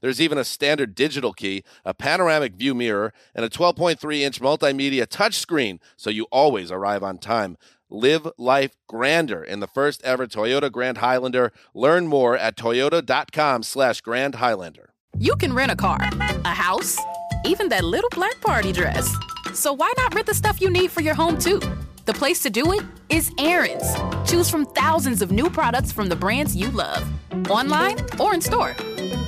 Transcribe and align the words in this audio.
There's 0.00 0.20
even 0.20 0.38
a 0.38 0.44
standard 0.44 0.94
digital 0.94 1.32
key, 1.32 1.64
a 1.84 1.94
panoramic 1.94 2.54
view 2.54 2.74
mirror, 2.74 3.12
and 3.34 3.44
a 3.44 3.48
12.3 3.48 4.20
inch 4.20 4.40
multimedia 4.40 5.06
touchscreen, 5.06 5.80
so 5.96 6.10
you 6.10 6.26
always 6.30 6.70
arrive 6.70 7.02
on 7.02 7.18
time. 7.18 7.56
Live 7.90 8.28
life 8.36 8.76
grander 8.86 9.42
in 9.42 9.60
the 9.60 9.66
first 9.66 10.02
ever 10.04 10.26
Toyota 10.26 10.70
Grand 10.70 10.98
Highlander. 10.98 11.52
Learn 11.72 12.06
more 12.06 12.36
at 12.36 12.56
toyota.com 12.56 13.62
slash 13.62 14.02
Grand 14.02 14.34
Highlander. 14.36 14.90
You 15.16 15.34
can 15.36 15.54
rent 15.54 15.72
a 15.72 15.76
car, 15.76 15.98
a 16.44 16.52
house, 16.52 16.98
even 17.46 17.70
that 17.70 17.84
little 17.84 18.10
black 18.10 18.38
party 18.42 18.72
dress. 18.72 19.10
So 19.54 19.72
why 19.72 19.92
not 19.96 20.14
rent 20.14 20.26
the 20.26 20.34
stuff 20.34 20.60
you 20.60 20.70
need 20.70 20.90
for 20.90 21.00
your 21.00 21.14
home 21.14 21.38
too? 21.38 21.60
The 22.04 22.12
place 22.12 22.40
to 22.40 22.50
do 22.50 22.72
it 22.72 22.82
is 23.08 23.30
Aaron's. 23.38 23.94
Choose 24.30 24.48
from 24.48 24.66
thousands 24.66 25.22
of 25.22 25.32
new 25.32 25.50
products 25.50 25.90
from 25.90 26.08
the 26.08 26.16
brands 26.16 26.54
you 26.54 26.70
love, 26.70 27.06
online 27.50 27.96
or 28.18 28.34
in 28.34 28.40
store. 28.40 28.74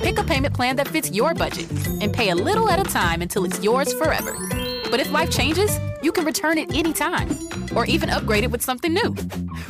Pick 0.03 0.17
a 0.17 0.23
payment 0.23 0.53
plan 0.53 0.75
that 0.77 0.87
fits 0.87 1.11
your 1.11 1.33
budget 1.33 1.69
and 2.01 2.11
pay 2.11 2.29
a 2.29 2.35
little 2.35 2.69
at 2.69 2.79
a 2.79 2.83
time 2.83 3.21
until 3.21 3.45
it's 3.45 3.61
yours 3.63 3.93
forever. 3.93 4.35
But 4.89 4.99
if 4.99 5.11
life 5.11 5.29
changes, 5.29 5.79
you 6.01 6.11
can 6.11 6.25
return 6.25 6.57
it 6.57 6.73
anytime 6.75 7.29
or 7.75 7.85
even 7.85 8.09
upgrade 8.09 8.43
it 8.43 8.51
with 8.51 8.61
something 8.61 8.93
new. 8.93 9.15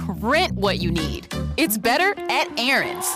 Rent 0.07 0.53
what 0.53 0.79
you 0.79 0.89
need. 0.89 1.27
It's 1.57 1.77
better 1.77 2.15
at 2.31 2.47
Aaron's. 2.59 3.07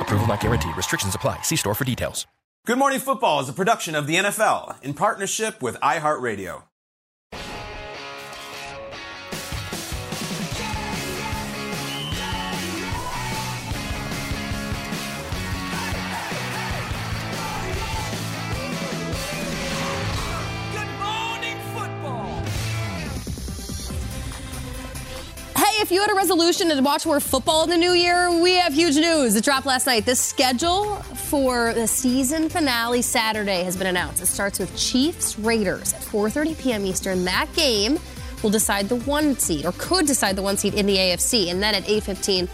Approval 0.00 0.26
not 0.26 0.40
guaranteed. 0.40 0.76
Restrictions 0.76 1.14
apply. 1.14 1.42
See 1.42 1.56
store 1.56 1.74
for 1.74 1.84
details. 1.84 2.26
Good 2.66 2.78
Morning 2.78 2.98
Football 2.98 3.40
is 3.40 3.48
a 3.48 3.52
production 3.52 3.94
of 3.94 4.06
the 4.06 4.16
NFL 4.16 4.82
in 4.82 4.94
partnership 4.94 5.62
with 5.62 5.76
iHeartRadio. 5.76 6.64
If 25.80 25.90
you 25.90 26.00
had 26.00 26.10
a 26.10 26.14
resolution 26.14 26.68
to 26.68 26.80
watch 26.80 27.06
more 27.06 27.20
football 27.20 27.64
in 27.64 27.70
the 27.70 27.76
new 27.76 27.92
year, 27.92 28.30
we 28.40 28.54
have 28.54 28.72
huge 28.72 28.96
news. 28.96 29.34
It 29.34 29.44
dropped 29.44 29.66
last 29.66 29.86
night. 29.86 30.06
The 30.06 30.14
schedule 30.14 30.96
for 30.96 31.74
the 31.74 31.86
season 31.86 32.48
finale 32.48 33.02
Saturday 33.02 33.62
has 33.64 33.76
been 33.76 33.86
announced. 33.88 34.22
It 34.22 34.26
starts 34.26 34.58
with 34.58 34.74
Chiefs 34.76 35.38
Raiders 35.38 35.92
at 35.92 36.00
4:30 36.00 36.58
p.m. 36.58 36.86
Eastern. 36.86 37.24
That 37.24 37.48
game 37.54 37.98
will 38.42 38.50
decide 38.50 38.88
the 38.88 38.96
one 38.96 39.36
seed, 39.38 39.66
or 39.66 39.72
could 39.72 40.06
decide 40.06 40.36
the 40.36 40.42
one 40.42 40.56
seed 40.56 40.74
in 40.74 40.86
the 40.86 40.96
AFC. 40.96 41.50
And 41.50 41.62
then 41.62 41.74
at 41.74 41.84
8:15 41.84 42.48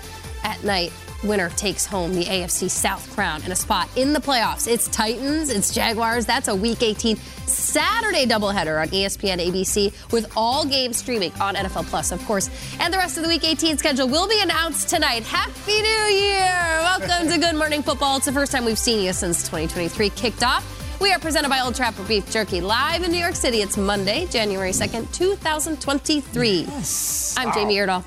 at 0.44 0.62
night, 0.64 0.92
winner 1.22 1.50
takes 1.50 1.86
home 1.86 2.14
the 2.14 2.24
AFC 2.24 2.70
South 2.70 3.12
crown 3.14 3.42
and 3.42 3.52
a 3.52 3.56
spot 3.56 3.88
in 3.96 4.12
the 4.12 4.20
playoffs. 4.20 4.66
It's 4.66 4.88
Titans, 4.88 5.50
it's 5.50 5.72
Jaguars. 5.72 6.26
That's 6.26 6.48
a 6.48 6.54
Week 6.54 6.82
18 6.82 7.16
Saturday 7.16 8.26
doubleheader 8.26 8.80
on 8.80 8.88
ESPN 8.88 9.38
ABC 9.38 10.12
with 10.12 10.32
all 10.36 10.64
games 10.64 10.96
streaming 10.98 11.32
on 11.40 11.54
NFL 11.54 11.86
Plus, 11.86 12.12
of 12.12 12.24
course. 12.24 12.48
And 12.80 12.92
the 12.92 12.98
rest 12.98 13.16
of 13.16 13.22
the 13.22 13.28
Week 13.28 13.44
18 13.44 13.76
schedule 13.78 14.08
will 14.08 14.28
be 14.28 14.40
announced 14.40 14.88
tonight. 14.88 15.22
Happy 15.24 15.82
New 15.82 16.16
Year! 16.16 16.78
Welcome 16.82 17.28
to 17.28 17.38
Good 17.38 17.56
Morning 17.56 17.82
Football. 17.82 18.18
It's 18.18 18.26
the 18.26 18.32
first 18.32 18.52
time 18.52 18.64
we've 18.64 18.78
seen 18.78 19.04
you 19.04 19.12
since 19.12 19.42
2023 19.42 20.10
kicked 20.10 20.42
off. 20.42 20.76
We 21.00 21.12
are 21.12 21.18
presented 21.18 21.48
by 21.48 21.60
Old 21.60 21.74
Trapper 21.74 22.02
Beef 22.04 22.30
Jerky 22.30 22.60
live 22.60 23.02
in 23.02 23.10
New 23.10 23.18
York 23.18 23.34
City. 23.34 23.58
It's 23.62 23.78
Monday, 23.78 24.26
January 24.26 24.72
2nd, 24.72 25.10
2023. 25.12 26.60
Yes. 26.60 27.34
I'm 27.38 27.52
Jamie 27.54 27.76
Erdahl. 27.76 28.04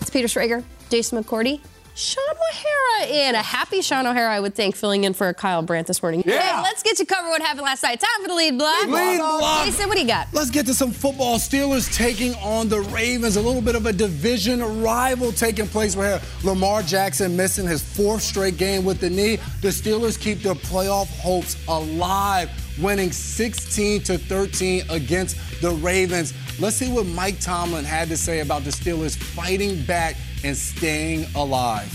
It's 0.00 0.08
Peter 0.08 0.26
Schrager, 0.26 0.64
Jason 0.88 1.22
McCourty, 1.22 1.60
Shaun 1.94 2.24
O'Hara 2.30 3.10
in. 3.10 3.34
A 3.34 3.42
happy 3.42 3.82
Shaun 3.82 4.06
O'Hara, 4.06 4.34
I 4.34 4.40
would 4.40 4.54
think, 4.54 4.76
filling 4.76 5.04
in 5.04 5.12
for 5.12 5.32
Kyle 5.34 5.62
Brandt 5.62 5.86
this 5.86 6.02
morning. 6.02 6.22
Yeah. 6.24 6.56
Hey, 6.56 6.62
let's 6.62 6.82
get 6.82 6.98
you 6.98 7.06
covered 7.06 7.28
what 7.28 7.42
happened 7.42 7.62
last 7.62 7.82
night. 7.82 8.00
Time 8.00 8.22
for 8.22 8.28
the 8.28 8.34
lead 8.34 8.58
block. 8.58 8.86
Lead 8.86 9.18
block. 9.18 9.66
Jason, 9.66 9.88
what 9.88 9.96
do 9.96 10.02
you 10.02 10.06
got? 10.06 10.28
Let's 10.32 10.50
get 10.50 10.66
to 10.66 10.74
some 10.74 10.92
football. 10.92 11.38
Steelers 11.38 11.94
taking 11.94 12.34
on 12.36 12.68
the 12.68 12.80
Ravens. 12.80 13.36
A 13.36 13.42
little 13.42 13.62
bit 13.62 13.74
of 13.74 13.86
a 13.86 13.92
division 13.92 14.82
rival 14.82 15.32
taking 15.32 15.66
place 15.66 15.96
right 15.96 16.20
here. 16.20 16.28
Lamar 16.44 16.82
Jackson 16.82 17.36
missing 17.36 17.66
his 17.66 17.82
fourth 17.82 18.22
straight 18.22 18.56
game 18.56 18.84
with 18.84 19.00
the 19.00 19.10
knee. 19.10 19.36
The 19.60 19.68
Steelers 19.68 20.18
keep 20.18 20.40
their 20.40 20.54
playoff 20.54 21.08
hopes 21.20 21.56
alive, 21.68 22.50
winning 22.80 23.12
16 23.12 24.02
to 24.04 24.18
13 24.18 24.84
against 24.90 25.36
the 25.60 25.70
Ravens. 25.72 26.34
Let's 26.60 26.76
see 26.76 26.90
what 26.90 27.06
Mike 27.06 27.40
Tomlin 27.40 27.84
had 27.84 28.08
to 28.08 28.16
say 28.16 28.40
about 28.40 28.64
the 28.64 28.70
Steelers 28.70 29.16
fighting 29.16 29.82
back 29.84 30.16
and 30.44 30.56
staying 30.56 31.26
alive. 31.34 31.92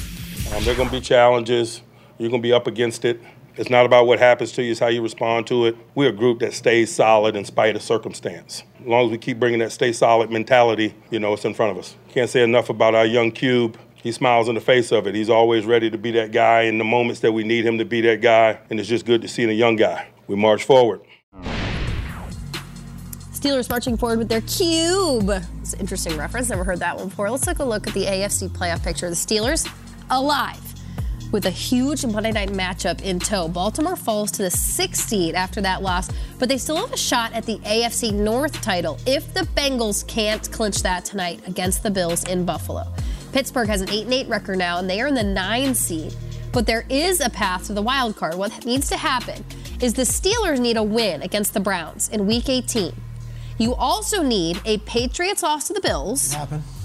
Um, 0.53 0.63
there 0.63 0.73
are 0.73 0.77
going 0.77 0.89
to 0.89 0.95
be 0.95 1.01
challenges. 1.01 1.81
You're 2.17 2.29
going 2.29 2.41
to 2.41 2.47
be 2.47 2.53
up 2.53 2.67
against 2.67 3.05
it. 3.05 3.21
It's 3.57 3.69
not 3.69 3.85
about 3.85 4.05
what 4.05 4.19
happens 4.19 4.51
to 4.53 4.63
you, 4.63 4.71
it's 4.71 4.81
how 4.81 4.87
you 4.87 5.01
respond 5.01 5.47
to 5.47 5.65
it. 5.65 5.77
We're 5.95 6.09
a 6.09 6.13
group 6.13 6.39
that 6.39 6.53
stays 6.53 6.93
solid 6.93 7.37
in 7.37 7.45
spite 7.45 7.77
of 7.77 7.81
circumstance. 7.81 8.63
As 8.81 8.85
long 8.85 9.05
as 9.05 9.11
we 9.11 9.17
keep 9.17 9.39
bringing 9.39 9.59
that 9.59 9.71
stay 9.71 9.93
solid 9.93 10.29
mentality, 10.29 10.93
you 11.09 11.19
know, 11.19 11.33
it's 11.33 11.45
in 11.45 11.53
front 11.53 11.71
of 11.71 11.77
us. 11.77 11.95
Can't 12.09 12.29
say 12.29 12.43
enough 12.43 12.69
about 12.69 12.95
our 12.95 13.05
young 13.05 13.31
Cube. 13.31 13.77
He 13.95 14.11
smiles 14.11 14.49
in 14.49 14.55
the 14.55 14.61
face 14.61 14.91
of 14.91 15.07
it. 15.07 15.15
He's 15.15 15.29
always 15.29 15.65
ready 15.65 15.89
to 15.89 15.97
be 15.97 16.11
that 16.11 16.31
guy 16.33 16.63
in 16.63 16.77
the 16.77 16.83
moments 16.83 17.21
that 17.21 17.31
we 17.31 17.45
need 17.45 17.65
him 17.65 17.77
to 17.77 17.85
be 17.85 18.01
that 18.01 18.21
guy. 18.21 18.59
And 18.69 18.77
it's 18.77 18.89
just 18.89 19.05
good 19.05 19.21
to 19.21 19.27
see 19.27 19.45
a 19.45 19.51
young 19.51 19.77
guy. 19.77 20.09
We 20.27 20.35
march 20.35 20.65
forward. 20.65 21.01
Steelers 23.35 23.69
marching 23.69 23.97
forward 23.97 24.17
with 24.17 24.29
their 24.29 24.39
cube. 24.41 25.29
It's 25.59 25.73
an 25.73 25.81
interesting 25.81 26.15
reference. 26.17 26.49
Never 26.49 26.63
heard 26.63 26.79
that 26.79 26.95
one 26.95 27.09
before. 27.09 27.29
Let's 27.29 27.45
take 27.45 27.59
a 27.59 27.65
look 27.65 27.85
at 27.85 27.93
the 27.93 28.05
AFC 28.05 28.47
playoff 28.47 28.81
picture. 28.81 29.09
The 29.09 29.15
Steelers 29.15 29.69
alive 30.09 30.61
with 31.33 31.45
a 31.45 31.49
huge 31.49 32.05
Monday 32.05 32.31
night 32.31 32.49
matchup 32.49 33.01
in 33.01 33.19
tow. 33.19 33.49
Baltimore 33.49 33.97
falls 33.97 34.31
to 34.31 34.43
the 34.43 34.49
sixth 34.49 35.09
seed 35.09 35.35
after 35.35 35.59
that 35.59 35.81
loss, 35.81 36.09
but 36.39 36.47
they 36.47 36.57
still 36.57 36.77
have 36.77 36.93
a 36.93 36.97
shot 36.97 37.33
at 37.33 37.45
the 37.45 37.57
AFC 37.57 38.13
North 38.13 38.61
title 38.61 38.97
if 39.05 39.33
the 39.33 39.41
Bengals 39.41 40.07
can't 40.07 40.49
clinch 40.53 40.81
that 40.83 41.03
tonight 41.03 41.45
against 41.45 41.83
the 41.83 41.91
Bills 41.91 42.23
in 42.29 42.45
Buffalo. 42.45 42.85
Pittsburgh 43.33 43.67
has 43.67 43.81
an 43.81 43.89
8 43.89 44.07
8 44.09 44.29
record 44.29 44.57
now, 44.57 44.79
and 44.79 44.89
they 44.89 45.01
are 45.01 45.07
in 45.07 45.13
the 45.13 45.23
9 45.23 45.75
seed. 45.75 46.15
But 46.53 46.65
there 46.65 46.85
is 46.87 47.19
a 47.19 47.29
path 47.29 47.67
to 47.67 47.73
the 47.73 47.81
wild 47.81 48.15
card. 48.15 48.35
What 48.35 48.65
needs 48.65 48.87
to 48.91 48.95
happen 48.95 49.43
is 49.81 49.93
the 49.93 50.03
Steelers 50.03 50.59
need 50.59 50.77
a 50.77 50.83
win 50.83 51.21
against 51.21 51.53
the 51.53 51.59
Browns 51.59 52.07
in 52.07 52.27
Week 52.27 52.47
18. 52.47 52.93
You 53.57 53.73
also 53.75 54.21
need 54.21 54.61
a 54.65 54.77
Patriots 54.79 55.41
loss 55.41 55.67
to 55.67 55.73
the 55.73 55.81
Bills 55.81 56.35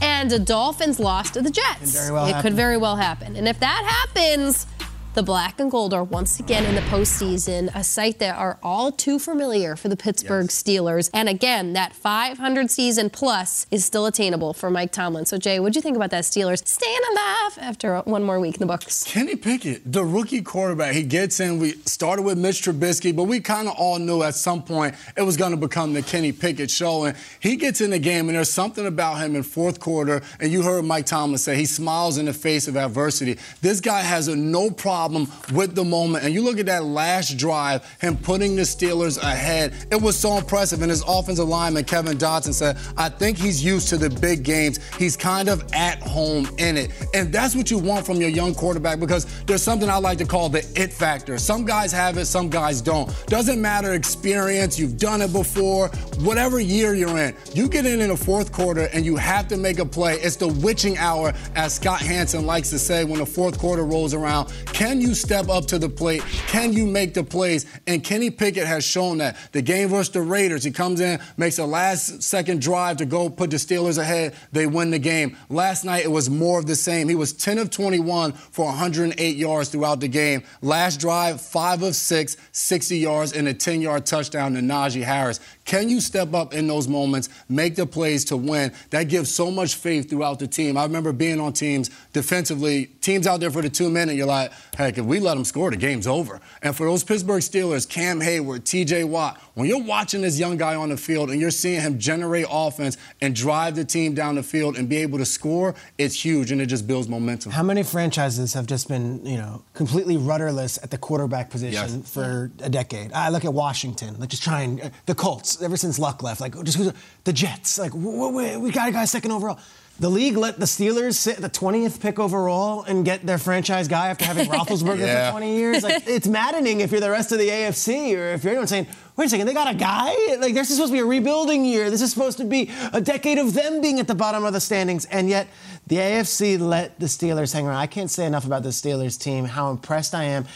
and 0.00 0.32
a 0.32 0.38
Dolphins 0.38 1.00
loss 1.00 1.30
to 1.32 1.42
the 1.42 1.50
Jets. 1.50 1.92
very 1.92 2.12
well 2.12 2.26
it 2.26 2.40
could 2.42 2.54
very 2.54 2.76
well 2.76 2.96
happen. 2.96 3.36
And 3.36 3.48
if 3.48 3.58
that 3.60 3.84
happens, 3.84 4.66
the 5.12 5.22
black 5.24 5.58
and 5.58 5.70
gold 5.70 5.92
are 5.92 6.04
once 6.04 6.38
again 6.38 6.64
in 6.64 6.76
the 6.76 6.80
postseason, 6.82 7.68
a 7.74 7.82
sight 7.82 8.20
that 8.20 8.36
are 8.36 8.58
all 8.62 8.92
too 8.92 9.18
familiar 9.18 9.74
for 9.74 9.88
the 9.88 9.96
Pittsburgh 9.96 10.46
Steelers. 10.46 11.10
And 11.12 11.28
again, 11.28 11.72
that 11.72 11.94
500 11.94 12.70
season 12.70 13.10
plus 13.10 13.66
is 13.72 13.84
still 13.84 14.06
attainable 14.06 14.52
for 14.52 14.70
Mike 14.70 14.92
Tomlin. 14.92 15.26
So, 15.26 15.36
Jay, 15.36 15.58
what 15.58 15.72
do 15.72 15.78
you 15.78 15.82
think 15.82 15.96
about 15.96 16.10
that 16.10 16.22
Steelers 16.22 16.64
staying 16.64 17.00
alive 17.10 17.58
after 17.60 17.98
one 18.02 18.22
more 18.22 18.38
week 18.38 18.54
in 18.54 18.60
the 18.60 18.66
books? 18.66 19.02
Kenny 19.02 19.34
Pickett, 19.34 19.90
the 19.90 20.04
rookie 20.04 20.42
quarterback, 20.42 20.94
he 20.94 21.02
gets 21.02 21.40
in. 21.40 21.58
We 21.58 21.72
started 21.86 22.22
with 22.22 22.38
Mitch 22.38 22.62
Trubisky, 22.62 23.14
but 23.14 23.24
we 23.24 23.40
kind 23.40 23.66
of 23.66 23.74
all 23.76 23.98
knew 23.98 24.22
at 24.22 24.36
some 24.36 24.62
point 24.62 24.94
it 25.16 25.22
was 25.22 25.36
going 25.36 25.50
to 25.50 25.56
become 25.56 25.92
the 25.92 26.02
Kenny 26.02 26.30
Pickett 26.30 26.70
show. 26.70 27.04
And 27.04 27.16
he 27.40 27.56
gets 27.56 27.80
in 27.80 27.90
the 27.90 27.98
game, 27.98 28.28
and 28.28 28.36
there's 28.36 28.52
something 28.52 28.86
about 28.86 29.16
him 29.16 29.34
in 29.34 29.42
fourth 29.42 29.80
quarter. 29.80 30.22
And 30.38 30.52
you 30.52 30.62
heard 30.62 30.84
Mike 30.84 31.06
Tomlin 31.06 31.38
say 31.38 31.56
he 31.56 31.66
smiles 31.66 32.16
in 32.16 32.26
the 32.26 32.32
face 32.32 32.68
of 32.68 32.76
adversity. 32.76 33.38
This 33.60 33.80
guy 33.80 34.02
has 34.02 34.28
a 34.28 34.36
no 34.36 34.70
problem 34.70 34.99
problem 35.00 35.26
with 35.54 35.74
the 35.74 35.82
moment. 35.82 36.24
And 36.24 36.34
you 36.34 36.42
look 36.42 36.58
at 36.58 36.66
that 36.66 36.84
last 36.84 37.38
drive, 37.38 37.86
him 38.02 38.18
putting 38.18 38.54
the 38.54 38.62
Steelers 38.62 39.16
ahead, 39.16 39.72
it 39.90 40.00
was 40.00 40.18
so 40.18 40.36
impressive. 40.36 40.82
And 40.82 40.90
his 40.90 41.02
offensive 41.08 41.48
lineman, 41.48 41.84
Kevin 41.84 42.18
Dotson, 42.18 42.52
said, 42.52 42.76
I 42.98 43.08
think 43.08 43.38
he's 43.38 43.64
used 43.64 43.88
to 43.88 43.96
the 43.96 44.10
big 44.10 44.42
games. 44.42 44.78
He's 44.98 45.16
kind 45.16 45.48
of 45.48 45.64
at 45.72 46.02
home 46.02 46.50
in 46.58 46.76
it. 46.76 46.90
And 47.14 47.32
that's 47.32 47.56
what 47.56 47.70
you 47.70 47.78
want 47.78 48.04
from 48.04 48.16
your 48.20 48.28
young 48.28 48.54
quarterback 48.54 49.00
because 49.00 49.24
there's 49.44 49.62
something 49.62 49.88
I 49.88 49.96
like 49.96 50.18
to 50.18 50.26
call 50.26 50.50
the 50.50 50.58
it 50.76 50.92
factor. 50.92 51.38
Some 51.38 51.64
guys 51.64 51.92
have 51.92 52.18
it, 52.18 52.26
some 52.26 52.50
guys 52.50 52.82
don't. 52.82 53.10
Doesn't 53.26 53.60
matter 53.60 53.94
experience, 53.94 54.78
you've 54.78 54.98
done 54.98 55.22
it 55.22 55.32
before, 55.32 55.88
whatever 56.18 56.60
year 56.60 56.94
you're 56.94 57.16
in. 57.16 57.34
You 57.54 57.68
get 57.68 57.86
in 57.86 58.02
in 58.02 58.10
the 58.10 58.16
fourth 58.18 58.52
quarter 58.52 58.90
and 58.92 59.06
you 59.06 59.16
have 59.16 59.48
to 59.48 59.56
make 59.56 59.78
a 59.78 59.86
play. 59.86 60.16
It's 60.16 60.36
the 60.36 60.48
witching 60.48 60.98
hour, 60.98 61.32
as 61.54 61.74
Scott 61.74 62.02
Hanson 62.02 62.44
likes 62.44 62.68
to 62.68 62.78
say 62.78 63.04
when 63.04 63.18
the 63.18 63.26
fourth 63.26 63.58
quarter 63.58 63.84
rolls 63.84 64.12
around. 64.12 64.52
Can 64.66 64.89
you 64.98 65.14
step 65.14 65.50
up 65.50 65.66
to 65.66 65.78
the 65.78 65.90
plate? 65.90 66.22
Can 66.46 66.72
you 66.72 66.86
make 66.86 67.12
the 67.12 67.22
plays? 67.22 67.66
And 67.86 68.02
Kenny 68.02 68.30
Pickett 68.30 68.66
has 68.66 68.82
shown 68.82 69.18
that. 69.18 69.36
The 69.52 69.60
game 69.60 69.90
versus 69.90 70.14
the 70.14 70.22
Raiders, 70.22 70.64
he 70.64 70.70
comes 70.70 71.00
in, 71.00 71.20
makes 71.36 71.58
a 71.58 71.66
last 71.66 72.22
second 72.22 72.62
drive 72.62 72.96
to 72.96 73.04
go 73.04 73.28
put 73.28 73.50
the 73.50 73.58
Steelers 73.58 73.98
ahead. 73.98 74.34
They 74.52 74.66
win 74.66 74.90
the 74.90 74.98
game. 74.98 75.36
Last 75.50 75.84
night, 75.84 76.04
it 76.04 76.10
was 76.10 76.30
more 76.30 76.58
of 76.58 76.64
the 76.64 76.76
same. 76.76 77.10
He 77.10 77.14
was 77.14 77.34
10 77.34 77.58
of 77.58 77.68
21 77.68 78.32
for 78.32 78.64
108 78.64 79.36
yards 79.36 79.68
throughout 79.68 80.00
the 80.00 80.08
game. 80.08 80.42
Last 80.62 81.00
drive, 81.00 81.42
5 81.42 81.82
of 81.82 81.94
6, 81.94 82.36
60 82.52 82.98
yards, 82.98 83.32
and 83.34 83.48
a 83.48 83.52
10 83.52 83.82
yard 83.82 84.06
touchdown 84.06 84.54
to 84.54 84.60
Najee 84.60 85.02
Harris. 85.02 85.40
Can 85.70 85.88
you 85.88 86.00
step 86.00 86.34
up 86.34 86.52
in 86.52 86.66
those 86.66 86.88
moments, 86.88 87.28
make 87.48 87.76
the 87.76 87.86
plays 87.86 88.24
to 88.24 88.36
win? 88.36 88.72
That 88.90 89.04
gives 89.04 89.32
so 89.32 89.52
much 89.52 89.76
faith 89.76 90.10
throughout 90.10 90.40
the 90.40 90.48
team. 90.48 90.76
I 90.76 90.82
remember 90.82 91.12
being 91.12 91.38
on 91.38 91.52
teams 91.52 91.90
defensively, 92.12 92.86
teams 93.00 93.24
out 93.24 93.38
there 93.38 93.52
for 93.52 93.62
the 93.62 93.70
two 93.70 93.88
minute, 93.88 94.16
you're 94.16 94.26
like, 94.26 94.50
heck, 94.76 94.98
if 94.98 95.04
we 95.04 95.20
let 95.20 95.34
them 95.36 95.44
score, 95.44 95.70
the 95.70 95.76
game's 95.76 96.08
over. 96.08 96.40
And 96.62 96.74
for 96.74 96.86
those 96.86 97.04
Pittsburgh 97.04 97.40
Steelers, 97.40 97.88
Cam 97.88 98.18
Heyward, 98.18 98.62
TJ 98.64 99.04
Watt, 99.08 99.40
when 99.54 99.68
you're 99.68 99.80
watching 99.82 100.22
this 100.22 100.40
young 100.40 100.56
guy 100.56 100.74
on 100.74 100.88
the 100.88 100.96
field 100.96 101.30
and 101.30 101.40
you're 101.40 101.52
seeing 101.52 101.80
him 101.80 102.00
generate 102.00 102.46
offense 102.50 102.96
and 103.20 103.32
drive 103.32 103.76
the 103.76 103.84
team 103.84 104.12
down 104.12 104.34
the 104.34 104.42
field 104.42 104.76
and 104.76 104.88
be 104.88 104.96
able 104.96 105.18
to 105.18 105.24
score, 105.24 105.76
it's 105.98 106.24
huge 106.24 106.50
and 106.50 106.60
it 106.60 106.66
just 106.66 106.88
builds 106.88 107.08
momentum. 107.08 107.52
How 107.52 107.62
many 107.62 107.84
franchises 107.84 108.54
have 108.54 108.66
just 108.66 108.88
been, 108.88 109.24
you 109.24 109.36
know, 109.36 109.62
completely 109.74 110.16
rudderless 110.16 110.78
at 110.82 110.90
the 110.90 110.98
quarterback 110.98 111.48
position 111.48 112.00
Yes. 112.00 112.10
for 112.12 112.50
a 112.60 112.68
decade? 112.68 113.12
I 113.12 113.28
look 113.28 113.44
at 113.44 113.54
Washington, 113.54 114.16
like 114.18 114.30
just 114.30 114.42
trying, 114.42 114.82
uh, 114.82 114.90
the 115.06 115.14
Colts, 115.14 115.59
ever 115.62 115.76
since 115.76 115.98
Luck 115.98 116.22
left, 116.22 116.40
like 116.40 116.60
just 116.64 116.76
who's- 116.78 116.92
the 117.24 117.32
Jets, 117.32 117.78
like 117.78 117.92
w- 117.92 118.18
w- 118.30 118.58
we 118.60 118.70
got 118.70 118.88
a 118.88 118.92
guy 118.92 119.04
second 119.04 119.30
overall. 119.32 119.58
The 119.98 120.08
league 120.08 120.38
let 120.38 120.58
the 120.58 120.64
Steelers 120.64 121.16
sit 121.16 121.36
at 121.36 121.42
the 121.42 121.50
20th 121.50 122.00
pick 122.00 122.18
overall 122.18 122.84
and 122.84 123.04
get 123.04 123.26
their 123.26 123.36
franchise 123.36 123.86
guy 123.86 124.08
after 124.08 124.24
having 124.24 124.46
Roethlisberger 124.50 124.98
Yeah. 125.00 125.26
for 125.30 125.32
20 125.40 125.56
years. 125.56 125.82
Like, 125.82 126.04
it's 126.06 126.26
maddening 126.26 126.80
if 126.80 126.90
you're 126.90 127.02
the 127.02 127.10
rest 127.10 127.32
of 127.32 127.38
the 127.38 127.48
AFC 127.50 128.16
or 128.16 128.32
if 128.32 128.42
you're 128.42 128.52
anyone 128.52 128.66
saying, 128.66 128.86
wait 129.16 129.26
a 129.26 129.28
second, 129.28 129.46
they 129.46 129.52
got 129.52 129.70
a 129.70 129.76
guy? 129.76 130.14
Like, 130.38 130.54
this 130.54 130.70
is 130.70 130.76
supposed 130.76 130.92
to 130.92 130.96
be 130.96 131.00
a 131.00 131.04
rebuilding 131.04 131.66
year. 131.66 131.90
This 131.90 132.00
is 132.00 132.10
supposed 132.14 132.38
to 132.38 132.44
be 132.46 132.70
a 132.94 133.00
decade 133.02 133.36
of 133.36 133.52
them 133.52 133.82
being 133.82 134.00
at 134.00 134.06
the 134.06 134.14
bottom 134.14 134.42
of 134.42 134.54
the 134.54 134.60
standings. 134.60 135.04
And 135.04 135.28
yet, 135.28 135.48
the 135.88 135.96
AFC 135.96 136.58
let 136.58 136.98
the 136.98 137.04
Steelers 137.04 137.52
hang 137.52 137.66
around. 137.66 137.76
I 137.76 137.86
can't 137.86 138.10
say 138.10 138.24
enough 138.24 138.46
about 138.46 138.62
the 138.62 138.70
Steelers 138.70 139.20
team, 139.20 139.44
how 139.44 139.70
impressed 139.70 140.14
I 140.14 140.24
am, 140.24 140.46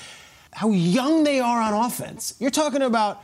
how 0.52 0.70
young 0.70 1.22
they 1.22 1.40
are 1.40 1.60
on 1.60 1.74
offense. 1.84 2.32
You're 2.38 2.50
talking 2.50 2.80
about 2.80 3.22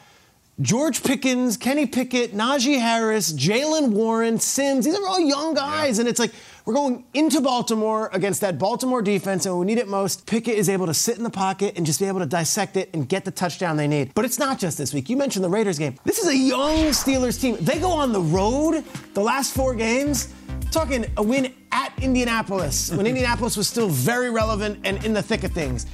George 0.60 1.02
Pickens, 1.02 1.56
Kenny 1.56 1.86
Pickett, 1.86 2.34
Najee 2.34 2.78
Harris, 2.78 3.32
Jaylen 3.32 3.92
Warren, 3.92 4.38
Sims. 4.38 4.84
These 4.84 4.94
are 4.94 5.06
all 5.06 5.18
young 5.18 5.54
guys. 5.54 5.98
And 5.98 6.06
it's 6.06 6.20
like, 6.20 6.32
we're 6.66 6.74
going 6.74 7.04
into 7.14 7.40
Baltimore 7.40 8.10
against 8.12 8.42
that 8.42 8.58
Baltimore 8.58 9.00
defense, 9.00 9.46
and 9.46 9.54
when 9.54 9.66
we 9.66 9.74
need 9.74 9.80
it 9.80 9.88
most, 9.88 10.26
Pickett 10.26 10.58
is 10.58 10.68
able 10.68 10.84
to 10.86 10.92
sit 10.92 11.16
in 11.16 11.24
the 11.24 11.30
pocket 11.30 11.78
and 11.78 11.86
just 11.86 11.98
be 11.98 12.06
able 12.06 12.20
to 12.20 12.26
dissect 12.26 12.76
it 12.76 12.90
and 12.92 13.08
get 13.08 13.24
the 13.24 13.30
touchdown 13.30 13.78
they 13.78 13.88
need. 13.88 14.12
But 14.14 14.26
it's 14.26 14.38
not 14.38 14.58
just 14.58 14.76
this 14.76 14.92
week. 14.92 15.08
You 15.08 15.16
mentioned 15.16 15.44
the 15.44 15.48
Raiders 15.48 15.78
game. 15.78 15.96
This 16.04 16.18
is 16.18 16.28
a 16.28 16.36
young 16.36 16.88
Steelers 16.88 17.40
team. 17.40 17.56
They 17.60 17.80
go 17.80 17.90
on 17.90 18.12
the 18.12 18.20
road 18.20 18.84
the 19.14 19.22
last 19.22 19.54
four 19.54 19.74
games. 19.74 20.34
Talking 20.70 21.06
a 21.16 21.22
win 21.22 21.54
at 21.72 21.92
Indianapolis 22.02 22.92
when 22.92 23.06
Indianapolis 23.06 23.56
was 23.56 23.66
still 23.66 23.88
very 23.88 24.30
relevant 24.30 24.80
and 24.84 25.02
in 25.04 25.14
the 25.14 25.22
thick 25.22 25.42
of 25.42 25.52
things 25.52 25.86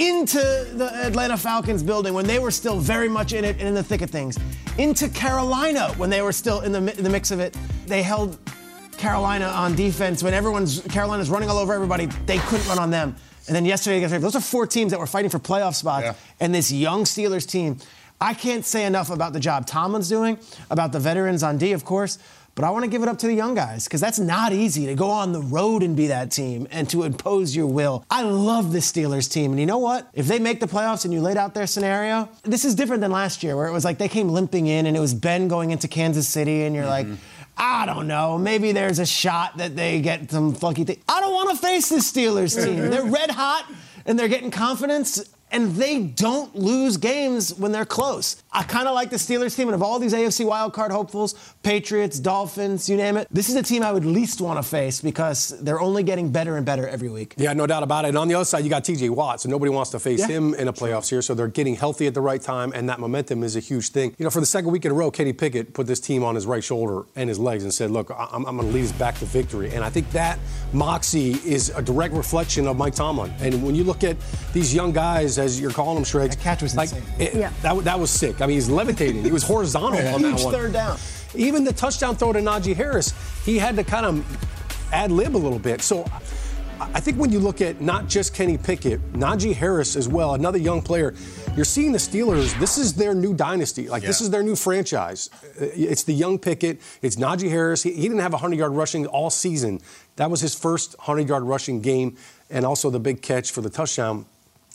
into 0.00 0.38
the 0.38 0.90
Atlanta 1.04 1.36
Falcons 1.36 1.82
building 1.82 2.14
when 2.14 2.26
they 2.26 2.38
were 2.38 2.50
still 2.50 2.80
very 2.80 3.08
much 3.08 3.34
in 3.34 3.44
it 3.44 3.58
and 3.58 3.68
in 3.68 3.74
the 3.74 3.82
thick 3.82 4.00
of 4.00 4.10
things, 4.10 4.38
into 4.78 5.08
Carolina 5.10 5.92
when 5.98 6.08
they 6.08 6.22
were 6.22 6.32
still 6.32 6.60
in 6.60 6.72
the, 6.72 6.78
in 6.96 7.04
the 7.04 7.10
mix 7.10 7.30
of 7.30 7.38
it. 7.38 7.54
They 7.86 8.02
held 8.02 8.38
Carolina 8.96 9.46
on 9.46 9.76
defense 9.76 10.22
when 10.22 10.32
everyone's 10.32 10.80
Carolina's 10.82 11.28
running 11.28 11.50
all 11.50 11.58
over 11.58 11.74
everybody. 11.74 12.06
They 12.26 12.38
couldn't 12.38 12.66
run 12.66 12.78
on 12.78 12.90
them. 12.90 13.14
And 13.46 13.54
then 13.54 13.64
yesterday 13.64 13.98
against 14.02 14.20
those 14.20 14.36
are 14.36 14.40
four 14.40 14.66
teams 14.66 14.90
that 14.92 15.00
were 15.00 15.06
fighting 15.06 15.30
for 15.30 15.38
playoff 15.38 15.74
spots. 15.74 16.04
Yeah. 16.04 16.14
And 16.38 16.54
this 16.54 16.72
young 16.72 17.04
Steelers 17.04 17.46
team, 17.46 17.78
I 18.20 18.34
can't 18.34 18.64
say 18.64 18.84
enough 18.84 19.10
about 19.10 19.32
the 19.32 19.40
job 19.40 19.66
Tomlin's 19.66 20.08
doing, 20.08 20.38
about 20.70 20.92
the 20.92 21.00
veterans 21.00 21.42
on 21.42 21.58
D, 21.58 21.72
of 21.72 21.84
course. 21.84 22.18
But 22.60 22.66
I 22.66 22.70
want 22.72 22.84
to 22.84 22.90
give 22.90 23.02
it 23.02 23.08
up 23.08 23.16
to 23.20 23.26
the 23.26 23.32
young 23.32 23.54
guys 23.54 23.84
because 23.84 24.02
that's 24.02 24.18
not 24.18 24.52
easy 24.52 24.84
to 24.84 24.94
go 24.94 25.08
on 25.08 25.32
the 25.32 25.40
road 25.40 25.82
and 25.82 25.96
be 25.96 26.08
that 26.08 26.30
team 26.30 26.68
and 26.70 26.90
to 26.90 27.04
impose 27.04 27.56
your 27.56 27.66
will. 27.66 28.04
I 28.10 28.20
love 28.20 28.74
the 28.74 28.80
Steelers 28.80 29.32
team. 29.32 29.52
And 29.52 29.58
you 29.58 29.64
know 29.64 29.78
what? 29.78 30.10
If 30.12 30.26
they 30.26 30.38
make 30.38 30.60
the 30.60 30.66
playoffs 30.66 31.06
and 31.06 31.14
you 31.14 31.22
laid 31.22 31.38
out 31.38 31.54
their 31.54 31.66
scenario, 31.66 32.28
this 32.42 32.66
is 32.66 32.74
different 32.74 33.00
than 33.00 33.12
last 33.12 33.42
year 33.42 33.56
where 33.56 33.66
it 33.66 33.72
was 33.72 33.82
like 33.82 33.96
they 33.96 34.08
came 34.08 34.28
limping 34.28 34.66
in 34.66 34.84
and 34.84 34.94
it 34.94 35.00
was 35.00 35.14
Ben 35.14 35.48
going 35.48 35.70
into 35.70 35.88
Kansas 35.88 36.28
City 36.28 36.64
and 36.64 36.76
you're 36.76 36.84
like, 36.84 37.06
mm-hmm. 37.06 37.14
I 37.56 37.86
don't 37.86 38.06
know. 38.06 38.36
Maybe 38.36 38.72
there's 38.72 38.98
a 38.98 39.06
shot 39.06 39.56
that 39.56 39.74
they 39.74 40.02
get 40.02 40.30
some 40.30 40.52
funky 40.52 40.84
thing. 40.84 41.00
I 41.08 41.20
don't 41.20 41.32
want 41.32 41.48
to 41.52 41.56
face 41.56 41.88
this 41.88 42.12
Steelers 42.12 42.62
team. 42.62 42.76
They're 42.90 43.06
red 43.06 43.30
hot 43.30 43.64
and 44.04 44.18
they're 44.18 44.28
getting 44.28 44.50
confidence. 44.50 45.24
And 45.52 45.72
they 45.74 46.00
don't 46.00 46.54
lose 46.54 46.96
games 46.96 47.52
when 47.54 47.72
they're 47.72 47.84
close. 47.84 48.42
I 48.52 48.62
kind 48.62 48.86
of 48.86 48.94
like 48.94 49.10
the 49.10 49.16
Steelers 49.16 49.56
team, 49.56 49.68
and 49.68 49.74
of 49.74 49.82
all 49.82 49.98
these 49.98 50.12
AFC 50.14 50.44
wildcard 50.46 50.90
hopefuls, 50.90 51.34
Patriots, 51.62 52.18
Dolphins, 52.20 52.88
you 52.88 52.96
name 52.96 53.16
it, 53.16 53.26
this 53.30 53.48
is 53.48 53.56
a 53.56 53.62
team 53.62 53.82
I 53.82 53.92
would 53.92 54.04
least 54.04 54.40
want 54.40 54.58
to 54.58 54.62
face 54.62 55.00
because 55.00 55.48
they're 55.60 55.80
only 55.80 56.02
getting 56.02 56.30
better 56.30 56.56
and 56.56 56.64
better 56.64 56.86
every 56.86 57.08
week. 57.08 57.34
Yeah, 57.36 57.52
no 57.52 57.66
doubt 57.66 57.82
about 57.82 58.04
it. 58.04 58.08
And 58.08 58.18
on 58.18 58.28
the 58.28 58.34
other 58.34 58.44
side, 58.44 58.62
you 58.64 58.70
got 58.70 58.84
TJ 58.84 59.10
Watt, 59.10 59.40
so 59.40 59.48
nobody 59.48 59.70
wants 59.70 59.90
to 59.90 59.98
face 59.98 60.20
Yeah. 60.20 60.28
him 60.28 60.54
in 60.54 60.66
the 60.66 60.72
playoffs 60.72 61.08
here. 61.08 61.20
So 61.22 61.34
they're 61.34 61.48
getting 61.48 61.74
healthy 61.76 62.06
at 62.06 62.14
the 62.14 62.20
right 62.20 62.40
time, 62.40 62.72
and 62.74 62.88
that 62.88 63.00
momentum 63.00 63.42
is 63.42 63.56
a 63.56 63.60
huge 63.60 63.88
thing. 63.90 64.14
You 64.18 64.24
know, 64.24 64.30
for 64.30 64.40
the 64.40 64.46
second 64.46 64.70
week 64.70 64.84
in 64.84 64.92
a 64.92 64.94
row, 64.94 65.10
Kenny 65.10 65.32
Pickett 65.32 65.74
put 65.74 65.86
this 65.86 66.00
team 66.00 66.22
on 66.22 66.34
his 66.36 66.46
right 66.46 66.62
shoulder 66.62 67.06
and 67.16 67.28
his 67.28 67.38
legs 67.38 67.64
and 67.64 67.74
said, 67.74 67.90
"Look, 67.90 68.10
I- 68.10 68.28
I'm, 68.32 68.44
I'm 68.46 68.56
going 68.56 68.68
to 68.68 68.74
lead 68.74 68.84
us 68.84 68.92
back 68.92 69.18
to 69.18 69.24
victory." 69.24 69.74
And 69.74 69.82
I 69.84 69.90
think 69.90 70.10
that 70.12 70.38
moxie 70.72 71.32
is 71.44 71.70
a 71.70 71.82
direct 71.82 72.14
reflection 72.14 72.66
of 72.66 72.76
Mike 72.76 72.94
Tomlin. 72.94 73.32
And 73.40 73.62
when 73.64 73.74
you 73.74 73.84
look 73.84 74.04
at 74.04 74.16
these 74.52 74.74
young 74.74 74.92
guys, 74.92 75.38
as 75.40 75.60
you're 75.60 75.70
calling 75.72 75.96
them, 75.96 76.04
Shreds, 76.04 76.36
That 76.36 76.42
catch 76.42 76.62
was 76.62 76.76
like 76.76 76.92
insane. 76.92 77.04
it- 77.18 77.34
Yeah. 77.34 77.50
that, 77.62 77.84
that 77.84 77.98
was 77.98 78.10
sick. 78.10 78.40
I 78.40 78.46
mean, 78.46 78.54
he's 78.56 78.68
levitating. 78.70 79.24
He 79.24 79.32
was 79.32 79.42
horizontal 79.42 79.98
on 80.14 80.22
that 80.22 80.30
Huge 80.32 80.44
one. 80.44 80.54
third 80.54 80.72
down. 80.72 80.98
Even 81.34 81.64
the 81.64 81.72
touchdown 81.72 82.16
throw 82.16 82.32
to 82.32 82.40
Najee 82.40 82.74
Harris, 82.76 83.12
he 83.44 83.58
had 83.58 83.76
to 83.76 83.84
kind 83.84 84.06
of 84.06 84.92
ad 84.92 85.10
lib 85.10 85.34
a 85.34 85.38
little 85.38 85.58
bit. 85.58 85.82
So 85.82 86.04
I 86.04 86.20
I 86.94 86.98
think 86.98 87.18
when 87.18 87.30
you 87.30 87.40
look 87.40 87.60
at 87.60 87.82
not 87.82 88.08
just 88.08 88.32
Kenny 88.32 88.56
Pickett, 88.56 89.12
Najee 89.12 89.54
Harris 89.54 89.96
as 89.96 90.08
well, 90.08 90.32
another 90.32 90.56
young 90.56 90.80
player, 90.80 91.12
you're 91.54 91.66
seeing 91.66 91.92
the 91.92 91.98
Steelers. 91.98 92.58
This 92.58 92.78
is 92.78 92.94
their 92.94 93.12
new 93.14 93.34
dynasty. 93.34 93.86
Like 93.90 94.02
this 94.02 94.22
is 94.22 94.30
their 94.30 94.42
new 94.42 94.56
franchise. 94.56 95.28
Uh, 95.60 95.66
It's 95.74 96.04
the 96.04 96.14
young 96.14 96.38
Pickett. 96.38 96.80
It's 97.02 97.16
Najee 97.16 97.50
Harris. 97.50 97.82
He, 97.82 97.92
he 97.92 98.02
didn't 98.08 98.20
have 98.20 98.32
100 98.32 98.58
yard 98.58 98.72
rushing 98.72 99.06
all 99.06 99.28
season. 99.28 99.82
That 100.16 100.30
was 100.30 100.40
his 100.40 100.54
first 100.54 100.96
100 101.00 101.28
yard 101.28 101.42
rushing 101.42 101.82
game, 101.82 102.16
and 102.48 102.64
also 102.64 102.88
the 102.88 102.98
big 103.00 103.20
catch 103.20 103.50
for 103.52 103.60
the 103.60 103.70
touchdown. 103.70 104.24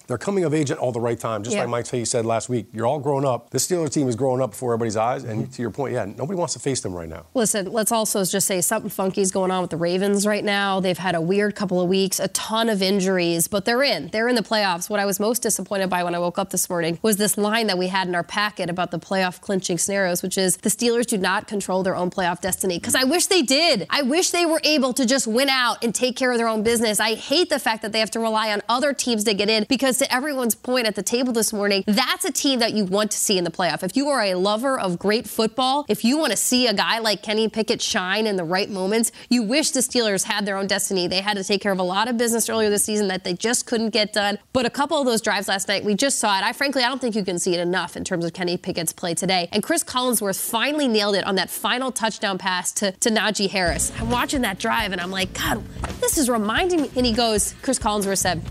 They're 0.07 0.17
coming 0.17 0.43
of 0.43 0.53
age 0.53 0.71
at 0.71 0.77
all 0.77 0.91
the 0.91 0.99
right 0.99 1.19
time, 1.19 1.43
just 1.43 1.55
Yeah. 1.55 1.61
like 1.61 1.69
Mike 1.69 1.85
T 1.85 2.05
said 2.05 2.25
last 2.25 2.49
week. 2.49 2.67
You're 2.73 2.85
all 2.85 2.99
grown 2.99 3.25
up. 3.25 3.49
The 3.49 3.57
Steelers 3.57 3.91
team 3.91 4.07
is 4.07 4.15
growing 4.15 4.41
up 4.41 4.51
before 4.51 4.73
everybody's 4.73 4.97
eyes, 4.97 5.23
and 5.23 5.43
mm-hmm. 5.43 5.51
to 5.51 5.61
your 5.61 5.71
point, 5.71 5.93
yeah, 5.93 6.05
nobody 6.05 6.37
wants 6.37 6.53
to 6.53 6.59
face 6.59 6.81
them 6.81 6.93
right 6.93 7.09
now. 7.09 7.25
Listen, 7.33 7.71
let's 7.71 7.91
also 7.91 8.23
just 8.23 8.47
say 8.47 8.61
something 8.61 8.89
funky 8.89 9.21
is 9.21 9.31
going 9.31 9.51
on 9.51 9.61
with 9.61 9.71
the 9.71 9.77
Ravens 9.77 10.25
right 10.27 10.43
now. 10.43 10.79
They've 10.79 10.97
had 10.97 11.15
a 11.15 11.21
weird 11.21 11.55
couple 11.55 11.81
of 11.81 11.87
weeks, 11.87 12.19
a 12.19 12.27
ton 12.29 12.69
of 12.69 12.81
injuries, 12.81 13.47
but 13.47 13.65
they're 13.65 13.83
in. 13.83 14.09
They're 14.09 14.27
in 14.27 14.35
the 14.35 14.43
playoffs. 14.43 14.89
What 14.89 14.99
I 14.99 15.05
was 15.05 15.19
most 15.19 15.41
disappointed 15.41 15.89
by 15.89 16.03
when 16.03 16.15
I 16.15 16.19
woke 16.19 16.37
up 16.37 16.49
this 16.49 16.69
morning 16.69 16.99
was 17.01 17.17
this 17.17 17.37
line 17.37 17.67
that 17.67 17.77
we 17.77 17.87
had 17.87 18.07
in 18.07 18.15
our 18.15 18.23
packet 18.23 18.69
about 18.69 18.91
the 18.91 18.99
playoff 18.99 19.41
clinching 19.41 19.77
scenarios, 19.77 20.21
which 20.21 20.37
is 20.37 20.57
the 20.57 20.69
Steelers 20.69 21.05
do 21.05 21.17
not 21.17 21.47
control 21.47 21.83
their 21.83 21.95
own 21.95 22.09
playoff 22.09 22.41
destiny. 22.41 22.77
Because 22.77 22.95
I 22.95 23.03
wish 23.03 23.27
they 23.27 23.41
did. 23.41 23.87
I 23.89 24.01
wish 24.01 24.31
they 24.31 24.45
were 24.45 24.61
able 24.63 24.93
to 24.93 25.05
just 25.05 25.27
win 25.27 25.49
out 25.49 25.83
and 25.83 25.93
take 25.93 26.15
care 26.15 26.31
of 26.31 26.37
their 26.37 26.47
own 26.47 26.63
business. 26.63 26.99
I 26.99 27.15
hate 27.15 27.49
the 27.49 27.59
fact 27.59 27.81
that 27.81 27.91
they 27.91 27.99
have 27.99 28.11
to 28.11 28.19
rely 28.19 28.51
on 28.51 28.61
other 28.69 28.93
teams 28.93 29.23
to 29.25 29.33
get 29.33 29.49
in 29.49 29.65
because, 29.67 29.94
to 29.97 30.13
everyone's 30.13 30.55
point 30.55 30.87
at 30.87 30.95
the 30.95 31.03
table 31.03 31.33
this 31.33 31.53
morning, 31.53 31.83
that's 31.87 32.25
a 32.25 32.31
team 32.31 32.59
that 32.59 32.73
you 32.73 32.85
want 32.85 33.11
to 33.11 33.17
see 33.17 33.37
in 33.37 33.43
the 33.43 33.51
playoff. 33.51 33.83
If 33.83 33.95
you 33.95 34.09
are 34.09 34.21
a 34.21 34.35
lover 34.35 34.79
of 34.79 34.99
great 34.99 35.27
football, 35.27 35.85
if 35.87 36.03
you 36.03 36.17
want 36.17 36.31
to 36.31 36.37
see 36.37 36.67
a 36.67 36.73
guy 36.73 36.99
like 36.99 37.23
Kenny 37.23 37.49
Pickett 37.49 37.81
shine 37.81 38.27
in 38.27 38.35
the 38.35 38.43
right 38.43 38.69
moments, 38.69 39.11
you 39.29 39.43
wish 39.43 39.71
the 39.71 39.79
Steelers 39.79 40.23
had 40.23 40.45
their 40.45 40.57
own 40.57 40.67
destiny. 40.67 41.07
They 41.07 41.21
had 41.21 41.37
to 41.37 41.43
take 41.43 41.61
care 41.61 41.71
of 41.71 41.79
a 41.79 41.83
lot 41.83 42.07
of 42.07 42.17
business 42.17 42.49
earlier 42.49 42.69
this 42.69 42.85
season 42.85 43.07
that 43.07 43.23
they 43.23 43.33
just 43.33 43.65
couldn't 43.65 43.89
get 43.89 44.13
done. 44.13 44.37
But 44.53 44.65
a 44.65 44.69
couple 44.69 44.99
of 44.99 45.05
those 45.05 45.21
drives 45.21 45.47
last 45.47 45.67
night, 45.67 45.83
we 45.83 45.95
just 45.95 46.19
saw 46.19 46.37
it. 46.37 46.43
I 46.43 46.53
frankly, 46.53 46.83
I 46.83 46.87
don't 46.87 46.99
think 46.99 47.15
you 47.15 47.23
can 47.23 47.39
see 47.39 47.53
it 47.53 47.59
enough 47.59 47.95
in 47.95 48.03
terms 48.03 48.25
of 48.25 48.33
Kenny 48.33 48.57
Pickett's 48.57 48.93
play 48.93 49.13
today. 49.13 49.49
And 49.51 49.63
Chris 49.63 49.83
Collinsworth 49.83 50.39
finally 50.39 50.87
nailed 50.87 51.15
it 51.15 51.25
on 51.25 51.35
that 51.35 51.49
final 51.49 51.91
touchdown 51.91 52.37
pass 52.37 52.71
to, 52.73 52.91
to 52.91 53.09
Najee 53.09 53.49
Harris. 53.49 53.91
I'm 53.99 54.09
watching 54.09 54.41
that 54.41 54.59
drive 54.59 54.91
and 54.91 55.01
I'm 55.01 55.11
like, 55.11 55.33
God, 55.33 55.63
this 56.01 56.17
is 56.17 56.29
reminding 56.29 56.81
me. 56.83 56.91
And 56.95 57.05
he 57.05 57.13
goes, 57.13 57.53
Chris 57.61 57.79
Collinsworth 57.79 58.17
said, 58.17 58.41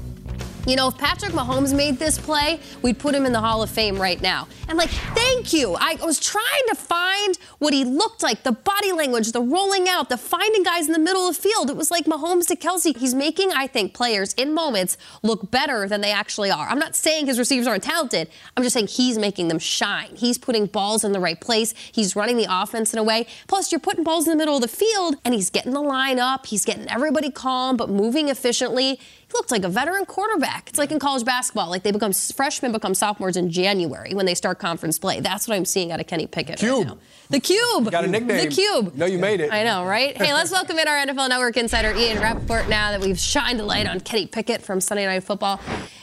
You 0.66 0.76
know, 0.76 0.88
if 0.88 0.97
Patrick 0.97 1.33
Mahomes 1.33 1.76
made 1.76 1.99
this 1.99 2.18
play, 2.18 2.59
we'd 2.80 2.99
put 2.99 3.14
him 3.14 3.26
in 3.26 3.33
the 3.33 3.40
Hall 3.40 3.62
of 3.62 3.68
Fame 3.68 4.00
right 4.00 4.21
now. 4.23 4.49
And 4.66 4.78
like, 4.78 4.88
thank 4.88 5.52
you. 5.52 5.76
I 5.78 5.97
was 6.02 6.18
trying 6.18 6.44
to 6.68 6.75
find 6.75 7.38
what 7.59 7.75
he 7.75 7.85
looked 7.85 8.23
like, 8.23 8.44
the 8.44 8.52
body 8.52 8.90
language, 8.92 9.33
the 9.33 9.42
rolling 9.42 9.90
out, 9.90 10.09
the 10.09 10.16
finding 10.16 10.62
guys 10.62 10.87
in 10.87 10.94
the 10.94 10.99
middle 10.99 11.28
of 11.28 11.37
the 11.37 11.42
field. 11.42 11.68
It 11.68 11.76
was 11.76 11.90
like 11.90 12.06
Mahomes 12.06 12.47
to 12.47 12.56
Kelsey. 12.56 12.94
He's 12.94 13.14
making, 13.14 13.52
I 13.52 13.66
think, 13.66 13.92
players 13.92 14.33
in 14.35 14.54
moments 14.54 14.97
look 15.23 15.50
better 15.50 15.87
than 15.87 16.00
they 16.00 16.12
actually 16.12 16.50
are. 16.50 16.66
I'm 16.66 16.78
not 16.78 16.97
saying 16.97 17.26
his 17.26 17.38
receivers 17.38 17.66
aren't 17.66 17.83
talented. 17.83 18.30
I'm 18.56 18.62
just 18.62 18.73
saying 18.73 18.87
he's 18.87 19.18
making 19.18 19.49
them 19.49 19.59
shine. 19.59 20.16
He's 20.16 20.38
putting 20.38 20.64
balls 20.64 21.04
in 21.04 21.12
the 21.12 21.21
right 21.21 21.38
place. 21.38 21.75
He's 21.92 22.16
running 22.16 22.38
the 22.38 22.47
offense 22.49 22.94
in 22.94 22.99
a 22.99 23.02
way. 23.02 23.26
Plus, 23.49 23.71
you're 23.71 23.80
putting 23.80 24.02
balls 24.02 24.26
in 24.26 24.30
the 24.30 24.38
middle 24.38 24.56
of 24.56 24.62
the 24.62 24.68
field, 24.68 25.16
and 25.26 25.35
he's 25.35 25.50
getting 25.50 25.73
the 25.73 25.83
line 25.83 26.18
up. 26.18 26.47
He's 26.47 26.64
getting 26.64 26.88
everybody 26.88 27.30
calm, 27.30 27.76
but 27.76 27.90
moving 27.90 28.30
efficiently 28.30 28.99
looked 29.35 29.50
like 29.50 29.64
a 29.64 29.69
veteran 29.69 30.07
quarterback. 30.07 30.69
It's 30.69 30.79
like 30.79 30.91
in 30.91 30.99
college 30.99 31.25
basketball, 31.25 31.69
like 31.69 31.83
they 31.83 31.93
become 31.93 32.12
freshmen 32.12 32.73
become 32.73 32.95
sophomores 32.95 33.37
in 33.37 33.50
January 33.50 34.14
when 34.14 34.26
they 34.26 34.35
start 34.35 34.59
conference 34.59 34.99
play. 34.99 35.21
That's 35.21 35.47
what 35.47 35.57
I'm 35.57 35.64
seeing 35.64 35.93
out 35.93 36.00
of 36.00 36.07
Kenny 36.07 36.26
Pickett. 36.26 36.59
Cube. 36.59 36.88
Right 36.88 36.99
the 37.31 37.41
Cube. 37.41 37.91
Got 37.91 38.05
a 38.05 38.07
nickname. 38.07 38.49
The 38.49 38.55
Cube. 38.55 38.93
You 38.93 38.99
know 38.99 39.07
you 39.07 39.19
made 39.19 39.41
it. 39.41 39.53
I 39.53 39.64
know, 39.64 39.85
right? 39.85 40.17
hey, 40.17 40.33
let's 40.33 40.50
welcome 40.50 40.79
in 40.79 40.87
our 40.87 41.07
NFL 41.07 41.29
Network 41.29 41.57
insider 41.57 41.93
Ian 41.93 42.21
Rapoport 42.21 42.69
now 42.69 42.91
that 42.91 43.00
we've 43.00 43.19
shined 43.19 43.61
a 43.61 43.64
light 43.64 43.87
on 43.87 44.00
Kenny 44.00 44.26
Pickett 44.26 44.62
from 44.62 44.81
Sunday 44.81 45.07
Night 45.07 45.25
Football. 45.25 45.61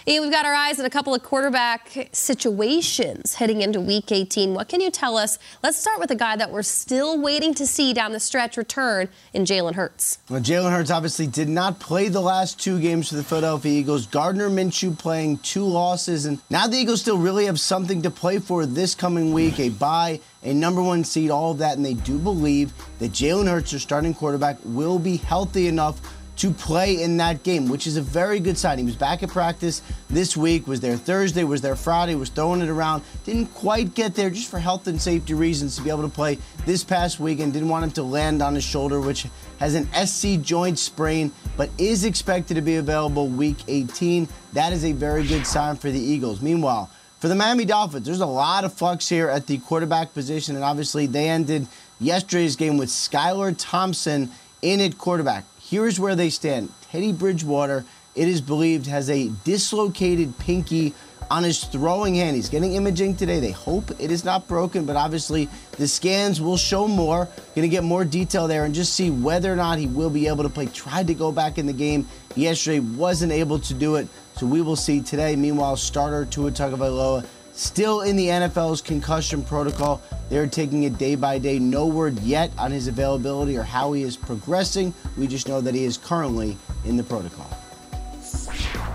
Ian, 0.08 0.24
we've 0.24 0.32
got 0.32 0.48
our 0.48 0.54
eyes 0.54 0.80
on 0.80 0.86
a 0.88 0.90
couple 0.90 1.14
of 1.14 1.22
quarterback 1.22 2.10
situations 2.12 3.36
heading 3.36 3.62
into 3.62 3.80
Week 3.80 4.12
18. 4.12 4.56
What 4.56 4.68
can 4.68 4.82
you 4.82 4.90
tell 4.90 5.16
us? 5.16 5.38
Let's 5.62 5.78
start 5.78 6.00
with 6.00 6.10
a 6.10 6.16
guy 6.16 6.36
that 6.38 6.50
we're 6.50 6.64
still 6.64 7.22
waiting 7.22 7.54
to 7.54 7.68
see 7.68 7.94
down 7.94 8.12
the 8.12 8.20
stretch 8.20 8.58
return 8.58 9.10
in 9.34 9.44
Jalen 9.44 9.76
Hurts. 9.76 10.18
Well, 10.28 10.42
Jalen 10.42 10.72
Hurts 10.72 10.90
obviously 10.90 11.28
did 11.28 11.50
not 11.50 11.80
play 11.80 12.08
the 12.08 12.20
last 12.20 12.60
two 12.60 12.80
games 12.80 13.10
for 13.10 13.16
the 13.16 13.24
Philadelphia 13.24 13.72
Eagles. 13.72 14.08
Gardner 14.08 14.50
Minshew 14.50 14.98
playing 14.98 15.38
two 15.40 15.66
losses, 15.66 16.26
and 16.26 16.42
now 16.50 16.66
the 16.66 16.78
Eagles 16.78 17.02
still 17.02 17.20
really 17.20 17.46
have 17.46 17.60
something 17.60 18.02
to 18.02 18.10
play 18.10 18.40
for 18.40 18.66
this 18.66 18.96
coming 18.96 19.32
week. 19.34 19.60
A 19.60 19.70
bye 19.70 20.20
a 20.44 20.52
number 20.52 20.82
one 20.82 21.04
seed, 21.04 21.30
all 21.30 21.52
of 21.52 21.60
that, 21.60 21.78
and 21.78 21.86
they 21.86 21.94
do 21.94 22.18
believe 22.18 22.74
that 22.98 23.12
Jalen 23.12 23.48
Hurts, 23.48 23.70
their 23.70 23.80
starting 23.80 24.16
quarterback, 24.16 24.58
will 24.64 24.98
be 24.98 25.18
healthy 25.18 25.68
enough 25.68 26.02
to 26.38 26.52
play 26.52 27.02
in 27.02 27.18
that 27.18 27.44
game, 27.44 27.68
which 27.68 27.86
is 27.86 27.98
a 27.98 28.02
very 28.02 28.40
good 28.40 28.58
sign. 28.58 28.78
He 28.78 28.84
was 28.84 28.96
back 28.96 29.22
at 29.22 29.30
practice 29.30 29.82
this 30.10 30.36
week, 30.36 30.66
was 30.66 30.80
there 30.80 30.96
Thursday, 30.96 31.44
was 31.44 31.62
there 31.62 31.76
Friday, 31.76 32.16
was 32.16 32.30
throwing 32.30 32.62
it 32.62 32.70
around. 32.70 33.04
Didn't 33.26 33.48
quite 33.48 33.94
get 33.94 34.16
there 34.16 34.30
just 34.30 34.50
for 34.50 34.60
health 34.60 34.88
and 34.88 35.02
safety 35.02 35.34
reasons 35.34 35.76
to 35.76 35.82
be 35.82 35.90
able 35.90 36.04
to 36.04 36.10
play 36.10 36.38
this 36.66 36.84
past 36.84 37.20
week 37.20 37.40
and 37.40 37.52
didn't 37.54 37.70
want 37.70 37.84
him 37.84 37.92
to 37.92 38.04
land 38.04 38.42
on 38.42 38.56
his 38.56 38.64
shoulder, 38.64 39.00
which 39.00 39.28
has 39.60 39.76
an 39.76 39.88
SC 39.94 40.42
joint 40.42 40.80
sprain, 40.80 41.32
but 41.58 41.70
is 41.78 42.06
expected 42.06 42.56
to 42.56 42.62
be 42.62 42.78
available 42.78 43.28
week 43.28 43.58
18. 43.68 44.28
That 44.54 44.74
is 44.74 44.86
a 44.86 44.94
very 44.94 45.26
good 45.26 45.46
sign 45.46 45.76
for 45.76 45.92
the 45.92 46.00
Eagles. 46.00 46.42
Meanwhile, 46.42 46.90
for 47.20 47.28
the 47.28 47.36
Miami 47.36 47.66
Dolphins, 47.66 48.06
there's 48.06 48.22
a 48.22 48.26
lot 48.26 48.64
of 48.64 48.74
flux 48.74 49.08
here 49.08 49.30
at 49.30 49.46
the 49.46 49.60
quarterback 49.60 50.12
position, 50.14 50.56
and 50.56 50.66
obviously 50.66 51.06
they 51.06 51.30
ended 51.30 51.68
yesterday's 52.00 52.56
game 52.56 52.78
with 52.78 52.90
Skylar 52.90 53.54
Thompson 53.56 54.32
in 54.64 54.80
at 54.80 54.98
quarterback. 54.98 55.46
Here's 55.72 55.98
where 55.98 56.18
they 56.18 56.30
stand. 56.30 56.70
Teddy 56.92 57.14
Bridgewater, 57.14 57.86
it 58.14 58.28
is 58.28 58.42
believed, 58.42 58.88
has 58.88 59.10
a 59.10 59.30
dislocated 59.46 60.38
pinky 60.38 60.94
on 61.30 61.44
his 61.44 61.64
throwing 61.64 62.16
hand. 62.16 62.36
He's 62.36 62.50
getting 62.50 62.74
imaging 62.74 63.16
today. 63.16 63.40
They 63.40 63.52
hope 63.52 63.90
it 63.98 64.12
is 64.12 64.26
not 64.26 64.50
broken, 64.50 64.86
but 64.86 64.98
obviously 64.98 65.48
the 65.78 65.88
scans 65.88 66.42
will 66.42 66.58
show 66.58 66.90
more. 66.90 67.24
Going 67.56 67.62
to 67.62 67.70
get 67.70 67.86
more 67.86 68.04
detail 68.04 68.50
there 68.50 68.66
and 68.66 68.76
just 68.76 68.96
see 68.96 69.12
whether 69.12 69.50
or 69.50 69.56
not 69.56 69.80
he 69.80 69.88
will 69.88 70.10
be 70.10 70.28
able 70.28 70.44
to 70.44 70.50
play. 70.50 70.66
Tried 70.66 71.08
to 71.08 71.14
go 71.14 71.32
back 71.32 71.58
in 71.58 71.68
the 71.68 71.74
game 71.74 72.06
yesterday, 72.36 72.80
wasn't 72.82 73.32
able 73.32 73.60
to 73.60 73.74
do 73.74 73.96
it. 73.96 74.10
So 74.36 74.48
we 74.48 74.62
will 74.62 74.76
see 74.76 75.00
today. 75.00 75.38
Meanwhile, 75.38 75.78
starter 75.78 76.26
Tua 76.26 76.52
Tagovailoa 76.52 77.26
still 77.54 78.02
in 78.02 78.16
the 78.16 78.28
NFL's 78.28 78.82
concussion 78.82 79.44
protocol. 79.44 80.02
They're 80.30 80.48
taking 80.48 80.84
it 80.84 80.98
day 80.98 81.16
by 81.16 81.40
day. 81.40 81.60
No 81.60 81.86
word 81.86 82.20
yet 82.20 82.52
on 82.58 82.72
his 82.72 82.88
availability 82.88 83.58
or 83.58 83.64
how 83.64 83.94
he 83.94 84.04
is 84.04 84.16
progressing. 84.16 84.94
We 85.18 85.28
just 85.28 85.48
know 85.48 85.62
that 85.62 85.76
he 85.76 85.84
is 85.84 85.98
currently 85.98 86.58
in 86.86 86.98
the 86.98 87.04
protocol. 87.04 87.50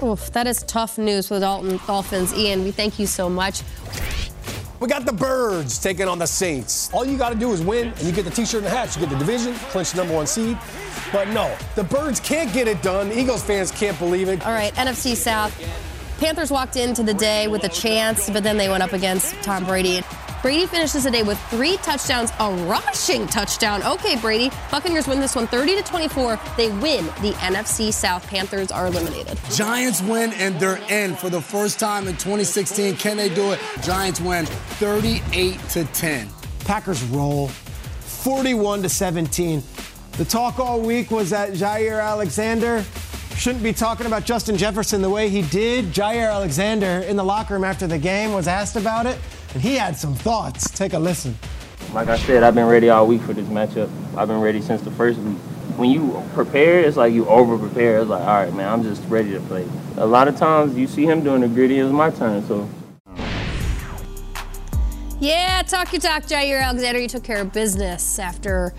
Oof, 0.03 0.31
that 0.33 0.47
is 0.47 0.63
tough 0.65 0.99
news 0.99 1.29
for 1.29 1.35
the 1.35 1.41
Dalton 1.41 1.81
Dolphins. 1.87 2.35
Ian, 2.35 2.65
we 2.65 2.71
thank 2.71 2.99
you 2.99 3.07
so 3.07 3.29
much. 3.29 3.63
We 4.79 4.89
got 4.89 5.07
the 5.07 5.13
Birds 5.13 5.79
taking 5.79 6.07
on 6.07 6.19
the 6.19 6.27
Saints. 6.27 6.93
All 6.93 7.07
you 7.07 7.17
got 7.17 7.31
to 7.31 7.39
do 7.39 7.51
is 7.53 7.63
win, 7.63 7.89
and 7.89 8.03
you 8.03 8.13
get 8.13 8.27
the 8.27 8.31
T-shirt 8.31 8.59
and 8.59 8.67
the 8.67 8.71
hat. 8.71 8.95
You 8.95 9.01
get 9.01 9.11
the 9.11 9.19
division, 9.19 9.55
clinch 9.71 9.93
the 9.93 9.99
number 9.99 10.15
one 10.15 10.27
seed. 10.27 10.59
But 11.13 11.29
no, 11.29 11.57
the 11.77 11.85
Birds 11.85 12.21
can't 12.21 12.53
get 12.53 12.69
it 12.69 12.83
done. 12.83 13.11
Eagles 13.11 13.43
fans 13.43 13.71
can't 13.71 13.99
believe 13.99 14.29
it. 14.29 14.45
All 14.45 14.53
right, 14.53 14.75
NFC 14.75 15.17
South. 15.17 15.55
Panthers 16.19 16.51
walked 16.51 16.77
into 16.77 17.03
the 17.03 17.13
day 17.13 17.47
with 17.47 17.65
a 17.65 17.69
chance, 17.69 18.31
but 18.31 18.43
then 18.43 18.57
they 18.57 18.71
went 18.71 18.83
up 18.83 18.95
against 18.95 19.35
Tom 19.43 19.65
Brady. 19.65 20.03
Brady 20.41 20.67
finishes 20.67 21.05
the 21.05 21.11
day 21.11 21.23
with 21.23 21.39
three 21.51 21.77
touchdowns, 21.79 22.31
a 22.41 22.51
rushing 22.67 23.27
touchdown. 23.27 23.83
Okay, 23.83 24.17
Brady. 24.17 24.51
Buccaneers 24.71 25.07
win 25.07 25.21
this 25.21 25.35
one 25.35 25.47
30 25.47 25.77
to 25.77 25.83
24. 25.83 26.41
They 26.57 26.71
win. 26.71 27.05
The 27.21 27.33
NFC 27.41 27.93
South 27.93 28.27
Panthers 28.29 28.71
are 28.71 28.87
eliminated. 28.87 29.39
Giants 29.51 30.01
win 30.03 30.33
and 30.35 30.59
they're 30.59 30.81
in 30.89 31.17
for 31.17 31.29
the 31.29 31.41
first 31.41 31.79
time 31.79 32.07
in 32.09 32.15
2016. 32.15 32.97
Can 32.97 33.17
they 33.17 33.29
do 33.29 33.53
it? 33.53 33.61
Giants 33.83 34.21
win 34.21 34.47
38 34.47 35.59
to 35.71 35.85
10. 35.85 36.29
Packers 36.61 37.03
roll 37.05 37.49
41 37.49 38.83
to 38.83 38.89
17. 38.89 39.63
The 40.13 40.25
talk 40.25 40.59
all 40.59 40.81
week 40.81 41.11
was 41.11 41.29
that 41.31 41.51
Jaire 41.53 42.03
Alexander 42.03 42.85
shouldn't 43.37 43.63
be 43.63 43.73
talking 43.73 44.07
about 44.07 44.25
Justin 44.25 44.57
Jefferson 44.57 45.03
the 45.03 45.11
way 45.11 45.29
he 45.29 45.43
did. 45.43 45.87
Jaire 45.87 46.33
Alexander 46.33 47.05
in 47.07 47.17
the 47.17 47.25
locker 47.25 47.55
room 47.55 47.65
after 47.65 47.87
the 47.87 47.99
game 47.99 48.33
was 48.33 48.49
asked 48.49 48.77
about 48.77 49.07
it, 49.07 49.19
and 49.53 49.63
he 49.63 49.77
had 49.77 49.97
some 49.97 50.15
thoughts. 50.15 50.71
Take 50.71 50.95
a 50.95 50.99
listen. 50.99 51.37
Like 51.93 52.09
I 52.09 52.17
said, 52.19 52.43
I've 52.43 52.55
been 52.55 52.67
ready 52.67 52.89
all 52.91 53.07
week 53.07 53.23
for 53.23 53.33
this 53.33 53.47
matchup. 53.47 53.91
I've 54.17 54.29
been 54.29 54.41
ready 54.41 54.61
since 54.61 54.83
the 54.83 54.91
first 54.91 55.19
week. 55.21 55.37
When 55.77 55.91
you 55.91 56.23
prepare, 56.35 56.81
it's 56.81 56.97
like 56.97 57.13
you 57.13 57.27
over 57.29 57.59
prepare. 57.59 58.01
It's 58.01 58.09
like, 58.09 58.23
all 58.23 58.27
right, 58.27 58.53
man, 58.55 58.69
I'm 58.69 58.83
just 58.83 59.03
ready 59.09 59.31
to 59.33 59.41
play. 59.41 59.69
A 59.99 60.07
lot 60.07 60.27
of 60.27 60.37
times 60.37 60.77
you 60.77 60.87
see 60.87 61.05
him 61.05 61.23
doing 61.23 61.43
the 61.43 61.49
gritty, 61.49 61.79
it's 61.79 61.93
my 61.93 62.11
turn, 62.11 62.47
so. 62.47 62.69
Yeah, 65.21 65.63
talk 65.63 65.93
your 65.93 66.01
talk, 66.01 66.25
Jaire 66.25 66.63
Alexander. 66.63 67.01
You 67.01 67.09
took 67.09 67.25
care 67.25 67.41
of 67.41 67.53
business 67.53 68.19
after 68.19 68.75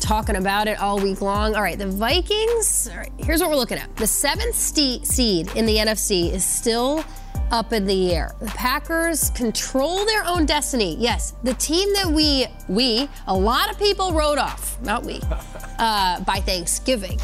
talking 0.00 0.36
about 0.36 0.68
it 0.68 0.78
all 0.80 0.98
week 0.98 1.20
long. 1.20 1.54
All 1.54 1.62
right, 1.62 1.78
the 1.78 1.88
Vikings. 1.88 2.88
All 2.90 2.98
right, 2.98 3.12
here's 3.18 3.40
what 3.40 3.50
we're 3.50 3.56
looking 3.56 3.78
at. 3.78 3.94
The 3.96 4.06
seventh 4.06 4.54
seed 4.54 5.54
in 5.54 5.66
the 5.66 5.76
NFC 5.76 6.32
is 6.32 6.44
still 6.44 7.04
up 7.50 7.72
in 7.72 7.86
the 7.86 8.14
air. 8.14 8.34
The 8.40 8.46
Packers 8.46 9.30
control 9.30 10.04
their 10.04 10.24
own 10.24 10.46
destiny. 10.46 10.96
Yes, 10.98 11.34
the 11.42 11.54
team 11.54 11.92
that 11.94 12.06
we, 12.06 12.46
we, 12.68 13.08
a 13.26 13.34
lot 13.34 13.70
of 13.70 13.78
people 13.78 14.12
wrote 14.12 14.38
off, 14.38 14.80
not 14.82 15.04
we, 15.04 15.20
uh, 15.78 16.20
by 16.20 16.36
Thanksgiving. 16.40 17.18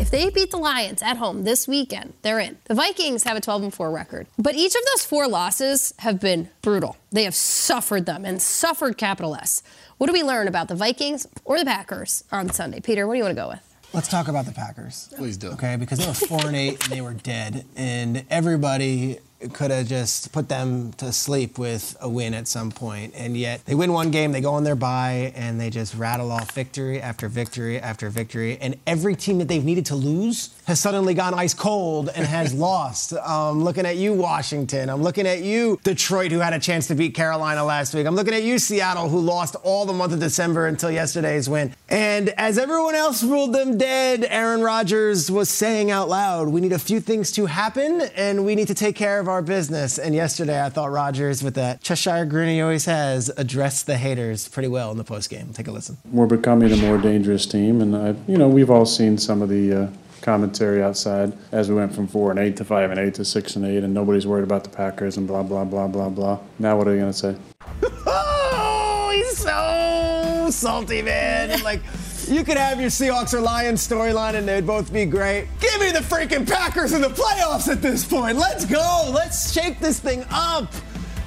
If 0.00 0.10
they 0.10 0.30
beat 0.30 0.50
the 0.50 0.58
Lions 0.58 1.02
at 1.02 1.16
home 1.16 1.44
this 1.44 1.68
weekend, 1.68 2.14
they're 2.22 2.40
in. 2.40 2.58
The 2.64 2.74
Vikings 2.74 3.24
have 3.24 3.36
a 3.36 3.40
12 3.40 3.62
and 3.64 3.74
4 3.74 3.90
record, 3.90 4.26
but 4.38 4.54
each 4.54 4.74
of 4.74 4.82
those 4.92 5.04
four 5.04 5.28
losses 5.28 5.94
have 5.98 6.20
been 6.20 6.50
brutal. 6.62 6.96
They 7.10 7.24
have 7.24 7.34
suffered 7.34 8.06
them 8.06 8.24
and 8.24 8.40
suffered 8.40 8.96
capital 8.98 9.34
S. 9.34 9.62
What 9.98 10.06
do 10.06 10.12
we 10.12 10.22
learn 10.22 10.46
about 10.46 10.68
the 10.68 10.76
Vikings 10.76 11.26
or 11.44 11.58
the 11.58 11.64
Packers 11.64 12.22
on 12.30 12.50
Sunday? 12.50 12.78
Peter, 12.78 13.04
what 13.06 13.14
do 13.14 13.18
you 13.18 13.24
want 13.24 13.36
to 13.36 13.42
go 13.42 13.48
with? 13.48 13.60
Let's 13.92 14.06
talk 14.06 14.28
about 14.28 14.46
the 14.46 14.52
Packers. 14.52 15.12
Please 15.16 15.36
do. 15.36 15.48
Okay, 15.50 15.74
because 15.74 15.98
they 15.98 16.06
were 16.06 16.14
four 16.14 16.46
and 16.46 16.54
eight 16.54 16.80
and 16.84 16.92
they 16.92 17.00
were 17.00 17.14
dead, 17.14 17.64
and 17.74 18.24
everybody 18.30 19.18
could 19.52 19.70
have 19.70 19.86
just 19.86 20.32
put 20.32 20.48
them 20.48 20.92
to 20.94 21.12
sleep 21.12 21.58
with 21.58 21.96
a 22.00 22.08
win 22.08 22.34
at 22.34 22.48
some 22.48 22.72
point. 22.72 23.14
And 23.16 23.36
yet 23.36 23.64
they 23.66 23.74
win 23.74 23.92
one 23.92 24.10
game, 24.10 24.32
they 24.32 24.40
go 24.40 24.54
on 24.54 24.64
their 24.64 24.74
bye, 24.74 25.32
and 25.36 25.60
they 25.60 25.70
just 25.70 25.94
rattle 25.94 26.32
off 26.32 26.50
victory 26.52 27.00
after 27.00 27.28
victory 27.28 27.78
after 27.78 28.10
victory. 28.10 28.58
And 28.60 28.76
every 28.86 29.14
team 29.14 29.38
that 29.38 29.46
they've 29.46 29.64
needed 29.64 29.86
to 29.86 29.94
lose 29.94 30.54
has 30.66 30.80
suddenly 30.80 31.14
gone 31.14 31.34
ice 31.34 31.54
cold 31.54 32.10
and 32.14 32.26
has 32.26 32.52
lost. 32.68 33.12
Um, 33.12 33.62
looking 33.62 33.86
at 33.86 33.96
you, 33.96 34.12
Washington. 34.12 34.90
I'm 34.90 35.02
looking 35.02 35.26
at 35.26 35.42
you, 35.42 35.78
Detroit, 35.84 36.32
who 36.32 36.40
had 36.40 36.52
a 36.52 36.58
chance 36.58 36.88
to 36.88 36.96
beat 36.96 37.14
Carolina 37.14 37.64
last 37.64 37.94
week. 37.94 38.06
I'm 38.06 38.16
looking 38.16 38.34
at 38.34 38.42
you, 38.42 38.58
Seattle, 38.58 39.08
who 39.08 39.20
lost 39.20 39.54
all 39.62 39.86
the 39.86 39.92
month 39.92 40.12
of 40.12 40.18
December 40.20 40.66
until 40.66 40.90
yesterday's 40.90 41.48
win. 41.48 41.74
And 41.88 42.30
as 42.30 42.58
everyone 42.58 42.96
else 42.96 43.22
ruled 43.22 43.52
them 43.52 43.78
dead, 43.78 44.26
Aaron 44.28 44.62
Rodgers 44.62 45.30
was 45.30 45.48
saying 45.48 45.90
out 45.90 46.08
loud, 46.08 46.48
we 46.48 46.60
need 46.60 46.72
a 46.72 46.78
few 46.78 47.00
things 47.00 47.30
to 47.32 47.46
happen, 47.46 48.02
and 48.16 48.44
we 48.44 48.56
need 48.56 48.68
to 48.68 48.74
take 48.74 48.96
care 48.96 49.20
of 49.20 49.27
our 49.28 49.42
business. 49.42 49.98
And 49.98 50.14
yesterday, 50.14 50.64
I 50.64 50.68
thought 50.68 50.90
Rodgers, 50.90 51.42
with 51.42 51.54
that 51.54 51.82
Cheshire 51.82 52.24
grin 52.24 52.48
he 52.48 52.60
always 52.60 52.84
has, 52.86 53.30
addressed 53.36 53.86
the 53.86 53.96
haters 53.96 54.48
pretty 54.48 54.68
well 54.68 54.90
in 54.90 54.98
the 54.98 55.04
postgame. 55.04 55.54
Take 55.54 55.68
a 55.68 55.72
listen. 55.72 55.98
We're 56.10 56.26
becoming 56.26 56.72
a 56.72 56.76
more 56.76 56.98
dangerous 56.98 57.46
team, 57.46 57.80
and 57.80 57.96
I, 57.96 58.14
you 58.30 58.38
know, 58.38 58.48
we've 58.48 58.70
all 58.70 58.86
seen 58.86 59.18
some 59.18 59.42
of 59.42 59.48
the. 59.48 59.84
Uh, 59.84 59.90
commentary 60.20 60.82
outside 60.82 61.32
as 61.52 61.68
we 61.68 61.74
went 61.76 61.94
from 61.94 62.06
four 62.06 62.30
and 62.30 62.38
eight 62.40 62.56
to 62.56 62.64
five 62.64 62.90
and 62.90 62.98
eight 63.00 63.14
to 63.14 63.24
six 63.24 63.56
and 63.56 63.64
eight, 63.64 63.82
and 63.82 63.94
nobody's 63.94 64.26
worried 64.26 64.44
about 64.44 64.64
the 64.64 64.68
Packers 64.68 65.16
and 65.16 65.26
blah 65.26 65.42
blah 65.42 65.64
blah 65.64 65.86
blah 65.86 66.08
blah. 66.08 66.38
Now 66.58 66.76
what 66.76 66.88
are 66.88 66.92
you 66.92 67.00
gonna 67.00 67.12
say? 67.12 67.36
oh, 68.06 69.12
he's 69.14 69.38
so 69.38 70.48
salty, 70.50 71.02
man. 71.02 71.62
like 71.62 71.80
You 72.28 72.44
could 72.44 72.58
have 72.58 72.78
your 72.78 72.90
Seahawks 72.90 73.32
or 73.32 73.40
Lions 73.40 73.86
storyline 73.86 74.34
and 74.34 74.46
they'd 74.46 74.66
both 74.66 74.92
be 74.92 75.06
great. 75.06 75.46
Give 75.60 75.80
me 75.80 75.90
the 75.92 76.00
freaking 76.00 76.46
Packers 76.46 76.92
in 76.92 77.00
the 77.00 77.08
playoffs 77.08 77.68
at 77.68 77.80
this 77.80 78.04
point. 78.04 78.36
Let's 78.36 78.66
go. 78.66 79.10
Let's 79.14 79.50
shake 79.50 79.80
this 79.80 79.98
thing 79.98 80.26
up. 80.30 80.70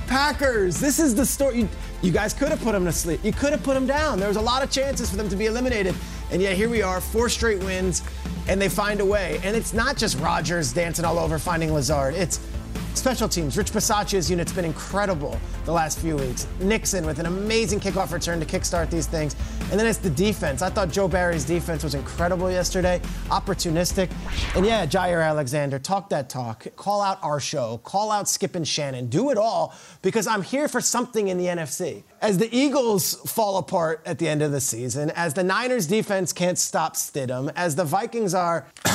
Packers, 0.06 0.80
this 0.80 1.00
is 1.00 1.16
the 1.16 1.26
story. 1.26 1.62
You, 1.62 1.70
you 2.04 2.12
guys 2.12 2.36
could 2.36 2.50
have 2.50 2.62
put 2.62 2.74
them 2.74 2.86
to 2.86 2.92
sleep. 2.92 3.24
You 3.24 3.32
could 3.32 3.52
have 3.52 3.64
put 3.64 3.74
them 3.74 3.88
down. 3.88 4.20
There 4.20 4.28
was 4.28 4.38
a 4.38 4.42
lot 4.42 4.62
of 4.62 4.70
chances 4.70 5.10
for 5.10 5.16
them 5.16 5.28
to 5.30 5.36
be 5.36 5.48
eliminated. 5.48 5.96
And 6.32 6.40
yet 6.40 6.56
here 6.56 6.70
we 6.70 6.84
are, 6.84 7.02
four 7.02 7.30
straight 7.30 7.64
wins, 7.64 8.04
and 8.48 8.62
they 8.62 8.70
find 8.70 9.00
a 9.00 9.06
way. 9.06 9.40
And 9.44 9.56
it's 9.56 9.74
not 9.74 9.98
just 9.98 10.20
Rodgers 10.20 10.72
dancing 10.72 11.04
all 11.04 11.18
over 11.18 11.40
finding 11.40 11.74
Lazard. 11.74 12.14
It's 12.14 12.40
Special 12.94 13.30
teams, 13.30 13.58
Rich 13.58 13.72
Bisaccia's 13.72 14.30
unit's 14.30 14.52
been 14.52 14.66
incredible 14.66 15.40
the 15.66 15.72
last 15.72 16.00
few 16.00 16.18
weeks. 16.18 16.46
Nixon 16.60 17.06
with 17.06 17.20
an 17.20 17.26
amazing 17.26 17.80
kickoff 17.80 18.12
return 18.12 18.40
to 18.40 18.46
kickstart 18.46 18.90
these 18.90 19.08
things. 19.08 19.36
And 19.72 19.80
then 19.80 19.88
it's 19.88 19.98
the 19.98 20.10
defense. 20.10 20.62
I 20.62 20.70
thought 20.70 20.90
Joe 20.90 21.08
Barry's 21.08 21.46
defense 21.46 21.84
was 21.84 21.96
incredible 21.96 22.52
yesterday, 22.52 23.00
opportunistic. 23.30 24.12
And 24.56 24.66
yeah, 24.66 24.86
Jaire 24.86 25.26
Alexander, 25.26 25.80
talk 25.80 26.10
that 26.10 26.30
talk. 26.30 26.68
Call 26.76 27.02
out 27.02 27.18
our 27.24 27.40
show, 27.40 27.80
call 27.84 28.12
out 28.12 28.28
Skip 28.28 28.56
and 28.56 28.68
Shannon, 28.68 29.08
do 29.08 29.30
it 29.30 29.38
all 29.38 29.74
because 30.02 30.28
I'm 30.28 30.42
here 30.42 30.68
for 30.68 30.82
something 30.82 31.30
in 31.30 31.38
the 31.38 31.46
NFC. 31.46 32.04
As 32.22 32.38
the 32.38 32.56
Eagles 32.56 33.16
fall 33.32 33.58
apart 33.58 34.02
at 34.06 34.20
the 34.20 34.28
end 34.28 34.42
of 34.42 34.52
the 34.52 34.62
season, 34.62 35.10
as 35.12 35.34
the 35.34 35.44
Niners 35.44 35.88
defense 35.88 36.34
can't 36.34 36.58
stop 36.58 36.96
Stidham, 36.96 37.52
as 37.56 37.76
the 37.76 37.86
Vikings 37.86 38.34
are 38.34 38.68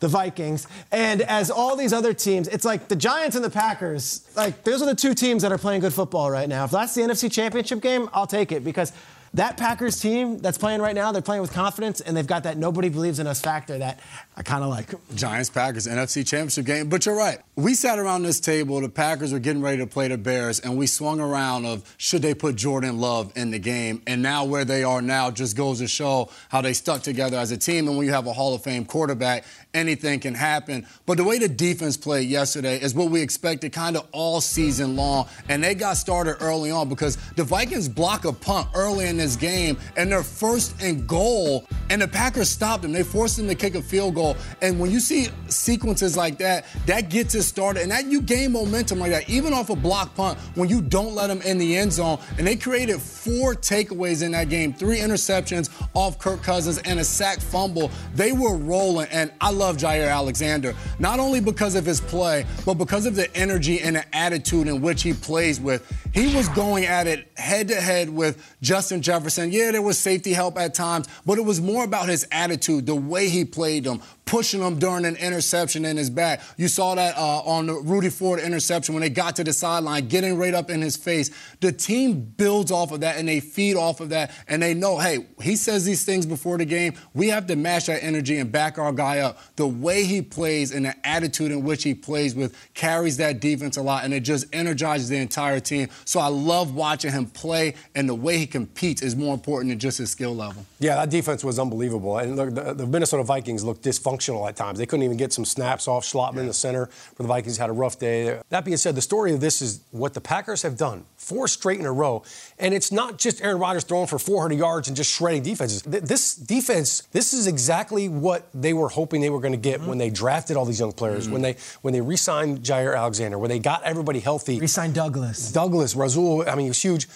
the 0.00 0.08
Vikings. 0.08 0.66
And 0.92 1.22
as 1.22 1.50
all 1.50 1.76
these 1.76 1.92
other 1.92 2.12
teams, 2.12 2.48
it's 2.48 2.64
like 2.64 2.87
the 2.88 2.96
Giants 2.96 3.36
and 3.36 3.44
the 3.44 3.50
Packers, 3.50 4.28
like 4.36 4.64
those 4.64 4.82
are 4.82 4.86
the 4.86 4.94
two 4.94 5.14
teams 5.14 5.42
that 5.42 5.52
are 5.52 5.58
playing 5.58 5.80
good 5.80 5.94
football 5.94 6.30
right 6.30 6.48
now. 6.48 6.64
If 6.64 6.70
that's 6.70 6.94
the 6.94 7.02
NFC 7.02 7.30
Championship 7.30 7.80
game, 7.80 8.08
I'll 8.12 8.26
take 8.26 8.52
it 8.52 8.64
because 8.64 8.92
that 9.34 9.56
Packers 9.56 10.00
team 10.00 10.38
that's 10.38 10.58
playing 10.58 10.80
right 10.80 10.94
now, 10.94 11.12
they're 11.12 11.22
playing 11.22 11.42
with 11.42 11.52
confidence 11.52 12.00
and 12.00 12.16
they've 12.16 12.26
got 12.26 12.44
that 12.44 12.56
nobody 12.56 12.88
believes 12.88 13.18
in 13.18 13.26
us 13.26 13.40
factor 13.40 13.78
that 13.78 14.00
I 14.36 14.42
kind 14.42 14.62
of 14.62 14.70
like. 14.70 14.94
Giants 15.14 15.50
Packers 15.50 15.86
NFC 15.86 16.26
Championship 16.26 16.64
game. 16.64 16.88
But 16.88 17.06
you're 17.06 17.16
right. 17.16 17.38
We 17.56 17.74
sat 17.74 17.98
around 17.98 18.22
this 18.22 18.40
table, 18.40 18.80
the 18.80 18.88
Packers 18.88 19.32
were 19.32 19.38
getting 19.38 19.62
ready 19.62 19.78
to 19.78 19.86
play 19.86 20.08
the 20.08 20.18
Bears, 20.18 20.60
and 20.60 20.76
we 20.78 20.86
swung 20.86 21.20
around 21.20 21.66
of 21.66 21.94
should 21.98 22.22
they 22.22 22.34
put 22.34 22.56
Jordan 22.56 22.98
Love 22.98 23.32
in 23.36 23.50
the 23.50 23.58
game. 23.58 24.02
And 24.06 24.22
now 24.22 24.44
where 24.44 24.64
they 24.64 24.84
are 24.84 25.02
now 25.02 25.30
just 25.30 25.56
goes 25.56 25.80
to 25.80 25.88
show 25.88 26.30
how 26.48 26.60
they 26.60 26.72
stuck 26.72 27.02
together 27.02 27.36
as 27.36 27.50
a 27.50 27.56
team. 27.56 27.88
And 27.88 27.96
when 27.96 28.06
you 28.06 28.12
have 28.12 28.26
a 28.26 28.32
Hall 28.32 28.54
of 28.54 28.62
Fame 28.62 28.84
quarterback, 28.84 29.44
anything 29.74 30.20
can 30.20 30.34
happen. 30.34 30.86
But 31.06 31.18
the 31.18 31.24
way 31.24 31.38
the 31.38 31.48
defense 31.48 31.96
played 31.96 32.28
yesterday 32.28 32.80
is 32.80 32.94
what 32.94 33.10
we 33.10 33.20
expected 33.20 33.72
kind 33.72 33.96
of 33.96 34.06
all 34.12 34.40
season 34.40 34.96
long. 34.96 35.28
And 35.48 35.62
they 35.62 35.74
got 35.74 35.96
started 35.96 36.36
early 36.40 36.70
on 36.70 36.88
because 36.88 37.16
the 37.36 37.44
Vikings 37.44 37.88
block 37.88 38.24
a 38.24 38.32
punt 38.32 38.68
early 38.74 39.06
in 39.06 39.17
this 39.18 39.36
game 39.36 39.76
and 39.96 40.10
they're 40.10 40.22
first 40.22 40.80
and 40.82 41.06
goal. 41.06 41.66
And 41.90 42.02
the 42.02 42.08
Packers 42.08 42.48
stopped 42.48 42.82
them. 42.82 42.92
They 42.92 43.02
forced 43.02 43.36
them 43.36 43.46
to 43.48 43.54
kick 43.54 43.74
a 43.74 43.82
field 43.82 44.14
goal. 44.14 44.36
And 44.62 44.78
when 44.78 44.90
you 44.90 45.00
see 45.00 45.28
sequences 45.48 46.16
like 46.16 46.38
that, 46.38 46.66
that 46.86 47.10
gets 47.10 47.34
it 47.34 47.42
started. 47.42 47.82
And 47.82 47.90
that 47.90 48.06
you 48.06 48.20
gain 48.20 48.52
momentum 48.52 48.98
like 48.98 49.10
that, 49.10 49.28
even 49.28 49.52
off 49.52 49.70
a 49.70 49.76
block 49.76 50.14
punt, 50.14 50.38
when 50.54 50.68
you 50.68 50.80
don't 50.80 51.14
let 51.14 51.28
them 51.28 51.42
in 51.42 51.58
the 51.58 51.76
end 51.76 51.92
zone. 51.92 52.18
And 52.38 52.46
they 52.46 52.56
created 52.56 53.00
four 53.00 53.54
takeaways 53.54 54.22
in 54.22 54.32
that 54.32 54.48
game, 54.48 54.72
three 54.72 54.98
interceptions 54.98 55.70
off 55.94 56.18
Kirk 56.18 56.42
Cousins 56.42 56.78
and 56.78 57.00
a 57.00 57.04
sack 57.04 57.40
fumble. 57.40 57.90
They 58.14 58.32
were 58.32 58.56
rolling. 58.56 59.08
And 59.10 59.32
I 59.40 59.50
love 59.50 59.76
Jaire 59.76 60.10
Alexander, 60.10 60.74
not 60.98 61.20
only 61.20 61.40
because 61.40 61.74
of 61.74 61.84
his 61.84 62.00
play, 62.00 62.46
but 62.64 62.74
because 62.74 63.06
of 63.06 63.14
the 63.14 63.34
energy 63.36 63.80
and 63.80 63.96
the 63.96 64.16
attitude 64.16 64.68
in 64.68 64.80
which 64.80 65.02
he 65.02 65.12
plays 65.12 65.60
with. 65.60 65.84
He 66.12 66.34
was 66.34 66.48
going 66.50 66.86
at 66.86 67.06
it 67.06 67.30
head 67.36 67.68
to 67.68 67.80
head 67.80 68.08
with 68.08 68.56
Justin 68.62 69.02
Jefferson. 69.08 69.50
Yeah, 69.50 69.70
there 69.70 69.80
was 69.80 69.98
safety 69.98 70.34
help 70.34 70.58
at 70.58 70.74
times, 70.74 71.08
but 71.24 71.38
it 71.38 71.40
was 71.40 71.62
more 71.62 71.82
about 71.82 72.10
his 72.10 72.26
attitude, 72.30 72.84
the 72.84 72.94
way 72.94 73.30
he 73.30 73.42
played 73.42 73.84
them, 73.84 74.02
pushing 74.28 74.60
him 74.60 74.78
during 74.78 75.06
an 75.06 75.16
interception 75.16 75.86
in 75.86 75.96
his 75.96 76.10
back. 76.10 76.42
You 76.58 76.68
saw 76.68 76.94
that 76.94 77.16
uh, 77.16 77.40
on 77.40 77.66
the 77.66 77.72
Rudy 77.72 78.10
Ford 78.10 78.40
interception 78.40 78.94
when 78.94 79.00
they 79.00 79.08
got 79.08 79.36
to 79.36 79.44
the 79.44 79.54
sideline, 79.54 80.06
getting 80.08 80.36
right 80.36 80.52
up 80.52 80.68
in 80.68 80.82
his 80.82 80.96
face. 80.96 81.30
The 81.60 81.72
team 81.72 82.20
builds 82.36 82.70
off 82.70 82.92
of 82.92 83.00
that 83.00 83.16
and 83.16 83.26
they 83.26 83.40
feed 83.40 83.74
off 83.76 84.00
of 84.00 84.10
that, 84.10 84.32
and 84.46 84.62
they 84.62 84.74
know, 84.74 84.98
hey, 84.98 85.26
he 85.40 85.56
says 85.56 85.86
these 85.86 86.04
things 86.04 86.26
before 86.26 86.58
the 86.58 86.66
game. 86.66 86.92
We 87.14 87.28
have 87.28 87.46
to 87.46 87.56
match 87.56 87.86
that 87.86 88.04
energy 88.04 88.36
and 88.36 88.52
back 88.52 88.76
our 88.76 88.92
guy 88.92 89.20
up. 89.20 89.38
The 89.56 89.66
way 89.66 90.04
he 90.04 90.20
plays 90.20 90.72
and 90.72 90.84
the 90.84 90.94
attitude 91.06 91.50
in 91.50 91.64
which 91.64 91.82
he 91.82 91.94
plays 91.94 92.34
with 92.34 92.54
carries 92.74 93.16
that 93.16 93.40
defense 93.40 93.78
a 93.78 93.82
lot, 93.82 94.04
and 94.04 94.12
it 94.12 94.20
just 94.20 94.44
energizes 94.52 95.08
the 95.08 95.16
entire 95.16 95.58
team. 95.58 95.88
So 96.04 96.20
I 96.20 96.28
love 96.28 96.74
watching 96.74 97.12
him 97.12 97.26
play, 97.26 97.76
and 97.94 98.06
the 98.06 98.14
way 98.14 98.36
he 98.36 98.46
competes 98.46 99.00
is 99.00 99.16
more 99.16 99.32
important 99.32 99.70
than 99.70 99.78
just 99.78 99.96
his 99.96 100.10
skill 100.10 100.36
level. 100.36 100.66
Yeah, 100.80 100.96
that 100.96 101.08
defense 101.08 101.42
was 101.42 101.58
unbelievable. 101.58 102.18
And 102.18 102.36
look, 102.36 102.54
the, 102.54 102.74
the 102.74 102.86
Minnesota 102.86 103.22
Vikings 103.22 103.64
looked 103.64 103.82
dysfunctional 103.82 104.17
at 104.48 104.56
times. 104.56 104.78
They 104.78 104.86
couldn't 104.86 105.04
even 105.04 105.16
get 105.16 105.32
some 105.32 105.44
snaps 105.44 105.88
off 105.88 106.04
Schlottmann 106.04 106.36
yeah. 106.36 106.40
in 106.42 106.46
the 106.46 106.54
center, 106.54 106.86
where 106.86 107.24
the 107.24 107.28
Vikings 107.28 107.56
had 107.56 107.70
a 107.70 107.72
rough 107.72 107.98
day. 107.98 108.40
That 108.48 108.64
being 108.64 108.76
said, 108.76 108.94
the 108.94 109.02
story 109.02 109.32
of 109.32 109.40
this 109.40 109.62
is 109.62 109.80
what 109.90 110.14
the 110.14 110.20
Packers 110.20 110.62
have 110.62 110.76
done 110.76 111.04
four 111.16 111.46
straight 111.46 111.78
in 111.78 111.84
a 111.84 111.92
row. 111.92 112.22
And 112.58 112.72
it's 112.72 112.90
not 112.90 113.18
just 113.18 113.42
Aaron 113.42 113.58
Rodgers 113.58 113.84
throwing 113.84 114.06
for 114.06 114.18
400 114.18 114.58
yards 114.58 114.88
and 114.88 114.96
just 114.96 115.12
shredding 115.14 115.42
defenses. 115.42 115.82
This 115.82 116.34
defense, 116.34 117.02
this 117.12 117.34
is 117.34 117.46
exactly 117.46 118.08
what 118.08 118.48
they 118.54 118.72
were 118.72 118.88
hoping 118.88 119.20
they 119.20 119.30
were 119.30 119.40
going 119.40 119.52
to 119.52 119.58
get 119.58 119.80
mm-hmm. 119.80 119.90
when 119.90 119.98
they 119.98 120.10
drafted 120.10 120.56
all 120.56 120.64
these 120.64 120.80
young 120.80 120.92
players, 120.92 121.24
mm-hmm. 121.24 121.32
when 121.34 121.42
they 121.42 121.56
when 121.82 121.92
they 121.92 122.00
re-signed 122.00 122.60
Jaire 122.60 122.96
Alexander, 122.96 123.38
when 123.38 123.50
they 123.50 123.58
got 123.58 123.82
everybody 123.82 124.20
healthy. 124.20 124.58
Re-signed 124.58 124.94
Douglas. 124.94 125.52
Douglas, 125.52 125.94
Rasul, 125.94 126.48
I 126.48 126.54
mean, 126.54 126.66
he 126.66 126.70
was 126.70 126.82
huge. 126.82 127.08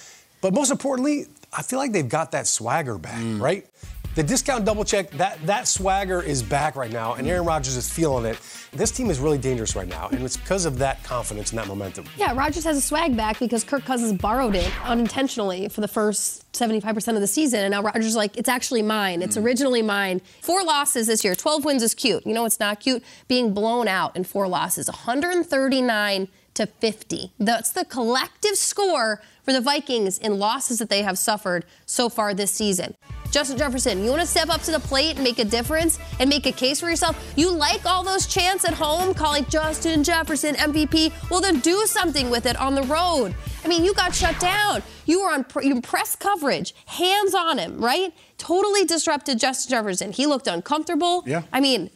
But 0.43 0.53
most 0.53 0.71
importantly, 0.71 1.27
I 1.53 1.63
feel 1.63 1.79
like 1.79 1.93
they've 1.93 2.09
got 2.09 2.33
that 2.33 2.47
swagger 2.47 2.99
back, 2.99 3.21
mm. 3.21 3.41
right? 3.41 3.67
The 4.15 4.23
discount 4.23 4.67
double 4.67 4.85
check, 4.85 5.11
that, 5.13 5.41
that 5.47 5.67
swagger 5.67 6.21
is 6.21 6.43
back 6.43 6.77
right 6.77 6.93
now, 6.93 7.15
and 7.15 7.27
Aaron 7.27 7.47
Rodgers 7.47 7.77
is 7.77 7.91
feeling 7.91 8.27
it. 8.27 8.39
This 8.71 8.91
team 8.91 9.09
is 9.09 9.19
really 9.19 9.39
dangerous 9.39 9.75
right 9.75 9.89
now, 9.89 10.09
and 10.13 10.23
it's 10.23 10.37
because 10.37 10.67
of 10.67 10.77
that 10.79 11.03
confidence 11.03 11.49
and 11.51 11.59
that 11.59 11.67
momentum. 11.67 12.05
Yeah, 12.19 12.35
Rodgers 12.37 12.65
has 12.65 12.77
a 12.77 12.83
swag 12.83 13.17
back 13.17 13.39
because 13.39 13.65
Kirk 13.65 13.87
Cousins 13.87 14.13
borrowed 14.13 14.55
it 14.55 14.71
unintentionally 14.85 15.69
for 15.69 15.81
the 15.81 15.89
first 15.89 16.51
75% 16.53 17.15
of 17.15 17.23
the 17.23 17.27
season, 17.27 17.61
and 17.61 17.71
now 17.71 17.83
Rodgers 17.83 18.05
is 18.05 18.17
like, 18.17 18.37
it's 18.37 18.51
actually 18.51 18.83
mine. 18.83 19.23
It's 19.23 19.39
mm. 19.39 19.45
originally 19.45 19.81
mine. 19.81 20.21
Four 20.43 20.63
losses 20.63 21.07
this 21.07 21.25
year. 21.25 21.35
12 21.35 21.65
wins 21.65 21.83
is 21.83 21.95
cute. 21.95 22.27
You 22.27 22.35
know 22.35 22.43
what's 22.43 22.61
not 22.61 22.81
cute? 22.81 23.03
Being 23.29 23.55
blown 23.55 23.89
out 23.89 24.15
in 24.15 24.25
four 24.25 24.47
losses. 24.47 24.89
139 24.89 26.29
to 26.55 26.67
50. 26.67 27.33
That's 27.39 27.71
the 27.71 27.85
collective 27.85 28.57
score 28.57 29.23
for 29.43 29.53
the 29.53 29.61
Vikings 29.61 30.19
in 30.19 30.39
losses 30.39 30.79
that 30.79 30.89
they 30.89 31.03
have 31.03 31.19
suffered 31.19 31.65
so 31.87 32.09
far 32.09 32.35
this 32.35 32.51
season. 32.51 32.95
Justin 33.31 33.57
Jefferson, 33.57 34.05
you 34.05 34.11
want 34.11 34.21
to 34.21 34.27
step 34.27 34.51
up 34.51 34.61
to 34.63 34.71
the 34.71 34.79
plate 34.79 35.15
and 35.15 35.25
make 35.25 35.39
a 35.39 35.45
difference 35.45 35.99
and 36.21 36.29
make 36.29 36.45
a 36.45 36.53
case 36.53 36.81
for 36.81 36.91
yourself? 36.91 37.33
You 37.35 37.51
like 37.51 37.87
all 37.87 38.05
those 38.05 38.27
chants 38.27 38.67
at 38.67 38.75
home 38.75 39.15
calling 39.15 39.47
Justin 39.47 40.05
Jefferson 40.05 40.55
MVP? 40.57 41.13
Well, 41.31 41.41
then 41.41 41.61
do 41.61 41.87
something 41.87 42.29
with 42.29 42.45
it 42.45 42.57
on 42.57 42.75
the 42.75 42.83
road. 42.83 43.35
I 43.65 43.69
mean, 43.69 43.85
you 43.85 43.95
got 43.95 44.15
shut 44.15 44.39
down. 44.39 44.83
You 45.07 45.23
were 45.23 45.31
on 45.31 45.47
you 45.63 45.81
press 45.81 46.15
coverage, 46.15 46.75
hands 46.85 47.35
on 47.35 47.59
him, 47.59 47.83
right? 47.83 48.13
Totally 48.43 48.85
disrupted 48.85 49.39
Justin 49.39 49.71
Jefferson. 49.71 50.11
He 50.11 50.27
looked 50.27 50.49
uncomfortable. 50.49 51.23
Yeah. 51.27 51.43
I 51.53 51.61
mean, 51.61 51.91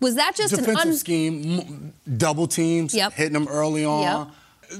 was 0.00 0.16
that 0.16 0.36
just 0.36 0.50
defensive 0.50 0.82
an 0.82 0.88
un- 0.88 0.94
scheme, 0.94 1.92
double 2.16 2.46
teams, 2.46 2.94
yep. 2.94 3.14
hitting 3.14 3.32
them 3.32 3.48
early 3.48 3.84
on? 3.84 4.02
Yep 4.02 4.34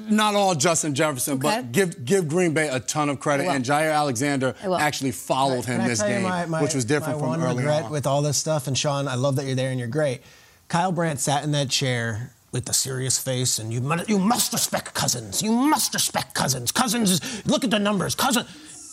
not 0.09 0.35
all 0.35 0.55
Justin 0.55 0.95
Jefferson, 0.95 1.35
okay. 1.35 1.61
but 1.61 1.73
give 1.73 2.05
give 2.05 2.29
Green 2.29 2.55
Bay 2.55 2.69
a 2.69 2.81
ton 2.81 3.09
of 3.09 3.21
credit. 3.21 3.47
And 3.47 3.65
Jaire 3.65 3.95
Alexander 3.95 4.55
actually 4.79 5.13
followed 5.13 5.65
him 5.65 5.87
this 5.87 6.03
game, 6.03 6.23
my, 6.23 6.47
my, 6.47 6.63
which 6.63 6.75
was 6.75 6.85
different 6.85 7.19
from 7.19 7.41
early 7.41 7.59
regret 7.59 7.85
on. 7.85 7.93
With 7.93 8.07
all 8.07 8.23
this 8.23 8.37
stuff, 8.37 8.67
and 8.67 8.77
Sean, 8.77 9.09
I 9.09 9.15
love 9.15 9.37
that 9.37 9.47
you're 9.47 9.55
there 9.55 9.71
and 9.71 9.79
you're 9.79 9.89
great. 9.89 10.23
Kyle 10.69 10.93
Brandt 10.93 11.21
sat 11.21 11.45
in 11.45 11.53
that 11.53 11.71
chair 11.71 12.33
with 12.53 12.69
a 12.69 12.73
serious 12.73 13.19
face, 13.19 13.59
and 13.59 13.73
you 13.73 13.81
you 14.09 14.19
must 14.19 14.53
respect 14.53 14.95
Cousins. 14.95 15.43
You 15.43 15.53
must 15.53 15.95
respect 15.95 16.35
Cousins. 16.35 16.73
Cousins 16.73 17.11
is 17.11 17.47
look 17.47 17.65
at 17.65 17.71
the 17.71 17.79
numbers. 17.79 18.15
Cousins. 18.15 18.49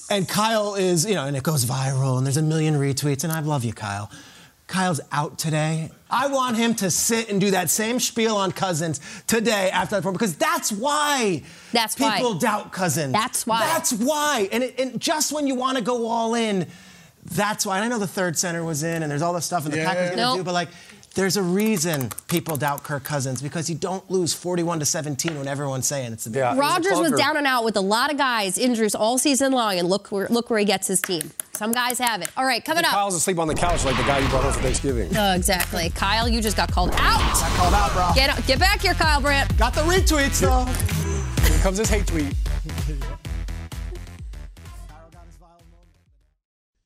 And 0.09 0.27
Kyle 0.27 0.75
is, 0.75 1.05
you 1.05 1.15
know, 1.15 1.25
and 1.25 1.35
it 1.35 1.43
goes 1.43 1.65
viral, 1.65 2.17
and 2.17 2.25
there's 2.25 2.37
a 2.37 2.41
million 2.41 2.75
retweets, 2.75 3.23
and 3.23 3.31
I 3.31 3.39
love 3.39 3.63
you, 3.63 3.73
Kyle. 3.73 4.11
Kyle's 4.67 5.01
out 5.11 5.37
today. 5.37 5.91
I 6.09 6.27
want 6.27 6.57
him 6.57 6.73
to 6.75 6.89
sit 6.89 7.29
and 7.29 7.39
do 7.39 7.51
that 7.51 7.69
same 7.69 7.99
spiel 7.99 8.35
on 8.35 8.51
Cousins 8.51 8.99
today 9.27 9.69
after 9.69 9.95
that 9.95 10.01
program 10.01 10.13
because 10.13 10.35
that's 10.35 10.71
why 10.71 11.43
that's 11.71 11.95
people 11.95 12.33
why. 12.33 12.39
doubt 12.39 12.71
Cousins. 12.71 13.13
That's 13.13 13.45
why. 13.45 13.59
That's 13.59 13.93
why. 13.93 14.49
And, 14.51 14.63
it, 14.63 14.79
and 14.79 14.99
just 14.99 15.31
when 15.31 15.47
you 15.47 15.55
want 15.55 15.77
to 15.77 15.83
go 15.83 16.07
all 16.07 16.33
in, 16.33 16.67
that's 17.25 17.65
why. 17.65 17.77
And 17.77 17.85
I 17.85 17.87
know 17.87 17.99
the 17.99 18.07
third 18.07 18.37
center 18.37 18.63
was 18.63 18.83
in, 18.83 19.03
and 19.03 19.11
there's 19.11 19.21
all 19.21 19.33
this 19.33 19.45
stuff, 19.45 19.65
and 19.65 19.73
the 19.73 19.77
yeah. 19.77 19.85
Packers 19.85 20.05
going 20.07 20.17
to 20.17 20.23
nope. 20.23 20.37
do, 20.37 20.43
but 20.43 20.53
like 20.53 20.69
there's 21.15 21.37
a 21.37 21.43
reason 21.43 22.09
people 22.27 22.57
doubt 22.57 22.83
Kirk 22.83 23.03
Cousins 23.03 23.41
because 23.41 23.69
you 23.69 23.75
don't 23.75 24.09
lose 24.09 24.33
41 24.33 24.79
to 24.79 24.85
17 24.85 25.37
when 25.37 25.47
everyone's 25.47 25.87
saying 25.87 26.11
it's 26.13 26.23
the 26.23 26.31
big. 26.31 26.39
Yeah, 26.39 26.57
Rodgers 26.57 26.99
was 26.99 27.11
down 27.11 27.37
and 27.37 27.45
out 27.45 27.63
with 27.63 27.77
a 27.77 27.81
lot 27.81 28.11
of 28.11 28.17
guys, 28.17 28.57
injuries 28.57 28.95
all 28.95 29.17
season 29.17 29.51
long, 29.51 29.77
and 29.77 29.87
look 29.87 30.11
where 30.11 30.27
look 30.29 30.49
where 30.49 30.59
he 30.59 30.65
gets 30.65 30.87
his 30.87 31.01
team. 31.01 31.31
Some 31.53 31.71
guys 31.71 31.99
have 31.99 32.21
it. 32.23 32.31
All 32.35 32.45
right, 32.45 32.65
coming 32.65 32.83
up. 32.83 32.91
Kyle's 32.91 33.15
asleep 33.15 33.37
on 33.37 33.47
the 33.47 33.53
couch 33.53 33.85
like 33.85 33.95
the 33.95 34.03
guy 34.03 34.17
you 34.19 34.27
brought 34.29 34.43
home 34.43 34.53
for 34.53 34.61
Thanksgiving. 34.61 35.15
Oh, 35.15 35.33
exactly. 35.33 35.91
Kyle, 35.91 36.27
you 36.27 36.41
just 36.41 36.57
got 36.57 36.71
called 36.71 36.91
out. 36.93 37.19
Got 37.19 37.51
called 37.57 37.73
out, 37.75 37.93
bro. 37.93 38.11
Get 38.15 38.45
get 38.47 38.59
back 38.59 38.81
here, 38.81 38.95
Kyle 38.95 39.21
Brandt. 39.21 39.55
Got 39.57 39.73
the 39.75 39.81
retweets 39.81 40.39
though. 40.39 40.65
Here 41.47 41.59
comes 41.59 41.77
his 41.77 41.89
hate 41.89 42.07
tweet. 42.07 42.33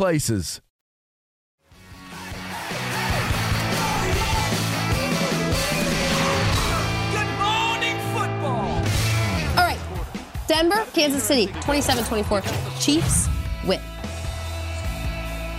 places. 0.00 0.62
All 9.50 9.56
right. 9.56 9.78
Denver, 10.48 10.86
Kansas 10.94 11.22
City, 11.22 11.48
27 11.60 12.04
24. 12.04 12.40
Chiefs 12.80 13.28
win. 13.66 13.78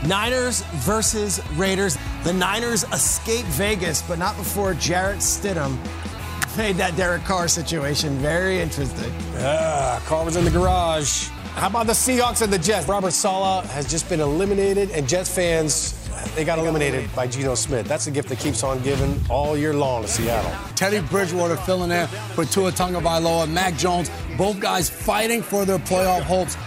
Niners 0.08 0.64
versus 0.78 1.40
Raiders. 1.52 2.00
The 2.24 2.34
Niners 2.34 2.84
escape 2.86 3.46
Vegas, 3.46 4.02
but 4.02 4.18
not 4.18 4.36
before 4.38 4.74
Jarrett 4.74 5.20
Stidham 5.20 5.78
made 6.58 6.78
that 6.78 6.96
Derek 6.98 7.26
Carr 7.26 7.48
situation 7.48 8.18
very 8.18 8.60
interesting. 8.60 9.14
Ah, 9.36 10.02
Carr 10.08 10.26
was 10.26 10.36
in 10.36 10.46
the 10.46 10.50
garage. 10.50 11.30
How 11.54 11.68
about 11.68 11.86
the 11.86 11.94
Seahawks 11.94 12.42
and 12.42 12.52
the 12.52 12.58
Jets? 12.58 12.88
Robert 12.88 13.12
Saleh 13.12 13.66
has 13.66 13.90
just 13.90 14.10
been 14.10 14.20
eliminated, 14.20 14.90
and 14.92 15.08
Jets 15.08 15.30
fans, 15.30 16.10
they 16.34 16.44
got 16.44 16.58
eliminated 16.58 17.14
by 17.14 17.28
Geno 17.28 17.56
Smith. 17.56 17.88
That's 17.88 18.08
a 18.08 18.12
gift 18.12 18.30
that 18.30 18.40
keeps 18.40 18.64
on 18.64 18.82
giving 18.82 19.22
all 19.30 19.56
year 19.56 19.74
long 19.74 20.02
to 20.02 20.08
Seattle. 20.08 20.52
Teddy 20.76 21.02
Bridgewater 21.02 21.58
filling 21.58 21.92
in 21.92 22.08
for 22.36 22.46
Tua 22.46 22.72
Tagovailoa, 22.72 23.52
Mac 23.52 23.76
Jones, 23.76 24.10
both 24.38 24.60
guys 24.60 24.90
fighting 24.90 25.44
for 25.44 25.66
their 25.66 25.78
playoff 25.78 26.22
hopes. 26.22 26.58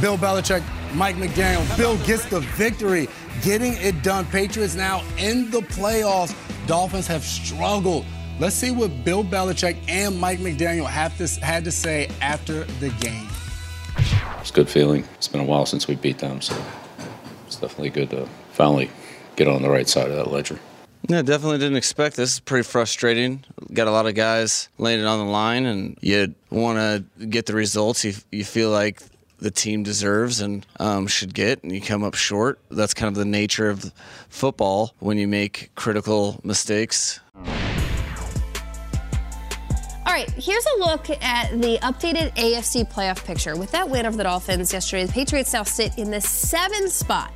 Bill 0.00 0.16
Belichick, 0.16 0.62
Mike 0.94 1.16
McDaniel. 1.16 1.76
Bill 1.76 1.96
gets 2.06 2.24
the 2.26 2.40
victory, 2.40 3.08
getting 3.42 3.72
it 3.74 4.02
done. 4.02 4.24
Patriots 4.26 4.76
now 4.76 5.02
in 5.18 5.50
the 5.50 5.60
playoffs. 5.60 6.34
Dolphins 6.66 7.06
have 7.06 7.24
struggled. 7.24 8.04
Let's 8.38 8.54
see 8.54 8.70
what 8.70 9.04
Bill 9.04 9.24
Belichick 9.24 9.78
and 9.88 10.20
Mike 10.20 10.38
McDaniel 10.38 10.86
have 10.86 11.16
to, 11.18 11.44
had 11.44 11.64
to 11.64 11.72
say 11.72 12.08
after 12.20 12.64
the 12.78 12.90
game. 13.00 13.28
It's 14.44 14.50
a 14.50 14.54
good 14.54 14.68
feeling. 14.68 15.08
It's 15.14 15.26
been 15.26 15.40
a 15.40 15.44
while 15.44 15.64
since 15.64 15.88
we 15.88 15.94
beat 15.94 16.18
them, 16.18 16.42
so 16.42 16.54
it's 17.46 17.56
definitely 17.56 17.88
good 17.88 18.10
to 18.10 18.28
finally 18.52 18.90
get 19.36 19.48
on 19.48 19.62
the 19.62 19.70
right 19.70 19.88
side 19.88 20.10
of 20.10 20.16
that 20.16 20.30
ledger. 20.30 20.58
Yeah, 21.08 21.22
definitely 21.22 21.56
didn't 21.56 21.78
expect 21.78 22.16
this. 22.16 22.32
It's 22.32 22.40
pretty 22.40 22.64
frustrating. 22.64 23.42
Got 23.72 23.88
a 23.88 23.90
lot 23.90 24.04
of 24.04 24.14
guys 24.14 24.68
laying 24.76 25.00
it 25.00 25.06
on 25.06 25.18
the 25.18 25.32
line, 25.32 25.64
and 25.64 25.96
you 26.02 26.34
want 26.50 26.76
to 26.76 27.24
get 27.24 27.46
the 27.46 27.54
results 27.54 28.04
you, 28.04 28.12
you 28.30 28.44
feel 28.44 28.68
like 28.68 29.00
the 29.38 29.50
team 29.50 29.82
deserves 29.82 30.42
and 30.42 30.66
um, 30.78 31.06
should 31.06 31.32
get, 31.32 31.62
and 31.62 31.72
you 31.72 31.80
come 31.80 32.04
up 32.04 32.14
short. 32.14 32.58
That's 32.70 32.92
kind 32.92 33.08
of 33.08 33.14
the 33.14 33.24
nature 33.24 33.70
of 33.70 33.94
football 34.28 34.92
when 34.98 35.16
you 35.16 35.26
make 35.26 35.70
critical 35.74 36.38
mistakes. 36.44 37.18
All 40.06 40.12
right, 40.12 40.30
here's 40.32 40.66
a 40.66 40.80
look 40.80 41.08
at 41.08 41.50
the 41.62 41.78
updated 41.78 42.36
AFC 42.36 42.86
playoff 42.92 43.24
picture. 43.24 43.56
With 43.56 43.70
that 43.70 43.88
win 43.88 44.04
over 44.04 44.18
the 44.18 44.24
Dolphins 44.24 44.70
yesterday, 44.70 45.06
the 45.06 45.12
Patriots 45.12 45.54
now 45.54 45.62
sit 45.62 45.96
in 45.96 46.10
the 46.10 46.20
seventh 46.20 46.92
spot. 46.92 47.32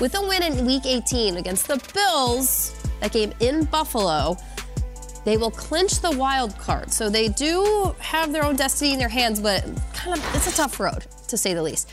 With 0.00 0.14
a 0.14 0.20
win 0.22 0.44
in 0.44 0.64
Week 0.64 0.86
18 0.86 1.36
against 1.36 1.66
the 1.66 1.82
Bills, 1.92 2.80
that 3.00 3.10
game 3.10 3.32
in 3.40 3.64
Buffalo, 3.64 4.36
they 5.24 5.36
will 5.36 5.50
clinch 5.50 6.00
the 6.00 6.12
wild 6.12 6.56
card. 6.58 6.92
So 6.92 7.10
they 7.10 7.26
do 7.26 7.92
have 7.98 8.32
their 8.32 8.44
own 8.44 8.54
destiny 8.54 8.92
in 8.92 9.00
their 9.00 9.08
hands, 9.08 9.40
but 9.40 9.64
kind 9.92 10.16
of 10.16 10.34
it's 10.36 10.46
a 10.46 10.56
tough 10.56 10.78
road 10.78 11.04
to 11.26 11.36
say 11.36 11.54
the 11.54 11.62
least. 11.62 11.90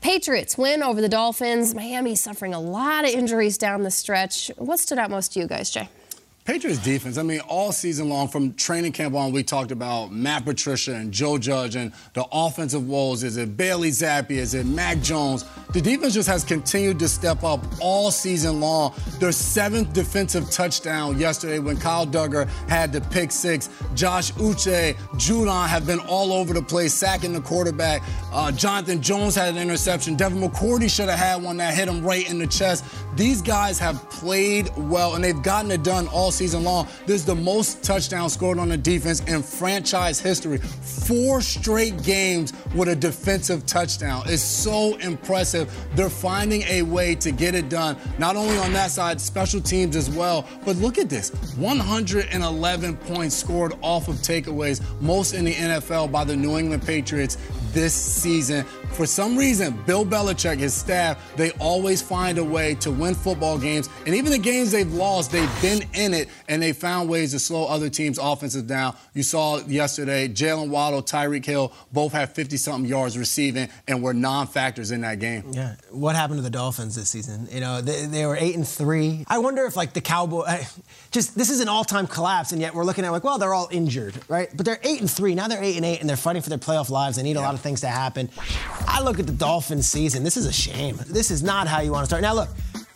Patriots 0.00 0.56
win 0.56 0.84
over 0.84 1.00
the 1.00 1.08
Dolphins. 1.08 1.74
Miami 1.74 2.14
suffering 2.14 2.54
a 2.54 2.60
lot 2.60 3.04
of 3.04 3.10
injuries 3.10 3.58
down 3.58 3.82
the 3.82 3.90
stretch. 3.90 4.52
What 4.56 4.78
stood 4.78 4.98
out 4.98 5.10
most 5.10 5.32
to 5.32 5.40
you 5.40 5.48
guys, 5.48 5.68
Jay? 5.68 5.88
Patriots 6.44 6.82
defense, 6.82 7.18
I 7.18 7.22
mean, 7.22 7.38
all 7.46 7.70
season 7.70 8.08
long, 8.08 8.26
from 8.26 8.54
training 8.54 8.90
camp 8.90 9.14
on, 9.14 9.30
we 9.30 9.44
talked 9.44 9.70
about 9.70 10.10
Matt 10.10 10.44
Patricia 10.44 10.92
and 10.92 11.12
Joe 11.12 11.38
Judge 11.38 11.76
and 11.76 11.92
the 12.14 12.26
offensive 12.32 12.88
woes. 12.88 13.22
Is 13.22 13.36
it 13.36 13.56
Bailey 13.56 13.90
Zappe? 13.90 14.32
Is 14.32 14.54
it 14.54 14.66
Mac 14.66 15.00
Jones? 15.02 15.44
The 15.72 15.80
defense 15.80 16.14
just 16.14 16.28
has 16.28 16.42
continued 16.42 16.98
to 16.98 17.08
step 17.08 17.44
up 17.44 17.64
all 17.80 18.10
season 18.10 18.58
long. 18.58 18.92
Their 19.20 19.30
seventh 19.30 19.92
defensive 19.92 20.50
touchdown 20.50 21.16
yesterday 21.16 21.60
when 21.60 21.76
Kyle 21.76 22.08
Dugger 22.08 22.48
had 22.68 22.92
the 22.92 23.02
pick 23.02 23.30
six. 23.30 23.70
Josh 23.94 24.32
Uche, 24.32 24.94
Judon 25.14 25.68
have 25.68 25.86
been 25.86 26.00
all 26.00 26.32
over 26.32 26.52
the 26.52 26.62
place, 26.62 26.92
sacking 26.92 27.32
the 27.32 27.40
quarterback. 27.40 28.02
Uh, 28.32 28.50
Jonathan 28.50 29.00
Jones 29.00 29.36
had 29.36 29.54
an 29.54 29.62
interception. 29.62 30.16
Devin 30.16 30.40
McCourty 30.42 30.90
should 30.90 31.08
have 31.08 31.20
had 31.20 31.40
one 31.40 31.56
that 31.58 31.72
hit 31.72 31.86
him 31.86 32.02
right 32.04 32.28
in 32.28 32.40
the 32.40 32.48
chest. 32.48 32.84
These 33.14 33.42
guys 33.42 33.78
have 33.78 34.10
played 34.10 34.70
well, 34.76 35.14
and 35.14 35.22
they've 35.22 35.40
gotten 35.40 35.70
it 35.70 35.84
done 35.84 36.08
all 36.08 36.31
season 36.32 36.64
long. 36.64 36.88
This 37.06 37.20
is 37.20 37.26
the 37.26 37.34
most 37.34 37.82
touchdowns 37.82 38.32
scored 38.32 38.58
on 38.58 38.72
a 38.72 38.76
defense 38.76 39.20
in 39.20 39.42
franchise 39.42 40.20
history. 40.20 40.58
Four 40.58 41.40
straight 41.40 42.02
games 42.02 42.52
with 42.74 42.88
a 42.88 42.96
defensive 42.96 43.66
touchdown. 43.66 44.24
It's 44.26 44.42
so 44.42 44.96
impressive. 44.96 45.72
They're 45.94 46.10
finding 46.10 46.62
a 46.62 46.82
way 46.82 47.14
to 47.16 47.30
get 47.30 47.54
it 47.54 47.68
done, 47.68 47.96
not 48.18 48.36
only 48.36 48.56
on 48.58 48.72
that 48.72 48.90
side, 48.90 49.20
special 49.20 49.60
teams 49.60 49.96
as 49.96 50.10
well. 50.10 50.46
But 50.64 50.76
look 50.76 50.98
at 50.98 51.08
this 51.08 51.30
111 51.56 52.96
points 52.98 53.36
scored 53.36 53.74
off 53.82 54.08
of 54.08 54.16
takeaways, 54.16 54.80
most 55.00 55.34
in 55.34 55.44
the 55.44 55.54
NFL 55.54 56.10
by 56.10 56.24
the 56.24 56.36
New 56.36 56.58
England 56.58 56.84
Patriots 56.84 57.36
this 57.72 57.94
season. 57.94 58.64
For 58.92 59.06
some 59.06 59.36
reason, 59.36 59.82
Bill 59.86 60.04
Belichick, 60.04 60.58
his 60.58 60.74
staff, 60.74 61.18
they 61.36 61.50
always 61.52 62.02
find 62.02 62.38
a 62.38 62.44
way 62.44 62.74
to 62.76 62.90
win 62.90 63.14
football 63.14 63.58
games. 63.58 63.88
And 64.06 64.14
even 64.14 64.30
the 64.30 64.38
games 64.38 64.70
they've 64.70 64.92
lost, 64.92 65.32
they've 65.32 65.62
been 65.62 65.82
in 65.94 66.12
it 66.12 66.28
and 66.48 66.62
they 66.62 66.72
found 66.72 67.08
ways 67.08 67.32
to 67.32 67.38
slow 67.38 67.66
other 67.66 67.88
teams' 67.88 68.18
offenses 68.18 68.62
down. 68.64 68.94
You 69.14 69.22
saw 69.22 69.58
yesterday, 69.66 70.28
Jaylen 70.28 70.68
Waddle, 70.68 71.02
Tyreek 71.02 71.44
Hill 71.44 71.72
both 71.90 72.12
had 72.12 72.34
50 72.34 72.56
something 72.58 72.88
yards 72.88 73.16
receiving 73.16 73.68
and 73.88 74.02
were 74.02 74.12
non 74.14 74.46
factors 74.46 74.90
in 74.90 75.00
that 75.00 75.18
game. 75.18 75.44
Yeah. 75.52 75.76
What 75.90 76.14
happened 76.14 76.38
to 76.38 76.42
the 76.42 76.50
Dolphins 76.50 76.94
this 76.94 77.08
season? 77.08 77.48
You 77.50 77.60
know, 77.60 77.80
they, 77.80 78.04
they 78.06 78.26
were 78.26 78.36
eight 78.36 78.56
and 78.56 78.68
three. 78.68 79.24
I 79.28 79.38
wonder 79.38 79.64
if 79.64 79.74
like 79.74 79.94
the 79.94 80.00
Cowboys, 80.02 80.78
just 81.10 81.34
this 81.36 81.48
is 81.48 81.60
an 81.60 81.68
all-time 81.68 82.06
collapse, 82.06 82.52
and 82.52 82.60
yet 82.60 82.74
we're 82.74 82.84
looking 82.84 83.04
at 83.04 83.12
like, 83.12 83.24
well, 83.24 83.38
they're 83.38 83.54
all 83.54 83.68
injured, 83.70 84.14
right? 84.28 84.48
But 84.54 84.66
they're 84.66 84.80
eight 84.82 85.00
and 85.00 85.10
three. 85.10 85.34
Now 85.34 85.48
they're 85.48 85.62
eight 85.62 85.76
and 85.76 85.84
eight, 85.86 86.00
and 86.00 86.08
they're 86.08 86.16
fighting 86.16 86.42
for 86.42 86.50
their 86.50 86.58
playoff 86.58 86.90
lives. 86.90 87.16
They 87.16 87.22
need 87.22 87.36
a 87.36 87.40
lot 87.40 87.54
of 87.54 87.61
things 87.62 87.80
to 87.82 87.88
happen. 87.88 88.28
I 88.86 89.02
look 89.02 89.18
at 89.18 89.26
the 89.26 89.32
Dolphins 89.32 89.88
season. 89.88 90.24
This 90.24 90.36
is 90.36 90.46
a 90.46 90.52
shame. 90.52 90.98
This 91.06 91.30
is 91.30 91.42
not 91.42 91.66
how 91.68 91.80
you 91.80 91.92
want 91.92 92.02
to 92.02 92.06
start. 92.06 92.22
Now 92.22 92.34
look, 92.34 92.48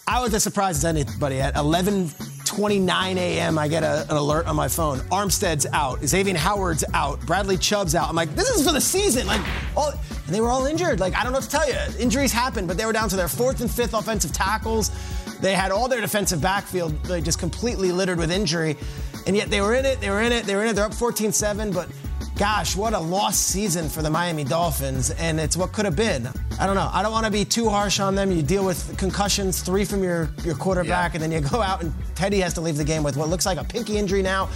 I 0.09 0.21
was 0.21 0.33
as 0.35 0.45
surprised 0.45 0.79
as 0.79 0.85
anybody 0.85 1.41
at 1.41 1.55
11:29 1.55 3.17
a.m. 3.17 3.59
I 3.59 3.67
get 3.67 3.83
a, 3.83 4.07
an 4.09 4.17
alert 4.17 4.47
on 4.47 4.55
my 4.55 4.69
phone. 4.69 4.99
Armstead's 5.11 5.67
out. 5.73 6.01
Xavier 6.05 6.37
Howard's 6.37 6.85
out. 6.95 7.21
Bradley 7.27 7.57
Chubb's 7.57 7.97
out. 7.97 8.09
I'm 8.09 8.15
like, 8.15 8.33
this 8.37 8.49
is 8.49 8.65
for 8.65 8.73
the 8.73 8.81
season. 8.81 9.27
Like, 9.27 9.41
all, 9.77 9.91
and 9.91 10.35
they 10.35 10.41
were 10.41 10.49
all 10.49 10.67
injured. 10.67 11.01
Like, 11.01 11.17
I 11.17 11.25
don't 11.25 11.33
know 11.33 11.39
what 11.39 11.45
to 11.45 11.51
tell 11.51 11.69
you. 11.69 11.77
Injuries 11.99 12.33
happen, 12.33 12.69
but 12.69 12.77
they 12.77 12.87
were 12.87 12.93
down 12.93 13.09
to 13.09 13.17
their 13.17 13.27
fourth 13.27 13.61
and 13.61 13.69
fifth 13.71 13.95
offensive 13.95 14.33
tackles. 14.33 14.93
They 15.41 15.55
had 15.55 15.73
all 15.73 15.89
their 15.89 16.01
defensive 16.01 16.41
backfield 16.41 17.09
like, 17.09 17.25
just 17.25 17.41
completely 17.41 17.91
littered 17.91 18.19
with 18.19 18.31
injury, 18.31 18.77
and 19.27 19.37
yet 19.37 19.51
they 19.51 19.61
were 19.61 19.75
in 19.75 19.85
it. 19.85 20.01
They 20.01 20.11
were 20.11 20.23
in 20.23 20.31
it. 20.31 20.45
They 20.45 20.55
were 20.55 20.63
in 20.63 20.69
it. 20.69 20.75
They're 20.75 20.85
up 20.87 20.93
14-7, 20.93 21.75
but 21.75 21.89
gosh, 22.37 22.77
what 22.77 22.93
a 22.93 22.99
lost 22.99 23.47
season 23.49 23.89
for 23.89 24.03
the 24.03 24.11
Miami 24.11 24.45
Dolphins, 24.45 25.11
and 25.11 25.41
it's 25.41 25.57
what 25.57 25.73
could 25.73 25.87
have 25.87 25.97
been. 25.97 26.29
I 26.61 26.67
don't 26.67 26.75
know. 26.75 26.91
I 26.93 27.03
don't 27.03 27.13
want 27.13 27.25
to 27.25 27.33
be 27.33 27.45
too 27.45 27.69
harsh 27.69 27.99
on 27.99 28.15
them. 28.15 28.31
You 28.31 28.43
deal 28.43 28.65
with 28.65 28.97
concussions, 28.99 29.63
three 29.63 29.85
from 29.85 30.03
your, 30.03 30.29
your 30.45 30.55
quarterback, 30.55 31.15
and 31.15 31.23
then 31.23 31.33
you 31.33 31.41
go 31.51 31.63
out 31.63 31.83
and 31.83 31.93
Teddy 32.15 32.41
has 32.41 32.55
to 32.55 32.61
leave 32.61 32.77
the 32.77 32.85
game 32.85 33.03
with 33.03 33.17
what 33.17 33.29
looks 33.29 33.47
like 33.47 33.59
a 33.59 33.65
pinky 33.65 33.97
injury 33.97 34.23
now. 34.23 34.49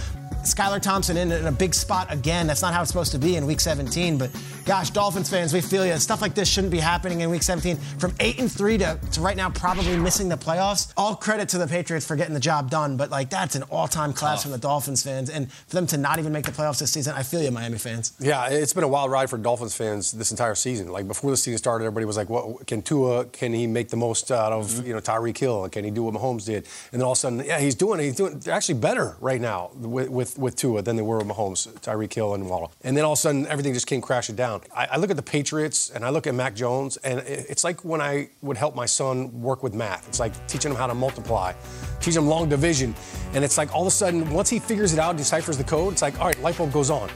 Skylar 0.43 0.81
Thompson 0.81 1.17
in, 1.17 1.31
in 1.31 1.45
a 1.45 1.51
big 1.51 1.73
spot 1.73 2.11
again. 2.11 2.47
That's 2.47 2.61
not 2.63 2.73
how 2.73 2.81
it's 2.81 2.89
supposed 2.89 3.11
to 3.11 3.19
be 3.19 3.35
in 3.35 3.45
Week 3.45 3.59
17. 3.59 4.17
But 4.17 4.31
gosh, 4.65 4.89
Dolphins 4.91 5.29
fans, 5.29 5.53
we 5.53 5.61
feel 5.61 5.85
you. 5.85 5.97
Stuff 5.97 6.21
like 6.21 6.35
this 6.35 6.47
shouldn't 6.49 6.71
be 6.71 6.79
happening 6.79 7.21
in 7.21 7.29
Week 7.29 7.43
17. 7.43 7.75
From 7.99 8.13
eight 8.19 8.39
and 8.39 8.51
three 8.51 8.77
to, 8.77 8.99
to 9.13 9.21
right 9.21 9.35
now 9.37 9.49
probably 9.49 9.97
missing 9.97 10.29
the 10.29 10.35
playoffs. 10.37 10.91
All 10.97 11.15
credit 11.15 11.49
to 11.49 11.57
the 11.57 11.67
Patriots 11.67 12.05
for 12.05 12.15
getting 12.15 12.33
the 12.33 12.39
job 12.39 12.69
done. 12.69 12.97
But 12.97 13.09
like 13.09 13.29
that's 13.29 13.55
an 13.55 13.63
all-time 13.63 14.13
collapse 14.13 14.43
from 14.43 14.51
the 14.51 14.57
Dolphins 14.57 15.03
fans, 15.03 15.29
and 15.29 15.51
for 15.51 15.75
them 15.75 15.87
to 15.87 15.97
not 15.97 16.19
even 16.19 16.31
make 16.31 16.45
the 16.45 16.51
playoffs 16.51 16.79
this 16.79 16.91
season, 16.91 17.13
I 17.15 17.23
feel 17.23 17.41
you, 17.41 17.51
Miami 17.51 17.77
fans. 17.77 18.13
Yeah, 18.19 18.47
it's 18.49 18.73
been 18.73 18.83
a 18.83 18.87
wild 18.87 19.11
ride 19.11 19.29
for 19.29 19.37
Dolphins 19.37 19.75
fans 19.75 20.11
this 20.11 20.31
entire 20.31 20.55
season. 20.55 20.91
Like 20.91 21.07
before 21.07 21.31
the 21.31 21.37
season 21.37 21.57
started, 21.57 21.85
everybody 21.85 22.05
was 22.05 22.17
like, 22.17 22.29
"What 22.29 22.67
can 22.67 22.81
Tua? 22.81 23.25
Can 23.25 23.53
he 23.53 23.67
make 23.67 23.89
the 23.89 23.97
most 23.97 24.31
out 24.31 24.51
of 24.51 24.61
Mm-hmm. 24.71 24.87
you 24.87 24.93
know 24.93 24.99
Tyreek 24.99 25.37
Hill? 25.37 25.67
Can 25.69 25.83
he 25.83 25.91
do 25.91 26.03
what 26.03 26.13
Mahomes 26.13 26.45
did?" 26.45 26.67
And 26.91 26.99
then 26.99 27.05
all 27.05 27.13
of 27.13 27.17
a 27.17 27.19
sudden, 27.19 27.43
yeah, 27.45 27.59
he's 27.59 27.75
doing 27.75 27.99
it. 27.99 28.03
He's 28.03 28.15
doing. 28.15 28.39
They're 28.39 28.53
actually 28.53 28.79
better 28.79 29.15
right 29.21 29.39
now 29.41 29.71
with 29.75 30.09
with, 30.09 30.37
with 30.37 30.55
Tua 30.55 30.81
than 30.81 30.95
they 30.97 31.01
were 31.01 31.17
with 31.17 31.27
Mahomes, 31.27 31.67
Tyreek 31.79 32.13
Hill, 32.13 32.33
and 32.33 32.49
Waddle. 32.49 32.71
And 32.83 32.95
then 32.97 33.05
all 33.05 33.13
of 33.13 33.17
a 33.17 33.21
sudden, 33.21 33.47
everything 33.47 33.73
just 33.73 33.87
came 33.87 34.01
crashing 34.01 34.35
down. 34.35 34.50
I, 34.75 34.87
I 34.93 34.97
look 34.97 35.09
at 35.09 35.15
the 35.15 35.21
Patriots 35.23 35.89
and 35.89 36.03
I 36.03 36.09
look 36.09 36.27
at 36.27 36.35
Mac 36.35 36.55
Jones, 36.55 36.97
and 36.97 37.19
it- 37.19 37.45
it's 37.49 37.63
like 37.63 37.83
when 37.85 38.01
I 38.01 38.29
would 38.41 38.57
help 38.57 38.75
my 38.75 38.85
son 38.85 39.41
work 39.41 39.63
with 39.63 39.73
math. 39.73 40.07
It's 40.07 40.19
like 40.19 40.33
teaching 40.47 40.71
him 40.71 40.77
how 40.77 40.87
to 40.87 40.95
multiply, 40.95 41.53
teaching 41.99 42.21
him 42.21 42.27
long 42.27 42.49
division, 42.49 42.93
and 43.33 43.43
it's 43.43 43.57
like 43.57 43.73
all 43.73 43.81
of 43.81 43.87
a 43.87 43.91
sudden, 43.91 44.29
once 44.31 44.49
he 44.49 44.59
figures 44.59 44.93
it 44.93 44.99
out, 44.99 45.15
deciphers 45.17 45.57
the 45.57 45.63
code, 45.63 45.93
it's 45.93 46.01
like, 46.01 46.19
all 46.19 46.27
right, 46.27 46.41
light 46.41 46.57
bulb 46.57 46.71
goes 46.73 46.89
on. 46.89 47.09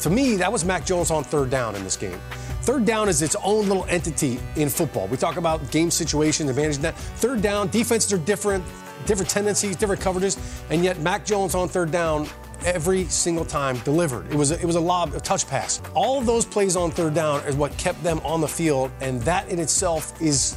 To 0.00 0.10
me, 0.10 0.36
that 0.36 0.50
was 0.52 0.64
Mac 0.64 0.84
Jones 0.84 1.10
on 1.10 1.24
third 1.24 1.50
down 1.50 1.74
in 1.76 1.84
this 1.84 1.96
game. 1.96 2.20
Third 2.62 2.84
down 2.84 3.08
is 3.08 3.20
its 3.22 3.36
own 3.44 3.68
little 3.68 3.84
entity 3.86 4.38
in 4.56 4.68
football. 4.68 5.06
We 5.08 5.16
talk 5.16 5.36
about 5.36 5.70
game 5.70 5.90
situations, 5.90 6.48
advantage 6.50 6.78
that. 6.78 6.96
Third 6.96 7.42
down, 7.42 7.68
defenses 7.68 8.12
are 8.12 8.18
different, 8.18 8.64
different 9.06 9.30
tendencies, 9.30 9.76
different 9.76 10.00
coverages, 10.02 10.38
and 10.70 10.82
yet 10.82 10.98
Mac 11.00 11.24
Jones 11.26 11.54
on 11.54 11.68
third 11.68 11.90
down 11.90 12.26
every 12.64 13.04
single 13.04 13.44
time 13.44 13.76
delivered. 13.78 14.26
It 14.30 14.36
was 14.36 14.50
a, 14.50 14.60
it 14.60 14.64
was 14.64 14.76
a 14.76 14.80
lob, 14.80 15.14
a 15.14 15.20
touch 15.20 15.46
pass. 15.46 15.80
All 15.94 16.18
of 16.18 16.26
those 16.26 16.44
plays 16.44 16.76
on 16.76 16.90
third 16.90 17.14
down 17.14 17.40
is 17.46 17.56
what 17.56 17.76
kept 17.78 18.02
them 18.02 18.20
on 18.24 18.40
the 18.40 18.48
field, 18.48 18.90
and 19.00 19.20
that 19.22 19.48
in 19.48 19.58
itself 19.58 20.20
is 20.20 20.56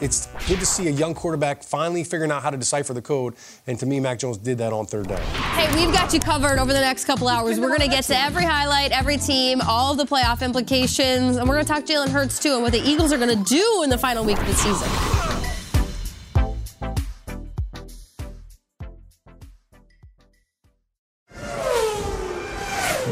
it's 0.00 0.26
good 0.46 0.60
to 0.60 0.66
see 0.66 0.86
a 0.86 0.90
young 0.90 1.14
quarterback 1.14 1.62
finally 1.62 2.04
figuring 2.04 2.30
out 2.30 2.42
how 2.42 2.50
to 2.50 2.56
decipher 2.56 2.94
the 2.94 3.02
code. 3.02 3.34
And 3.66 3.78
to 3.80 3.86
me, 3.86 3.98
Mac 4.00 4.20
Jones 4.20 4.38
did 4.38 4.58
that 4.58 4.72
on 4.72 4.86
third 4.86 5.08
down. 5.08 5.20
Hey, 5.56 5.66
we've 5.74 5.92
got 5.92 6.14
you 6.14 6.20
covered 6.20 6.58
over 6.58 6.72
the 6.72 6.80
next 6.80 7.04
couple 7.04 7.28
hours. 7.28 7.58
We're 7.58 7.68
going 7.68 7.80
to 7.80 7.88
get 7.88 8.04
to 8.04 8.16
every 8.16 8.44
highlight, 8.44 8.92
every 8.92 9.16
team, 9.16 9.60
all 9.62 9.94
the 9.94 10.04
playoff 10.04 10.42
implications, 10.42 11.36
and 11.36 11.48
we're 11.48 11.56
going 11.56 11.66
to 11.66 11.72
talk 11.72 11.84
Jalen 11.84 12.10
Hurts 12.10 12.38
too 12.38 12.54
and 12.54 12.62
what 12.62 12.72
the 12.72 12.82
Eagles 12.88 13.12
are 13.12 13.18
going 13.18 13.36
to 13.36 13.44
do 13.44 13.82
in 13.82 13.90
the 13.90 13.98
final 13.98 14.24
week 14.24 14.38
of 14.38 14.46
the 14.46 14.54
season. 14.54 15.17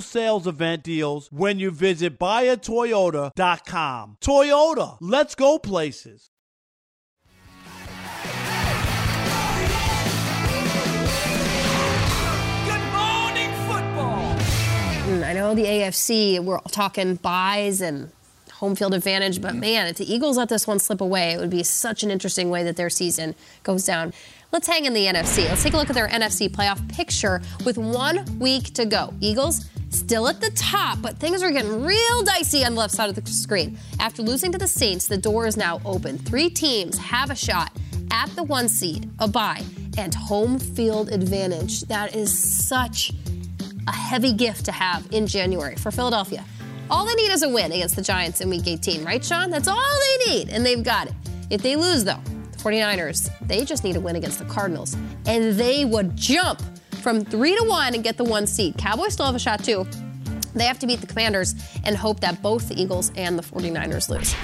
sales 0.00 0.46
event 0.46 0.82
deals 0.82 1.32
when 1.32 1.58
you 1.58 1.70
visit 1.70 2.18
buyatoyota.com. 2.18 4.16
Toyota, 4.20 4.98
let's 5.00 5.34
go 5.34 5.58
places. 5.58 6.30
Mm, 15.06 15.24
I 15.24 15.32
know 15.32 15.54
the 15.54 15.64
AFC, 15.64 16.38
we're 16.44 16.60
talking 16.70 17.14
buys 17.16 17.80
and 17.80 18.12
home 18.60 18.76
field 18.76 18.92
advantage, 18.92 19.40
but 19.40 19.52
mm-hmm. 19.52 19.60
man, 19.60 19.86
if 19.86 19.96
the 19.96 20.12
Eagles 20.12 20.36
let 20.36 20.50
this 20.50 20.66
one 20.66 20.78
slip 20.78 21.00
away, 21.00 21.32
it 21.32 21.40
would 21.40 21.48
be 21.48 21.62
such 21.62 22.02
an 22.02 22.10
interesting 22.10 22.50
way 22.50 22.62
that 22.62 22.76
their 22.76 22.90
season 22.90 23.34
goes 23.62 23.86
down. 23.86 24.12
Let's 24.52 24.66
hang 24.66 24.84
in 24.84 24.92
the 24.92 25.06
NFC. 25.06 25.48
Let's 25.48 25.62
take 25.62 25.72
a 25.72 25.78
look 25.78 25.88
at 25.88 25.94
their 25.94 26.08
NFC 26.08 26.50
playoff 26.50 26.86
picture 26.94 27.40
with 27.64 27.78
one 27.78 28.38
week 28.38 28.74
to 28.74 28.84
go. 28.84 29.14
Eagles 29.20 29.64
still 29.88 30.28
at 30.28 30.42
the 30.42 30.50
top, 30.50 31.00
but 31.00 31.16
things 31.16 31.42
are 31.42 31.50
getting 31.50 31.82
real 31.82 32.22
dicey 32.22 32.62
on 32.62 32.74
the 32.74 32.80
left 32.80 32.92
side 32.92 33.08
of 33.08 33.14
the 33.14 33.26
screen. 33.30 33.78
After 33.98 34.20
losing 34.22 34.52
to 34.52 34.58
the 34.58 34.68
Saints, 34.68 35.08
the 35.08 35.16
door 35.16 35.46
is 35.46 35.56
now 35.56 35.80
open. 35.86 36.18
Three 36.18 36.50
teams 36.50 36.98
have 36.98 37.30
a 37.30 37.34
shot 37.34 37.72
at 38.10 38.28
the 38.36 38.42
one 38.42 38.68
seed, 38.68 39.08
a 39.20 39.26
bye, 39.26 39.64
and 39.96 40.14
home 40.14 40.58
field 40.58 41.08
advantage. 41.08 41.80
That 41.82 42.14
is 42.14 42.36
such 42.66 43.12
a 43.88 43.92
heavy 43.92 44.34
gift 44.34 44.66
to 44.66 44.72
have 44.72 45.08
in 45.12 45.26
January 45.26 45.76
for 45.76 45.90
Philadelphia. 45.90 46.44
All 46.90 47.06
they 47.06 47.14
need 47.14 47.30
is 47.30 47.44
a 47.44 47.48
win 47.48 47.70
against 47.70 47.94
the 47.94 48.02
Giants 48.02 48.40
in 48.40 48.50
week 48.50 48.66
18, 48.66 49.04
right, 49.04 49.24
Shaun? 49.24 49.48
That's 49.48 49.68
all 49.68 49.78
they 49.78 50.32
need, 50.32 50.48
and 50.48 50.66
they've 50.66 50.82
got 50.82 51.06
it. 51.06 51.14
If 51.48 51.62
they 51.62 51.76
lose, 51.76 52.02
though, 52.02 52.18
the 52.50 52.58
49ers, 52.58 53.30
they 53.46 53.64
just 53.64 53.84
need 53.84 53.94
a 53.94 54.00
win 54.00 54.16
against 54.16 54.40
the 54.40 54.44
Cardinals, 54.46 54.96
and 55.24 55.54
they 55.54 55.84
would 55.84 56.16
jump 56.16 56.60
from 57.00 57.24
three 57.24 57.56
to 57.56 57.64
one 57.64 57.94
and 57.94 58.02
get 58.02 58.16
the 58.16 58.24
one 58.24 58.44
seed. 58.44 58.76
Cowboys 58.76 59.12
still 59.12 59.26
have 59.26 59.36
a 59.36 59.38
shot, 59.38 59.62
too. 59.62 59.86
They 60.52 60.64
have 60.64 60.80
to 60.80 60.86
beat 60.88 61.00
the 61.00 61.06
Commanders 61.06 61.54
and 61.84 61.96
hope 61.96 62.18
that 62.20 62.42
both 62.42 62.68
the 62.68 62.80
Eagles 62.80 63.12
and 63.14 63.38
the 63.38 63.42
49ers 63.42 64.08
lose. 64.08 64.34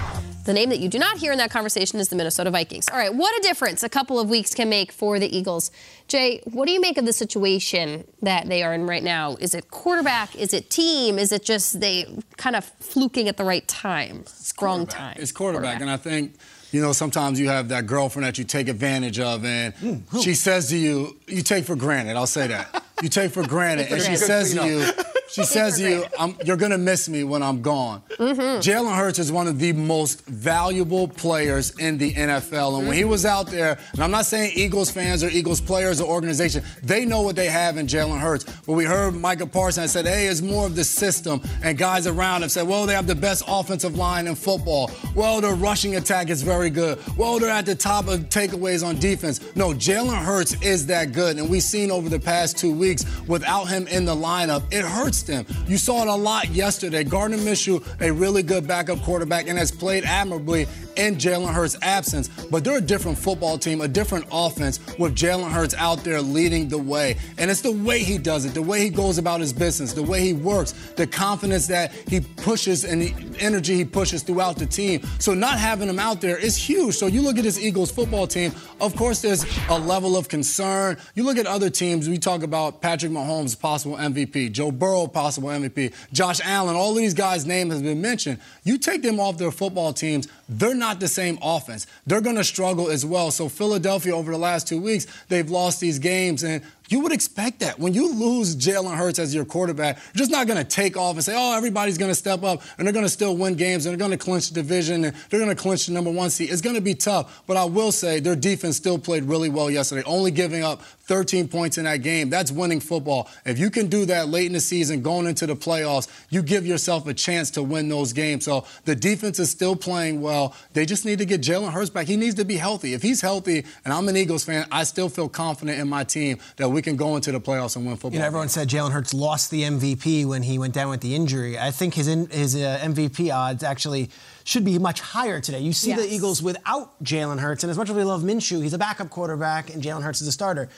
The 0.46 0.52
name 0.52 0.68
that 0.68 0.78
you 0.78 0.88
do 0.88 1.00
not 1.00 1.18
hear 1.18 1.32
in 1.32 1.38
that 1.38 1.50
conversation 1.50 1.98
is 1.98 2.08
the 2.08 2.14
Minnesota 2.14 2.52
Vikings. 2.52 2.88
All 2.88 2.96
right, 2.96 3.12
what 3.12 3.36
a 3.36 3.42
difference 3.42 3.82
a 3.82 3.88
couple 3.88 4.20
of 4.20 4.30
weeks 4.30 4.54
can 4.54 4.68
make 4.68 4.92
for 4.92 5.18
the 5.18 5.36
Eagles. 5.36 5.72
Jay, 6.06 6.40
what 6.44 6.68
do 6.68 6.72
you 6.72 6.80
make 6.80 6.96
of 6.98 7.04
the 7.04 7.12
situation 7.12 8.06
that 8.22 8.48
they 8.48 8.62
are 8.62 8.72
in 8.72 8.86
right 8.86 9.02
now? 9.02 9.34
Is 9.40 9.54
it 9.56 9.72
quarterback? 9.72 10.36
Is 10.36 10.54
it 10.54 10.70
team? 10.70 11.18
Is 11.18 11.32
it 11.32 11.42
just 11.42 11.80
they 11.80 12.06
kind 12.36 12.54
of 12.54 12.64
fluking 12.64 13.26
at 13.28 13.38
the 13.38 13.44
right 13.44 13.66
time? 13.66 14.24
Wrong 14.62 14.86
time. 14.86 15.16
It's 15.18 15.32
quarterback. 15.32 15.80
And 15.80 15.90
I 15.90 15.96
think, 15.96 16.36
you 16.70 16.80
know, 16.80 16.92
sometimes 16.92 17.40
you 17.40 17.48
have 17.48 17.68
that 17.70 17.88
girlfriend 17.88 18.24
that 18.24 18.38
you 18.38 18.44
take 18.44 18.68
advantage 18.68 19.18
of, 19.18 19.44
and 19.44 19.74
mm, 19.74 20.22
she 20.22 20.34
says 20.34 20.68
to 20.68 20.76
you, 20.76 21.16
you 21.26 21.42
take 21.42 21.64
for 21.64 21.74
granted. 21.74 22.14
I'll 22.14 22.28
say 22.28 22.46
that. 22.46 22.84
You 23.02 23.08
take 23.08 23.32
for 23.32 23.46
granted. 23.46 23.92
and 23.92 24.02
she 24.02 24.16
says 24.16 24.54
to 24.54 24.66
you, 24.66 24.86
she 25.28 25.42
says 25.44 25.76
to 25.76 25.88
you, 25.90 26.04
I'm, 26.18 26.34
you're 26.46 26.56
going 26.56 26.70
to 26.70 26.78
miss 26.78 27.08
me 27.10 27.24
when 27.24 27.42
I'm 27.42 27.60
gone. 27.60 28.00
Mhm. 28.18 28.58
Jalen 28.58 28.96
Hurts 28.96 29.18
is 29.18 29.30
one 29.30 29.46
of 29.48 29.58
the 29.58 29.72
most 29.74 30.24
valuable 30.24 31.06
players 31.08 31.72
in 31.78 31.98
the 31.98 32.14
NFL. 32.14 32.78
And 32.78 32.88
when 32.88 32.96
he 32.96 33.04
was 33.04 33.26
out 33.26 33.48
there, 33.48 33.76
and 33.92 34.02
I'm 34.02 34.10
not 34.10 34.24
saying 34.24 34.52
Eagles 34.54 34.90
fans 34.90 35.22
or 35.22 35.28
Eagles 35.28 35.60
players 35.60 36.00
or 36.00 36.08
organization, 36.08 36.62
they 36.82 37.04
know 37.04 37.20
what 37.20 37.36
they 37.36 37.48
have 37.48 37.76
in 37.76 37.86
Jalen 37.86 38.18
Hurts. 38.18 38.44
But 38.66 38.72
we 38.74 38.84
heard 38.86 39.14
Micah 39.14 39.46
Parsons 39.46 39.92
said, 39.92 40.06
hey, 40.06 40.28
it's 40.28 40.40
more 40.40 40.64
of 40.64 40.74
the 40.74 40.84
system. 40.84 41.42
And 41.62 41.76
guys 41.76 42.06
around 42.06 42.42
have 42.42 42.50
said, 42.52 42.66
well, 42.66 42.86
they 42.86 42.94
have 42.94 43.06
the 43.06 43.14
best 43.14 43.42
offensive 43.46 43.96
line 43.96 44.26
in 44.26 44.36
football. 44.36 44.90
Well, 45.14 45.42
their 45.42 45.54
rushing 45.54 45.96
attack 45.96 46.30
is 46.30 46.40
very 46.42 46.70
good. 46.70 46.98
Well, 47.18 47.38
they're 47.40 47.50
at 47.50 47.66
the 47.66 47.74
top 47.74 48.08
of 48.08 48.20
takeaways 48.30 48.86
on 48.86 48.98
defense. 49.00 49.40
No, 49.54 49.70
Jalen 49.74 50.16
Hurts 50.24 50.54
is 50.62 50.86
that 50.86 51.12
good. 51.12 51.36
And 51.38 51.50
we've 51.50 51.62
seen 51.62 51.90
over 51.90 52.08
the 52.08 52.20
past 52.20 52.56
two 52.56 52.72
weeks, 52.72 52.85
without 53.26 53.64
him 53.64 53.86
in 53.88 54.04
the 54.04 54.14
lineup, 54.14 54.62
it 54.70 54.84
hurts 54.84 55.22
them. 55.22 55.46
You 55.66 55.78
saw 55.78 56.02
it 56.02 56.08
a 56.08 56.14
lot 56.14 56.50
yesterday. 56.50 57.04
Gardner 57.04 57.38
Minshew, 57.38 57.84
a 58.00 58.12
really 58.12 58.42
good 58.42 58.66
backup 58.66 59.00
quarterback, 59.02 59.48
and 59.48 59.58
has 59.58 59.70
played 59.72 60.04
admirably 60.04 60.66
in 60.96 61.16
Jalen 61.16 61.52
Hurts' 61.52 61.76
absence. 61.82 62.28
But 62.28 62.64
they're 62.64 62.78
a 62.78 62.80
different 62.80 63.18
football 63.18 63.58
team, 63.58 63.80
a 63.80 63.88
different 63.88 64.26
offense 64.30 64.80
with 64.98 65.14
Jalen 65.14 65.50
Hurts 65.50 65.74
out 65.74 66.04
there 66.04 66.20
leading 66.22 66.68
the 66.68 66.78
way. 66.78 67.16
And 67.38 67.50
it's 67.50 67.60
the 67.60 67.72
way 67.72 68.00
he 68.00 68.18
does 68.18 68.44
it, 68.44 68.54
the 68.54 68.62
way 68.62 68.80
he 68.80 68.88
goes 68.88 69.18
about 69.18 69.40
his 69.40 69.52
business, 69.52 69.92
the 69.92 70.02
way 70.02 70.20
he 70.20 70.32
works, 70.32 70.72
the 70.96 71.06
confidence 71.06 71.66
that 71.68 71.92
he 71.92 72.20
pushes 72.20 72.84
and 72.84 73.02
the 73.02 73.14
energy 73.38 73.74
he 73.74 73.84
pushes 73.84 74.22
throughout 74.22 74.56
the 74.56 74.66
team. 74.66 75.02
So 75.18 75.34
not 75.34 75.58
having 75.58 75.88
him 75.88 75.98
out 75.98 76.20
there 76.20 76.38
is 76.38 76.56
huge. 76.56 76.96
So 76.96 77.06
you 77.06 77.22
look 77.22 77.36
at 77.38 77.44
this 77.44 77.58
Eagles 77.58 77.90
football 77.90 78.26
team, 78.26 78.52
of 78.80 78.94
course, 78.96 79.20
there's 79.22 79.44
a 79.68 79.78
level 79.78 80.16
of 80.16 80.28
concern. 80.28 80.96
You 81.14 81.24
look 81.24 81.38
at 81.38 81.46
other 81.46 81.70
teams, 81.70 82.08
we 82.08 82.18
talk 82.18 82.42
about 82.42 82.75
Patrick 82.80 83.12
Mahomes, 83.12 83.58
possible 83.58 83.96
MVP, 83.96 84.52
Joe 84.52 84.70
Burrow, 84.70 85.06
possible 85.06 85.48
MVP, 85.48 85.92
Josh 86.12 86.40
Allen, 86.44 86.76
all 86.76 86.90
of 86.90 86.96
these 86.96 87.14
guys' 87.14 87.46
name 87.46 87.70
has 87.70 87.82
been 87.82 88.00
mentioned. 88.00 88.40
You 88.64 88.78
take 88.78 89.02
them 89.02 89.20
off 89.20 89.38
their 89.38 89.50
football 89.50 89.92
teams, 89.92 90.28
they're 90.48 90.74
not 90.74 91.00
the 91.00 91.08
same 91.08 91.38
offense. 91.42 91.86
They're 92.06 92.20
going 92.20 92.36
to 92.36 92.44
struggle 92.44 92.88
as 92.90 93.04
well. 93.04 93.30
So 93.30 93.48
Philadelphia 93.48 94.14
over 94.14 94.30
the 94.30 94.38
last 94.38 94.68
two 94.68 94.80
weeks, 94.80 95.06
they've 95.28 95.48
lost 95.48 95.80
these 95.80 95.98
games 95.98 96.44
and 96.44 96.62
you 96.88 97.00
would 97.00 97.12
expect 97.12 97.60
that. 97.60 97.78
When 97.78 97.94
you 97.94 98.12
lose 98.12 98.54
Jalen 98.54 98.96
Hurts 98.96 99.18
as 99.18 99.34
your 99.34 99.44
quarterback, 99.44 99.96
you're 100.14 100.20
just 100.20 100.30
not 100.30 100.46
going 100.46 100.58
to 100.58 100.64
take 100.64 100.96
off 100.96 101.16
and 101.16 101.24
say, 101.24 101.34
oh, 101.36 101.56
everybody's 101.56 101.98
going 101.98 102.10
to 102.10 102.14
step 102.14 102.44
up 102.44 102.62
and 102.78 102.86
they're 102.86 102.92
going 102.92 103.04
to 103.04 103.10
still 103.10 103.36
win 103.36 103.54
games 103.54 103.86
and 103.86 103.92
they're 103.92 103.98
going 104.08 104.16
to 104.16 104.24
clinch 104.24 104.50
the 104.50 104.54
division 104.54 105.04
and 105.04 105.16
they're 105.28 105.40
going 105.40 105.54
to 105.54 105.60
clinch 105.60 105.86
the 105.86 105.92
number 105.92 106.10
one 106.10 106.30
seed. 106.30 106.50
It's 106.50 106.62
going 106.62 106.76
to 106.76 106.82
be 106.82 106.94
tough. 106.94 107.42
But 107.46 107.56
I 107.56 107.64
will 107.64 107.90
say 107.90 108.20
their 108.20 108.36
defense 108.36 108.76
still 108.76 108.98
played 108.98 109.24
really 109.24 109.48
well 109.48 109.70
yesterday, 109.70 110.04
only 110.06 110.30
giving 110.30 110.62
up 110.62 110.82
13 111.06 111.48
points 111.48 111.78
in 111.78 111.84
that 111.84 111.98
game. 111.98 112.30
That's 112.30 112.50
winning 112.50 112.80
football. 112.80 113.30
If 113.44 113.58
you 113.58 113.70
can 113.70 113.86
do 113.86 114.04
that 114.06 114.28
late 114.28 114.46
in 114.46 114.52
the 114.52 114.60
season, 114.60 115.02
going 115.02 115.26
into 115.26 115.46
the 115.46 115.54
playoffs, 115.54 116.08
you 116.30 116.42
give 116.42 116.66
yourself 116.66 117.06
a 117.06 117.14
chance 117.14 117.50
to 117.52 117.62
win 117.62 117.88
those 117.88 118.12
games. 118.12 118.44
So 118.44 118.64
the 118.84 118.96
defense 118.96 119.38
is 119.38 119.50
still 119.50 119.76
playing 119.76 120.20
well. 120.20 120.54
They 120.72 120.84
just 120.84 121.04
need 121.04 121.18
to 121.18 121.24
get 121.24 121.40
Jalen 121.40 121.72
Hurts 121.72 121.90
back. 121.90 122.06
He 122.06 122.16
needs 122.16 122.34
to 122.36 122.44
be 122.44 122.56
healthy. 122.56 122.92
If 122.92 123.02
he's 123.02 123.20
healthy, 123.20 123.64
and 123.84 123.94
I'm 123.94 124.08
an 124.08 124.16
Eagles 124.16 124.44
fan, 124.44 124.66
I 124.72 124.84
still 124.84 125.08
feel 125.08 125.28
confident 125.28 125.78
in 125.78 125.88
my 125.88 126.02
team 126.02 126.38
that 126.56 126.68
we 126.68 126.82
can 126.82 126.96
go 126.96 127.14
into 127.14 127.30
the 127.30 127.40
playoffs 127.40 127.76
and 127.76 127.86
win 127.86 127.96
football. 127.96 128.12
You 128.12 128.18
know, 128.18 128.26
everyone 128.26 128.48
said 128.48 128.68
Jalen 128.68 128.90
Hurts 128.90 129.14
lost 129.14 129.50
the 129.50 129.62
MVP 129.62 130.26
when 130.26 130.42
he 130.42 130.58
went 130.58 130.74
down 130.74 130.90
with 130.90 131.00
the 131.00 131.14
injury. 131.14 131.58
I 131.58 131.70
think 131.70 131.94
his 131.94 132.08
in, 132.08 132.26
his 132.30 132.56
uh, 132.56 132.80
MVP 132.82 133.32
odds 133.32 133.62
actually 133.62 134.10
should 134.42 134.64
be 134.64 134.78
much 134.78 135.00
higher 135.00 135.40
today. 135.40 135.60
You 135.60 135.72
see 135.72 135.92
the 135.92 136.06
Eagles 136.06 136.42
without 136.42 137.02
Jalen 137.02 137.38
Hurts, 137.38 137.64
and 137.64 137.70
as 137.70 137.78
much 137.78 137.90
as 137.90 137.96
we 137.96 138.04
love 138.04 138.22
Minshew, 138.22 138.62
he's 138.62 138.74
a 138.74 138.78
backup 138.78 139.10
quarterback, 139.10 139.72
and 139.72 139.82
Jalen 139.82 140.02
Hurts 140.02 140.20
is 140.20 140.28
a 140.28 140.32
starter. 140.32 140.68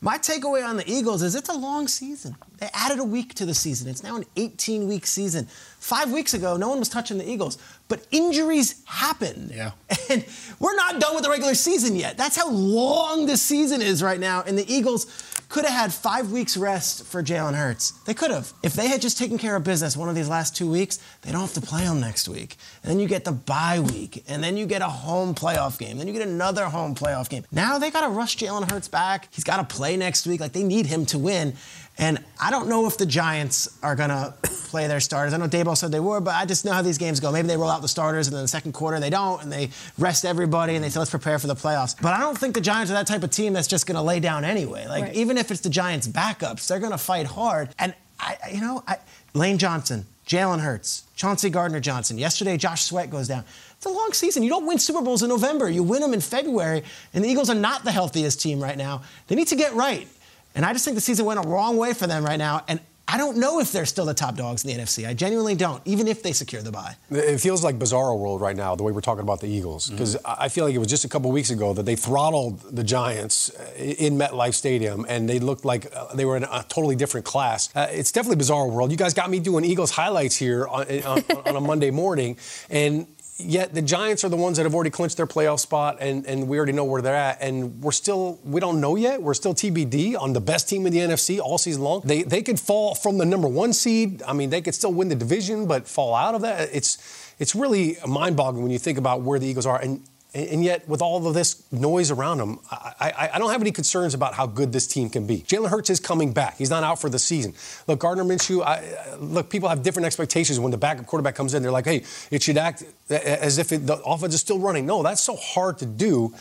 My 0.00 0.18
takeaway 0.18 0.66
on 0.66 0.76
the 0.76 0.90
Eagles 0.90 1.22
is 1.22 1.34
it's 1.34 1.48
a 1.48 1.54
long 1.54 1.88
season. 1.88 2.36
They 2.58 2.68
added 2.74 2.98
a 2.98 3.04
week 3.04 3.34
to 3.34 3.46
the 3.46 3.54
season. 3.54 3.88
It's 3.88 4.02
now 4.02 4.16
an 4.16 4.24
18 4.36 4.86
week 4.86 5.06
season. 5.06 5.46
Five 5.78 6.10
weeks 6.12 6.34
ago, 6.34 6.56
no 6.56 6.68
one 6.68 6.78
was 6.78 6.88
touching 6.88 7.18
the 7.18 7.28
Eagles, 7.28 7.58
but 7.94 8.04
injuries 8.10 8.82
happen. 8.86 9.52
Yeah. 9.54 9.70
And 10.10 10.24
we're 10.58 10.74
not 10.74 11.00
done 11.00 11.14
with 11.14 11.24
the 11.24 11.30
regular 11.30 11.54
season 11.54 11.96
yet. 11.96 12.16
That's 12.16 12.36
how 12.36 12.50
long 12.50 13.26
the 13.26 13.36
season 13.36 13.80
is 13.80 14.02
right 14.02 14.18
now. 14.18 14.42
And 14.42 14.58
the 14.58 14.70
Eagles 14.70 15.06
could 15.48 15.64
have 15.64 15.72
had 15.72 15.94
five 15.94 16.32
weeks 16.32 16.56
rest 16.56 17.04
for 17.04 17.22
Jalen 17.22 17.54
Hurts. 17.54 17.92
They 18.06 18.12
could 18.12 18.30
have. 18.32 18.52
If 18.62 18.74
they 18.74 18.88
had 18.88 19.00
just 19.00 19.16
taken 19.16 19.38
care 19.38 19.54
of 19.54 19.62
business 19.62 19.96
one 19.96 20.08
of 20.08 20.14
these 20.14 20.28
last 20.28 20.56
two 20.56 20.68
weeks, 20.68 20.98
they 21.22 21.30
don't 21.30 21.40
have 21.42 21.54
to 21.54 21.60
play 21.60 21.84
them 21.84 22.00
next 22.00 22.28
week. 22.28 22.56
And 22.82 22.90
then 22.90 22.98
you 22.98 23.06
get 23.06 23.24
the 23.24 23.32
bye 23.32 23.78
week, 23.78 24.24
and 24.26 24.42
then 24.42 24.56
you 24.56 24.66
get 24.66 24.82
a 24.82 24.88
home 24.88 25.34
playoff 25.34 25.78
game, 25.78 25.96
then 25.98 26.08
you 26.08 26.12
get 26.12 26.26
another 26.26 26.64
home 26.64 26.94
playoff 26.94 27.28
game. 27.28 27.44
Now 27.52 27.78
they 27.78 27.90
got 27.90 28.02
to 28.02 28.08
rush 28.08 28.36
Jalen 28.36 28.70
Hurts 28.70 28.88
back. 28.88 29.28
He's 29.32 29.44
got 29.44 29.56
to 29.66 29.74
play 29.74 29.96
next 29.96 30.26
week. 30.26 30.40
Like 30.40 30.52
they 30.52 30.64
need 30.64 30.86
him 30.86 31.06
to 31.06 31.18
win. 31.18 31.54
And 31.96 32.18
I 32.40 32.50
don't 32.50 32.68
know 32.68 32.86
if 32.86 32.98
the 32.98 33.06
Giants 33.06 33.78
are 33.82 33.94
going 33.94 34.08
to 34.10 34.34
play 34.42 34.88
their 34.88 34.98
starters. 34.98 35.32
I 35.32 35.36
know 35.36 35.46
Daboll 35.46 35.76
said 35.76 35.92
they 35.92 36.00
were, 36.00 36.20
but 36.20 36.34
I 36.34 36.44
just 36.44 36.64
know 36.64 36.72
how 36.72 36.82
these 36.82 36.98
games 36.98 37.20
go. 37.20 37.30
Maybe 37.30 37.46
they 37.46 37.56
roll 37.56 37.70
out 37.70 37.82
the 37.82 37.88
starters 37.88 38.26
and 38.26 38.34
then 38.34 38.42
the 38.42 38.48
second 38.48 38.72
quarter 38.72 38.98
they 38.98 39.10
don't, 39.10 39.40
and 39.42 39.52
they 39.52 39.70
rest 39.96 40.24
everybody 40.24 40.74
and 40.74 40.82
they 40.82 40.88
say, 40.90 40.98
let's 40.98 41.12
prepare 41.12 41.38
for 41.38 41.46
the 41.46 41.54
playoffs. 41.54 41.94
But 42.00 42.12
I 42.12 42.18
don't 42.18 42.36
think 42.36 42.54
the 42.56 42.60
Giants 42.60 42.90
are 42.90 42.94
that 42.94 43.06
type 43.06 43.22
of 43.22 43.30
team 43.30 43.52
that's 43.52 43.68
just 43.68 43.86
going 43.86 43.94
to 43.94 44.02
lay 44.02 44.18
down 44.18 44.44
anyway. 44.44 44.86
Like, 44.88 45.04
Right. 45.04 45.14
even 45.14 45.38
if 45.38 45.52
it's 45.52 45.60
the 45.60 45.70
Giants' 45.70 46.08
backups, 46.08 46.66
they're 46.66 46.80
going 46.80 46.90
to 46.92 46.98
fight 46.98 47.26
hard. 47.26 47.68
And, 47.78 47.94
I, 48.18 48.36
you 48.52 48.60
know, 48.60 48.82
I, 48.88 48.96
Lane 49.34 49.58
Johnson, 49.58 50.06
Jalen 50.26 50.60
Hurts, 50.60 51.04
Chauncey 51.14 51.48
Gardner 51.50 51.78
Johnson. 51.80 52.18
Yesterday, 52.18 52.56
Josh 52.56 52.82
Sweat 52.84 53.08
goes 53.10 53.28
down. 53.28 53.44
It's 53.76 53.86
a 53.86 53.88
long 53.90 54.12
season. 54.14 54.42
You 54.42 54.48
don't 54.48 54.66
win 54.66 54.78
Super 54.78 55.02
Bowls 55.02 55.22
in 55.22 55.28
November. 55.28 55.68
You 55.68 55.82
win 55.82 56.00
them 56.00 56.14
in 56.14 56.20
February. 56.20 56.82
And 57.12 57.22
the 57.22 57.28
Eagles 57.28 57.50
are 57.50 57.54
not 57.54 57.84
the 57.84 57.92
healthiest 57.92 58.40
team 58.40 58.58
right 58.60 58.78
now. 58.78 59.02
They 59.28 59.34
need 59.34 59.48
to 59.48 59.56
get 59.56 59.74
right. 59.74 60.08
And 60.54 60.64
I 60.64 60.72
just 60.72 60.84
think 60.84 60.94
the 60.94 61.00
season 61.00 61.26
went 61.26 61.44
a 61.44 61.48
wrong 61.48 61.76
way 61.76 61.94
for 61.94 62.06
them 62.06 62.24
right 62.24 62.38
now. 62.38 62.64
And 62.68 62.80
I 63.06 63.18
don't 63.18 63.36
know 63.36 63.60
if 63.60 63.70
they're 63.70 63.84
still 63.84 64.06
the 64.06 64.14
top 64.14 64.34
dogs 64.34 64.64
in 64.64 64.74
the 64.74 64.82
NFC. 64.82 65.06
I 65.06 65.12
genuinely 65.12 65.54
don't, 65.54 65.82
even 65.84 66.08
if 66.08 66.22
they 66.22 66.32
secure 66.32 66.62
the 66.62 66.72
bye. 66.72 66.96
It 67.10 67.38
feels 67.38 67.62
like 67.62 67.78
bizarro 67.78 68.18
world 68.18 68.40
right 68.40 68.56
now, 68.56 68.74
the 68.74 68.82
way 68.82 68.92
we're 68.92 69.02
talking 69.02 69.22
about 69.22 69.40
the 69.40 69.46
Eagles. 69.46 69.90
Because 69.90 70.16
I 70.24 70.48
feel 70.48 70.64
like 70.64 70.74
it 70.74 70.78
was 70.78 70.88
just 70.88 71.04
a 71.04 71.08
couple 71.08 71.30
weeks 71.30 71.50
ago 71.50 71.74
that 71.74 71.84
they 71.84 71.96
throttled 71.96 72.60
the 72.74 72.82
Giants 72.82 73.50
in 73.76 74.16
MetLife 74.16 74.54
Stadium, 74.54 75.04
and 75.06 75.28
they 75.28 75.38
looked 75.38 75.66
like 75.66 75.94
uh, 75.94 76.14
they 76.14 76.24
were 76.24 76.36
in 76.38 76.44
a 76.44 76.64
totally 76.68 76.96
different 76.96 77.26
class. 77.26 77.68
Uh, 77.76 77.88
it's 77.90 78.10
definitely 78.10 78.42
bizarro 78.42 78.70
world. 78.70 78.90
You 78.90 78.96
guys 78.96 79.12
got 79.12 79.28
me 79.28 79.38
doing 79.38 79.66
Eagles 79.66 79.90
highlights 79.90 80.36
here 80.36 80.66
on, 80.66 80.86
on, 81.02 81.24
on 81.46 81.56
a 81.56 81.60
Monday 81.60 81.90
morning, 81.90 82.38
and 82.70 83.06
yet 83.36 83.74
the 83.74 83.82
Giants 83.82 84.24
are 84.24 84.28
the 84.28 84.36
ones 84.36 84.56
that 84.56 84.64
have 84.64 84.74
already 84.74 84.90
clinched 84.90 85.16
their 85.16 85.26
playoff 85.26 85.60
spot, 85.60 85.98
and, 86.00 86.24
and 86.26 86.48
we 86.48 86.56
already 86.56 86.72
know 86.72 86.84
where 86.84 87.02
they're 87.02 87.14
at. 87.14 87.38
And 87.40 87.82
we're 87.82 87.92
still, 87.92 88.38
we 88.44 88.60
don't 88.60 88.80
know 88.80 88.96
yet. 88.96 89.22
We're 89.22 89.34
still 89.34 89.54
TBD 89.54 90.18
on 90.18 90.32
the 90.32 90.40
best 90.40 90.68
team 90.68 90.86
in 90.86 90.92
the 90.92 91.00
NFC 91.00 91.40
all 91.40 91.58
season 91.58 91.82
long. 91.82 92.02
They, 92.04 92.22
they 92.22 92.42
could 92.42 92.60
fall 92.60 92.94
from 92.94 93.18
the 93.18 93.24
number 93.24 93.48
one 93.48 93.72
seed. 93.72 94.22
I 94.22 94.32
mean, 94.32 94.50
they 94.50 94.60
could 94.60 94.74
still 94.74 94.92
win 94.92 95.08
the 95.08 95.16
division, 95.16 95.66
but 95.66 95.88
fall 95.88 96.14
out 96.14 96.34
of 96.34 96.42
that. 96.42 96.68
It's, 96.72 97.34
it's 97.38 97.54
really 97.54 97.96
mind 98.06 98.36
boggling 98.36 98.62
when 98.62 98.72
you 98.72 98.78
think 98.78 98.98
about 98.98 99.22
where 99.22 99.38
the 99.38 99.46
Eagles 99.46 99.66
are. 99.66 99.80
And 99.80 100.02
and 100.34 100.64
yet, 100.64 100.88
with 100.88 101.00
all 101.00 101.24
of 101.26 101.34
this 101.34 101.62
noise 101.70 102.10
around 102.10 102.40
him, 102.40 102.58
I, 102.68 102.92
I, 103.00 103.30
I 103.34 103.38
don't 103.38 103.50
have 103.52 103.60
any 103.60 103.70
concerns 103.70 104.14
about 104.14 104.34
how 104.34 104.46
good 104.46 104.72
this 104.72 104.86
team 104.86 105.08
can 105.08 105.28
be. 105.28 105.38
Jalen 105.42 105.68
Hurts 105.68 105.90
is 105.90 106.00
coming 106.00 106.32
back. 106.32 106.56
He's 106.56 106.70
not 106.70 106.82
out 106.82 107.00
for 107.00 107.08
the 107.08 107.20
season. 107.20 107.54
Look, 107.86 108.00
Gardner 108.00 108.24
Minshew, 108.24 108.64
I, 108.64 109.16
look, 109.18 109.48
people 109.48 109.68
have 109.68 109.84
different 109.84 110.06
expectations 110.06 110.58
when 110.58 110.72
the 110.72 110.76
backup 110.76 111.06
quarterback 111.06 111.36
comes 111.36 111.54
in. 111.54 111.62
They're 111.62 111.70
like, 111.70 111.84
hey, 111.84 112.02
it 112.32 112.42
should 112.42 112.58
act 112.58 112.82
as 113.08 113.58
if 113.58 113.70
it, 113.70 113.86
the 113.86 114.02
offense 114.02 114.34
is 114.34 114.40
still 114.40 114.58
running. 114.58 114.86
No, 114.86 115.04
that's 115.04 115.22
so 115.22 115.36
hard 115.36 115.78
to 115.78 115.86
do. 115.86 116.34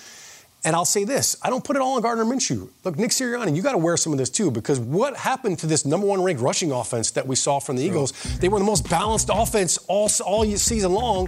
And 0.66 0.76
I'll 0.76 0.86
say 0.86 1.04
this 1.04 1.36
I 1.42 1.50
don't 1.50 1.64
put 1.64 1.76
it 1.76 1.82
all 1.82 1.96
on 1.96 2.02
Gardner 2.02 2.26
Minshew. 2.26 2.70
Look, 2.84 2.98
Nick 2.98 3.12
Sirianni, 3.12 3.56
you 3.56 3.62
got 3.62 3.74
to 3.74 3.78
wear 3.78 3.98
some 3.98 4.14
of 4.14 4.20
this 4.20 4.30
too, 4.30 4.50
because 4.50 4.80
what 4.80 5.16
happened 5.16 5.60
to 5.60 5.68
this 5.68 5.86
number 5.86 6.08
one 6.08 6.24
ranked 6.24 6.42
rushing 6.42 6.72
offense 6.72 7.12
that 7.12 7.28
we 7.28 7.36
saw 7.36 7.60
from 7.60 7.76
the 7.76 7.84
Eagles? 7.84 8.12
They 8.40 8.50
were 8.50 8.60
the 8.60 8.66
most 8.66 8.90
balanced 8.90 9.30
offense 9.32 9.78
all, 9.88 10.10
all 10.26 10.46
season 10.46 10.94
long, 10.94 11.28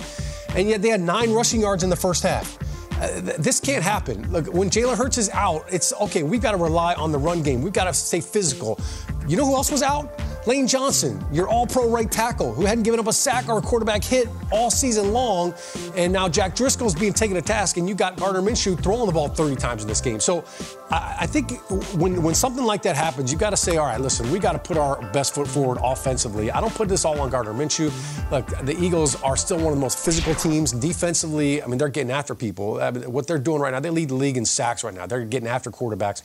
and 0.55 0.69
yet 0.69 0.81
they 0.81 0.89
had 0.89 1.01
nine 1.01 1.31
rushing 1.33 1.61
yards 1.61 1.83
in 1.83 1.89
the 1.89 1.95
first 1.95 2.23
half. 2.23 2.57
Uh, 3.01 3.21
th- 3.21 3.37
this 3.37 3.59
can't 3.59 3.83
happen. 3.83 4.31
Look, 4.31 4.53
when 4.53 4.69
Jalen 4.69 4.97
Hurts 4.97 5.17
is 5.17 5.29
out, 5.31 5.65
it's 5.69 5.91
okay. 5.93 6.23
We've 6.23 6.41
got 6.41 6.51
to 6.51 6.57
rely 6.57 6.93
on 6.93 7.11
the 7.11 7.17
run 7.19 7.43
game. 7.43 7.61
We've 7.61 7.73
got 7.73 7.85
to 7.85 7.93
stay 7.93 8.21
physical. 8.21 8.79
You 9.27 9.35
know 9.35 9.45
who 9.45 9.55
else 9.55 9.69
was 9.69 9.83
out? 9.83 10.17
Lane 10.45 10.67
Johnson, 10.67 11.23
your 11.31 11.47
all 11.47 11.65
pro 11.65 11.89
right 11.89 12.11
tackle, 12.11 12.53
who 12.53 12.65
hadn't 12.65 12.83
given 12.83 12.99
up 12.99 13.07
a 13.07 13.13
sack 13.13 13.49
or 13.49 13.57
a 13.57 13.61
quarterback 13.61 14.03
hit 14.03 14.27
all 14.51 14.69
season 14.69 15.11
long. 15.11 15.55
And 15.95 16.13
now 16.13 16.29
Jack 16.29 16.55
Driscoll's 16.55 16.93
being 16.93 17.13
taken 17.13 17.35
to 17.35 17.41
task, 17.41 17.77
and 17.77 17.89
you 17.89 17.95
got 17.95 18.15
Gardner 18.17 18.41
Minshew 18.41 18.81
throwing 18.81 19.07
the 19.07 19.11
ball 19.11 19.27
30 19.27 19.55
times 19.55 19.81
in 19.81 19.87
this 19.87 20.01
game. 20.01 20.19
So 20.19 20.45
I, 20.91 21.25
think 21.25 21.51
when, 21.95 22.21
when 22.21 22.35
something 22.35 22.63
like 22.63 22.83
that 22.83 22.95
happens, 22.95 23.31
you 23.31 23.39
got 23.39 23.49
to 23.49 23.57
say, 23.57 23.77
all 23.77 23.87
right, 23.87 23.99
listen, 23.99 24.29
we 24.31 24.37
got 24.37 24.51
to 24.51 24.59
put 24.59 24.77
our 24.77 25.01
best 25.11 25.33
foot 25.33 25.47
forward 25.47 25.79
offensively. 25.81 26.51
I 26.51 26.61
don't 26.61 26.73
put 26.73 26.89
this 26.89 27.05
all 27.05 27.19
on 27.19 27.31
Gardner 27.31 27.53
Minshew. 27.53 27.91
Look, 28.29 28.47
the 28.65 28.77
Eagles 28.79 29.19
are 29.23 29.35
still 29.35 29.57
one 29.57 29.67
of 29.67 29.75
the 29.75 29.81
most 29.81 29.97
physical 29.97 30.35
teams. 30.35 30.71
Defensively, 30.71 31.63
I 31.63 31.65
mean, 31.65 31.79
they're 31.79 31.89
getting 31.89 32.11
after 32.11 32.35
people. 32.35 32.81
I 32.81 32.91
mean, 32.91 33.11
what 33.11 33.25
they're 33.25 33.39
doing 33.39 33.61
right 33.61 33.73
now, 33.73 33.79
they 33.79 33.89
lead 33.89 34.09
the 34.09 34.15
league 34.15 34.37
in 34.37 34.45
sacks 34.45 34.83
right 34.83 34.93
now. 34.93 35.07
They're 35.07 35.25
getting 35.25 35.49
after 35.49 35.71
quarterbacks. 35.71 36.21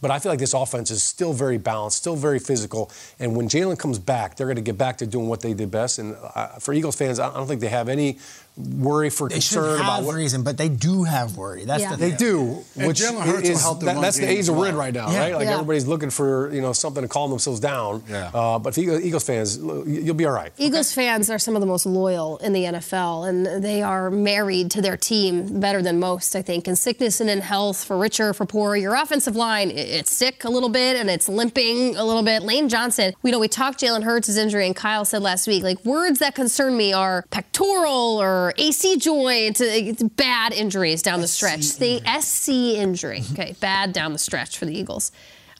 But 0.00 0.10
I 0.10 0.18
feel 0.18 0.32
like 0.32 0.38
this 0.38 0.54
offense 0.54 0.90
is 0.90 1.02
still 1.02 1.32
very 1.32 1.58
balanced, 1.58 1.98
still 1.98 2.16
very 2.16 2.38
physical. 2.38 2.90
And 3.18 3.36
when 3.36 3.48
Jalen 3.48 3.78
comes 3.78 3.98
back, 3.98 4.36
they're 4.36 4.46
going 4.46 4.56
to 4.56 4.62
get 4.62 4.78
back 4.78 4.98
to 4.98 5.06
doing 5.06 5.28
what 5.28 5.40
they 5.40 5.54
did 5.54 5.70
best. 5.70 5.98
And 5.98 6.16
uh, 6.34 6.48
for 6.58 6.72
Eagles 6.72 6.96
fans, 6.96 7.18
I 7.18 7.32
don't 7.34 7.46
think 7.46 7.60
they 7.60 7.68
have 7.68 7.88
any 7.88 8.18
worry 8.56 9.10
for 9.10 9.28
They 9.28 9.36
concern 9.36 9.64
should 9.64 9.80
about 9.80 9.96
have 9.96 10.04
what 10.06 10.14
reason, 10.16 10.42
but 10.42 10.58
they 10.58 10.68
do 10.68 11.04
have 11.04 11.36
worry. 11.36 11.64
That's 11.64 11.82
Yeah. 11.82 11.90
the 11.92 11.96
they 11.96 12.08
thing. 12.10 12.18
do. 12.18 12.58
And 12.76 12.86
Which 12.88 13.00
Jalen 13.00 13.22
Hurts 13.22 13.42
will 13.48 13.50
is, 13.56 13.62
help 13.62 13.80
the 13.80 13.86
that- 13.86 14.00
that's 14.00 14.18
the 14.18 14.28
age 14.28 14.40
as 14.40 14.48
of 14.50 14.56
red 14.56 14.74
well. 14.74 14.82
right 14.84 14.92
now, 14.94 15.10
Yeah. 15.10 15.18
right? 15.20 15.34
Like 15.34 15.44
Yeah. 15.46 15.54
everybody's 15.54 15.86
looking 15.86 16.10
for 16.10 16.52
you 16.52 16.60
know 16.60 16.72
something 16.72 17.02
to 17.02 17.08
calm 17.08 17.30
themselves 17.30 17.60
down. 17.60 18.02
Yeah. 18.10 18.30
Uh, 18.34 18.58
but 18.58 18.74
for 18.74 18.80
Eagles, 18.80 19.02
Eagles 19.02 19.24
fans, 19.24 19.56
you'll 19.56 20.14
be 20.14 20.26
all 20.26 20.32
right. 20.32 20.52
Eagles 20.58 20.92
fans 20.92 21.30
are 21.30 21.38
some 21.38 21.54
of 21.56 21.60
the 21.60 21.66
most 21.66 21.86
loyal 21.86 22.36
in 22.38 22.52
the 22.52 22.64
NFL, 22.66 23.24
and 23.24 23.46
they 23.64 23.82
are 23.82 24.10
married 24.10 24.70
to 24.72 24.82
their 24.82 24.96
team 24.96 25.60
better 25.60 25.80
than 25.80 25.98
most, 25.98 26.34
I 26.36 26.42
think. 26.42 26.68
In 26.68 26.76
sickness 26.76 27.20
and 27.20 27.30
in 27.30 27.40
health, 27.40 27.84
for 27.84 27.96
richer, 27.96 28.34
for 28.34 28.44
poorer, 28.46 28.76
your 28.76 28.94
offensive 28.94 29.36
line, 29.36 29.70
it's 29.70 30.14
sick 30.14 30.44
a 30.44 30.50
little 30.50 30.68
bit 30.68 30.96
and 30.96 31.08
it's 31.08 31.28
limping 31.28 31.96
a 31.96 32.04
little 32.04 32.22
bit. 32.22 32.42
Lane 32.42 32.68
Johnson, 32.68 33.14
we 33.22 33.30
know 33.30 33.38
we 33.38 33.48
talked 33.48 33.80
Jalen 33.80 34.02
Hurts' 34.02 34.36
injury, 34.36 34.66
and 34.66 34.76
Kyle 34.76 35.04
said 35.04 35.22
last 35.22 35.46
week, 35.46 35.62
like 35.62 35.82
words 35.84 36.18
that 36.18 36.34
concern 36.34 36.76
me 36.76 36.92
are 36.92 37.24
pectoral 37.30 38.20
or 38.20 38.39
AC 38.56 38.96
joint, 38.98 39.60
uh, 39.60 39.92
bad 40.16 40.52
injuries 40.52 41.02
down 41.02 41.20
the 41.20 41.28
stretch. 41.28 41.76
The 41.76 42.00
SC 42.20 42.48
injury, 42.78 43.22
okay, 43.32 43.54
bad 43.60 43.92
down 43.92 44.12
the 44.12 44.18
stretch 44.18 44.58
for 44.58 44.66
the 44.66 44.76
Eagles. 44.76 45.12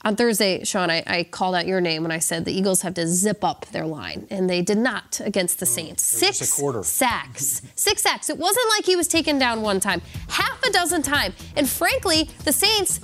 On 0.02 0.16
Thursday, 0.16 0.64
Shaun, 0.64 0.88
I, 0.90 1.02
I 1.06 1.24
called 1.24 1.54
out 1.54 1.66
your 1.66 1.80
name 1.80 2.02
when 2.02 2.10
I 2.10 2.20
said 2.20 2.46
the 2.46 2.52
Eagles 2.52 2.80
have 2.82 2.94
to 2.94 3.06
zip 3.06 3.44
up 3.44 3.66
their 3.66 3.84
line, 3.84 4.26
and 4.30 4.48
they 4.48 4.62
did 4.62 4.78
not 4.78 5.20
against 5.22 5.60
the 5.60 5.66
Saints. 5.66 6.02
Six 6.02 6.38
sacks. 6.86 7.60
Six 7.74 8.02
sacks. 8.02 8.30
It 8.30 8.38
wasn't 8.38 8.66
like 8.70 8.86
he 8.86 8.96
was 8.96 9.08
taken 9.08 9.38
down 9.38 9.60
one 9.60 9.78
time, 9.78 10.00
half 10.28 10.62
a 10.64 10.70
dozen 10.72 11.02
times. 11.02 11.34
And 11.54 11.68
frankly, 11.68 12.30
the 12.44 12.52
Saints, 12.52 12.98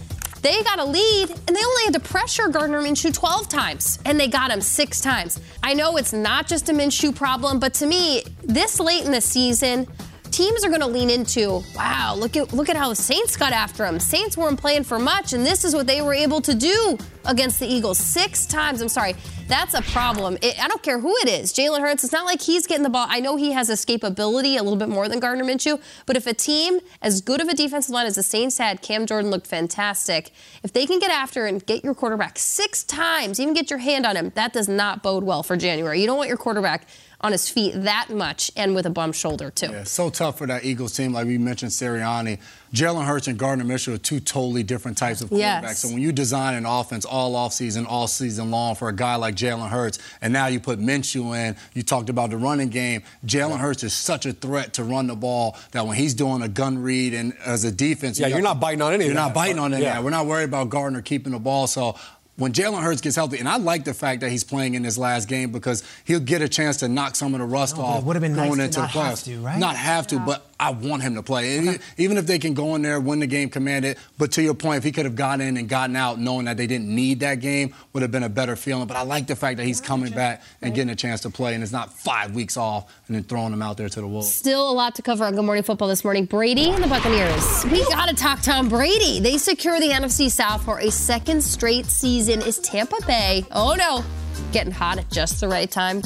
they 0.46 0.62
got 0.62 0.78
a 0.78 0.84
lead, 0.84 1.30
and 1.30 1.56
they 1.56 1.64
only 1.64 1.84
had 1.86 1.94
to 1.94 2.00
pressure 2.00 2.46
Gardner 2.46 2.80
Minshew 2.80 3.12
12 3.12 3.48
times, 3.48 3.98
and 4.04 4.18
they 4.18 4.28
got 4.28 4.52
him 4.52 4.60
six 4.60 5.00
times. 5.00 5.40
I 5.60 5.74
know 5.74 5.96
it's 5.96 6.12
not 6.12 6.46
just 6.46 6.68
a 6.68 6.72
Minshew 6.72 7.16
problem, 7.16 7.58
but 7.58 7.74
to 7.74 7.86
me, 7.86 8.22
this 8.44 8.78
late 8.78 9.04
in 9.04 9.10
the 9.10 9.20
season, 9.20 9.88
teams 10.36 10.66
are 10.66 10.68
going 10.68 10.82
to 10.82 10.86
lean 10.86 11.08
into, 11.08 11.62
wow, 11.74 12.14
look 12.14 12.36
at 12.36 12.52
look 12.52 12.68
at 12.68 12.76
how 12.76 12.90
the 12.90 12.94
Saints 12.94 13.38
got 13.38 13.52
after 13.52 13.86
him. 13.86 13.98
Saints 13.98 14.36
weren't 14.36 14.60
playing 14.60 14.84
for 14.84 14.98
much, 14.98 15.32
and 15.32 15.46
this 15.46 15.64
is 15.64 15.74
what 15.74 15.86
they 15.86 16.02
were 16.02 16.12
able 16.12 16.42
to 16.42 16.54
do 16.54 16.98
against 17.24 17.58
the 17.58 17.66
Eagles 17.66 17.98
six 17.98 18.44
times. 18.44 18.82
I'm 18.82 18.88
sorry, 18.88 19.14
that's 19.48 19.72
a 19.72 19.80
problem. 19.80 20.36
It, 20.42 20.62
I 20.62 20.68
don't 20.68 20.82
care 20.82 21.00
who 21.00 21.16
it 21.16 21.28
is. 21.28 21.54
Jalen 21.54 21.80
Hurts. 21.80 22.04
It's 22.04 22.12
not 22.12 22.26
like 22.26 22.42
he's 22.42 22.66
getting 22.66 22.82
the 22.82 22.90
ball. 22.90 23.06
I 23.08 23.20
know 23.20 23.36
he 23.36 23.52
has 23.52 23.70
escapability 23.70 24.58
a 24.58 24.62
little 24.62 24.76
bit 24.76 24.90
more 24.90 25.08
than 25.08 25.20
Gardner 25.20 25.44
Minshew, 25.44 25.80
but 26.04 26.16
if 26.16 26.26
a 26.26 26.34
team 26.34 26.80
as 27.00 27.22
good 27.22 27.40
of 27.40 27.48
a 27.48 27.54
defensive 27.54 27.94
line 27.94 28.06
as 28.06 28.16
the 28.16 28.22
Saints 28.22 28.58
had, 28.58 28.82
Cam 28.82 29.06
Jordan 29.06 29.30
looked 29.30 29.46
fantastic. 29.46 30.32
If 30.62 30.74
they 30.74 30.84
can 30.84 30.98
get 30.98 31.10
after 31.10 31.46
and 31.46 31.64
get 31.64 31.82
your 31.82 31.94
quarterback 31.94 32.38
six 32.38 32.84
times, 32.84 33.40
even 33.40 33.54
get 33.54 33.70
your 33.70 33.78
hand 33.78 34.04
on 34.04 34.16
him, 34.16 34.32
that 34.34 34.52
does 34.52 34.68
not 34.68 35.02
bode 35.02 35.24
well 35.24 35.42
for 35.42 35.56
January. 35.56 35.98
You 35.98 36.06
don't 36.06 36.18
want 36.18 36.28
your 36.28 36.36
quarterback 36.36 36.86
on 37.20 37.32
his 37.32 37.48
feet 37.48 37.72
that 37.74 38.08
much 38.10 38.50
and 38.56 38.74
with 38.74 38.86
a 38.86 38.90
bum 38.90 39.12
shoulder 39.12 39.50
too. 39.50 39.70
Yeah, 39.70 39.84
so 39.84 40.10
tough 40.10 40.38
for 40.38 40.46
that 40.46 40.64
Eagles 40.64 40.94
team. 40.94 41.12
Like 41.12 41.26
we 41.26 41.38
mentioned, 41.38 41.72
Sirianni, 41.72 42.38
Jalen 42.74 43.06
Hurts 43.06 43.26
and 43.26 43.38
Gardner 43.38 43.64
Minshew 43.64 43.94
are 43.94 43.98
two 43.98 44.20
totally 44.20 44.62
different 44.62 44.98
types 44.98 45.22
of 45.22 45.30
quarterbacks. 45.30 45.38
Yes. 45.62 45.78
So 45.80 45.88
when 45.88 46.00
you 46.00 46.12
design 46.12 46.54
an 46.54 46.66
offense 46.66 47.04
all 47.04 47.34
offseason, 47.34 47.86
all 47.88 48.06
season 48.06 48.50
long 48.50 48.74
for 48.74 48.88
a 48.88 48.92
guy 48.94 49.14
like 49.16 49.34
Jalen 49.34 49.70
Hurts, 49.70 49.98
and 50.20 50.32
now 50.32 50.46
you 50.46 50.60
put 50.60 50.78
Minshew 50.78 51.36
in, 51.36 51.56
you 51.74 51.82
talked 51.82 52.10
about 52.10 52.30
the 52.30 52.36
running 52.36 52.68
game. 52.68 53.02
Jalen 53.24 53.58
Hurts 53.58 53.82
is 53.82 53.94
such 53.94 54.26
a 54.26 54.32
threat 54.32 54.74
to 54.74 54.84
run 54.84 55.06
the 55.06 55.16
ball 55.16 55.56
that 55.72 55.86
when 55.86 55.96
he's 55.96 56.12
doing 56.12 56.42
a 56.42 56.48
gun 56.48 56.78
read 56.78 57.14
and 57.14 57.32
as 57.44 57.64
a 57.64 57.72
defense, 57.72 58.18
Yeah, 58.18 58.26
you 58.26 58.34
you're 58.34 58.42
not 58.42 58.60
biting 58.60 58.82
on 58.82 58.92
any 58.92 59.04
of 59.04 59.06
You're 59.06 59.14
not 59.14 59.32
biting 59.32 59.58
on 59.58 59.72
any 59.72 59.84
Yeah. 59.84 60.00
We're 60.00 60.10
not 60.10 60.26
worried 60.26 60.44
about 60.44 60.68
Gardner 60.68 61.00
keeping 61.02 61.32
the 61.32 61.38
ball. 61.38 61.66
So 61.66 61.96
when 62.36 62.52
Jalen 62.52 62.82
Hurts 62.82 63.00
gets 63.00 63.16
healthy, 63.16 63.38
and 63.38 63.48
I 63.48 63.56
like 63.56 63.84
the 63.84 63.94
fact 63.94 64.20
that 64.20 64.30
he's 64.30 64.44
playing 64.44 64.74
in 64.74 64.84
his 64.84 64.98
last 64.98 65.28
game 65.28 65.50
because 65.52 65.82
he'll 66.04 66.20
get 66.20 66.42
a 66.42 66.48
chance 66.48 66.78
to 66.78 66.88
knock 66.88 67.16
some 67.16 67.34
of 67.34 67.40
the 67.40 67.46
rust 67.46 67.76
No, 67.76 67.82
but 67.82 67.88
it 67.88 67.92
off 67.98 68.04
would've 68.04 68.22
been 68.22 68.34
going 68.34 68.48
nice 68.50 68.56
to 68.58 68.64
into 68.64 68.80
not 68.80 68.92
the 68.92 68.98
have 69.00 69.14
playoffs. 69.18 69.24
to, 69.24 69.38
right? 69.40 69.58
Not 69.58 69.76
have 69.76 70.06
to, 70.08 70.18
but 70.20 70.46
I 70.58 70.70
want 70.70 71.02
him 71.02 71.14
to 71.16 71.22
play. 71.22 71.58
And 71.58 71.78
Even 71.98 72.16
if 72.16 72.26
they 72.26 72.38
can 72.38 72.54
go 72.54 72.74
in 72.74 72.82
there, 72.82 72.98
win 73.00 73.20
the 73.20 73.26
game, 73.26 73.48
command 73.50 73.84
it. 73.84 73.98
But 74.18 74.32
to 74.32 74.42
your 74.42 74.54
point, 74.54 74.78
if 74.78 74.84
he 74.84 74.92
could 74.92 75.04
have 75.04 75.14
gotten 75.16 75.46
in 75.46 75.56
and 75.56 75.68
gotten 75.68 75.96
out 75.96 76.18
knowing 76.18 76.46
that 76.46 76.56
they 76.56 76.66
didn't 76.66 76.88
need 76.94 77.20
that 77.20 77.40
game, 77.40 77.74
would 77.92 78.02
have 78.02 78.10
been 78.10 78.22
a 78.22 78.28
better 78.28 78.56
feeling. 78.56 78.86
But 78.86 78.96
I 78.96 79.02
like 79.02 79.26
the 79.26 79.36
fact 79.36 79.58
that 79.58 79.64
he's 79.64 79.80
coming 79.80 80.12
back 80.12 80.42
and 80.62 80.74
getting 80.74 80.90
a 80.90 80.96
chance 80.96 81.20
to 81.22 81.30
play, 81.30 81.54
and 81.54 81.62
it's 81.62 81.72
not 81.72 81.92
five 81.92 82.34
weeks 82.34 82.56
off 82.56 82.90
and 83.06 83.16
then 83.16 83.24
throwing 83.24 83.52
him 83.52 83.62
out 83.62 83.76
there 83.76 83.88
to 83.88 84.00
the 84.00 84.06
wolves. 84.06 84.32
Still 84.32 84.70
a 84.70 84.72
lot 84.72 84.94
to 84.96 85.02
cover 85.02 85.24
on 85.24 85.34
Good 85.34 85.44
Morning 85.44 85.62
Football 85.64 85.88
this 85.88 86.04
morning. 86.04 86.24
Brady 86.26 86.70
and 86.70 86.82
the 86.82 86.88
Buccaneers. 86.88 87.64
We 87.66 87.82
got 87.90 88.08
to 88.08 88.14
talk 88.14 88.40
Tom 88.42 88.68
Brady. 88.68 89.20
They 89.20 89.38
secure 89.38 89.78
the 89.80 89.88
NFC 89.90 90.30
South 90.30 90.64
for 90.64 90.78
a 90.80 90.90
second 90.90 91.42
straight 91.42 91.86
season. 91.86 92.25
Is 92.28 92.58
Tampa 92.58 92.96
Bay, 93.06 93.44
oh 93.52 93.76
no, 93.78 94.02
getting 94.50 94.72
hot 94.72 94.98
at 94.98 95.08
just 95.12 95.40
the 95.40 95.46
right 95.46 95.70
time? 95.70 96.02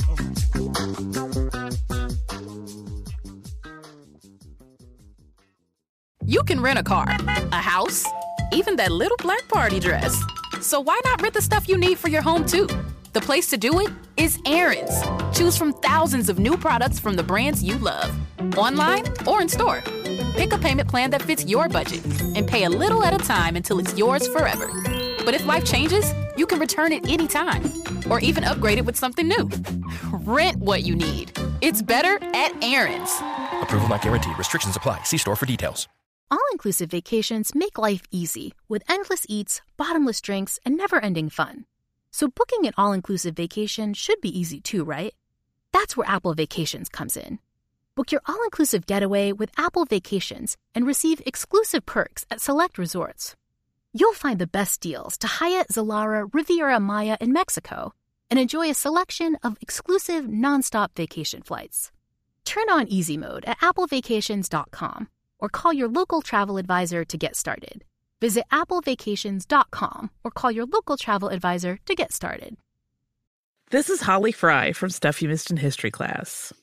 You 6.22 6.42
can 6.42 6.60
rent 6.60 6.78
a 6.78 6.82
car, 6.82 7.06
a 7.08 7.56
house, 7.56 8.04
even 8.52 8.76
that 8.76 8.92
little 8.92 9.16
black 9.16 9.48
party 9.48 9.80
dress. 9.80 10.22
So 10.60 10.78
why 10.78 11.00
not 11.06 11.22
rent 11.22 11.32
the 11.32 11.40
stuff 11.40 11.66
you 11.70 11.78
need 11.78 11.98
for 11.98 12.10
your 12.10 12.20
home 12.20 12.44
too? 12.44 12.68
The 13.14 13.22
place 13.22 13.48
to 13.48 13.56
do 13.56 13.80
it 13.80 13.88
is 14.18 14.38
Aaron's. 14.44 15.02
Choose 15.36 15.56
from 15.56 15.72
thousands 15.72 16.28
of 16.28 16.38
new 16.38 16.58
products 16.58 16.98
from 16.98 17.16
the 17.16 17.22
brands 17.22 17.64
you 17.64 17.78
love, 17.78 18.14
online 18.58 19.04
or 19.26 19.40
in 19.40 19.48
store. 19.48 19.80
Pick 20.36 20.52
a 20.52 20.58
payment 20.58 20.86
plan 20.86 21.08
that 21.10 21.22
fits 21.22 21.46
your 21.46 21.70
budget 21.70 22.04
and 22.36 22.46
pay 22.46 22.64
a 22.64 22.70
little 22.70 23.02
at 23.04 23.18
a 23.18 23.24
time 23.24 23.56
until 23.56 23.78
it's 23.78 23.96
yours 23.96 24.28
forever. 24.28 24.70
But 25.24 25.34
if 25.34 25.46
life 25.46 25.64
changes, 25.64 26.12
you 26.36 26.46
can 26.46 26.58
return 26.58 26.92
it 26.92 27.08
anytime 27.08 27.62
or 28.10 28.20
even 28.20 28.44
upgrade 28.44 28.78
it 28.78 28.84
with 28.84 28.96
something 28.96 29.28
new. 29.28 29.48
Rent 30.12 30.58
what 30.58 30.82
you 30.82 30.94
need. 30.94 31.38
It's 31.60 31.82
better 31.82 32.18
at 32.34 32.52
Aaron's. 32.62 33.10
Approval 33.62 33.88
not 33.88 34.02
guaranteed. 34.02 34.36
Restrictions 34.38 34.76
apply. 34.76 35.02
See 35.04 35.18
store 35.18 35.36
for 35.36 35.46
details. 35.46 35.88
All 36.30 36.38
inclusive 36.52 36.90
vacations 36.90 37.54
make 37.54 37.76
life 37.76 38.02
easy 38.12 38.54
with 38.68 38.84
endless 38.88 39.26
eats, 39.28 39.62
bottomless 39.76 40.20
drinks, 40.20 40.60
and 40.64 40.76
never 40.76 41.02
ending 41.04 41.28
fun. 41.28 41.64
So, 42.12 42.28
booking 42.28 42.66
an 42.66 42.72
all 42.76 42.92
inclusive 42.92 43.34
vacation 43.34 43.94
should 43.94 44.20
be 44.20 44.38
easy 44.38 44.60
too, 44.60 44.84
right? 44.84 45.12
That's 45.72 45.96
where 45.96 46.08
Apple 46.08 46.34
Vacations 46.34 46.88
comes 46.88 47.16
in. 47.16 47.40
Book 47.96 48.12
your 48.12 48.22
all 48.26 48.42
inclusive 48.44 48.86
getaway 48.86 49.32
with 49.32 49.50
Apple 49.56 49.84
Vacations 49.84 50.56
and 50.74 50.86
receive 50.86 51.20
exclusive 51.26 51.84
perks 51.84 52.24
at 52.30 52.40
select 52.40 52.78
resorts. 52.78 53.34
You'll 53.92 54.14
find 54.14 54.38
the 54.38 54.46
best 54.46 54.80
deals 54.80 55.18
to 55.18 55.26
Hyatt, 55.26 55.68
Zilara, 55.68 56.32
Riviera 56.32 56.78
Maya 56.78 57.16
in 57.20 57.32
Mexico 57.32 57.92
and 58.30 58.38
enjoy 58.38 58.70
a 58.70 58.74
selection 58.74 59.36
of 59.42 59.56
exclusive 59.60 60.26
nonstop 60.26 60.90
vacation 60.94 61.42
flights. 61.42 61.90
Turn 62.44 62.70
on 62.70 62.86
easy 62.86 63.16
mode 63.16 63.44
at 63.46 63.58
applevacations.com 63.58 65.08
or 65.40 65.48
call 65.48 65.72
your 65.72 65.88
local 65.88 66.22
travel 66.22 66.56
advisor 66.56 67.04
to 67.04 67.18
get 67.18 67.34
started. 67.34 67.84
Visit 68.20 68.44
applevacations.com 68.52 70.10
or 70.22 70.30
call 70.30 70.52
your 70.52 70.66
local 70.66 70.96
travel 70.96 71.28
advisor 71.28 71.78
to 71.86 71.94
get 71.96 72.12
started. 72.12 72.56
This 73.70 73.90
is 73.90 74.02
Holly 74.02 74.32
Fry 74.32 74.72
from 74.72 74.90
Stuff 74.90 75.20
You 75.22 75.28
Missed 75.28 75.50
in 75.50 75.56
History 75.56 75.90
class. 75.90 76.52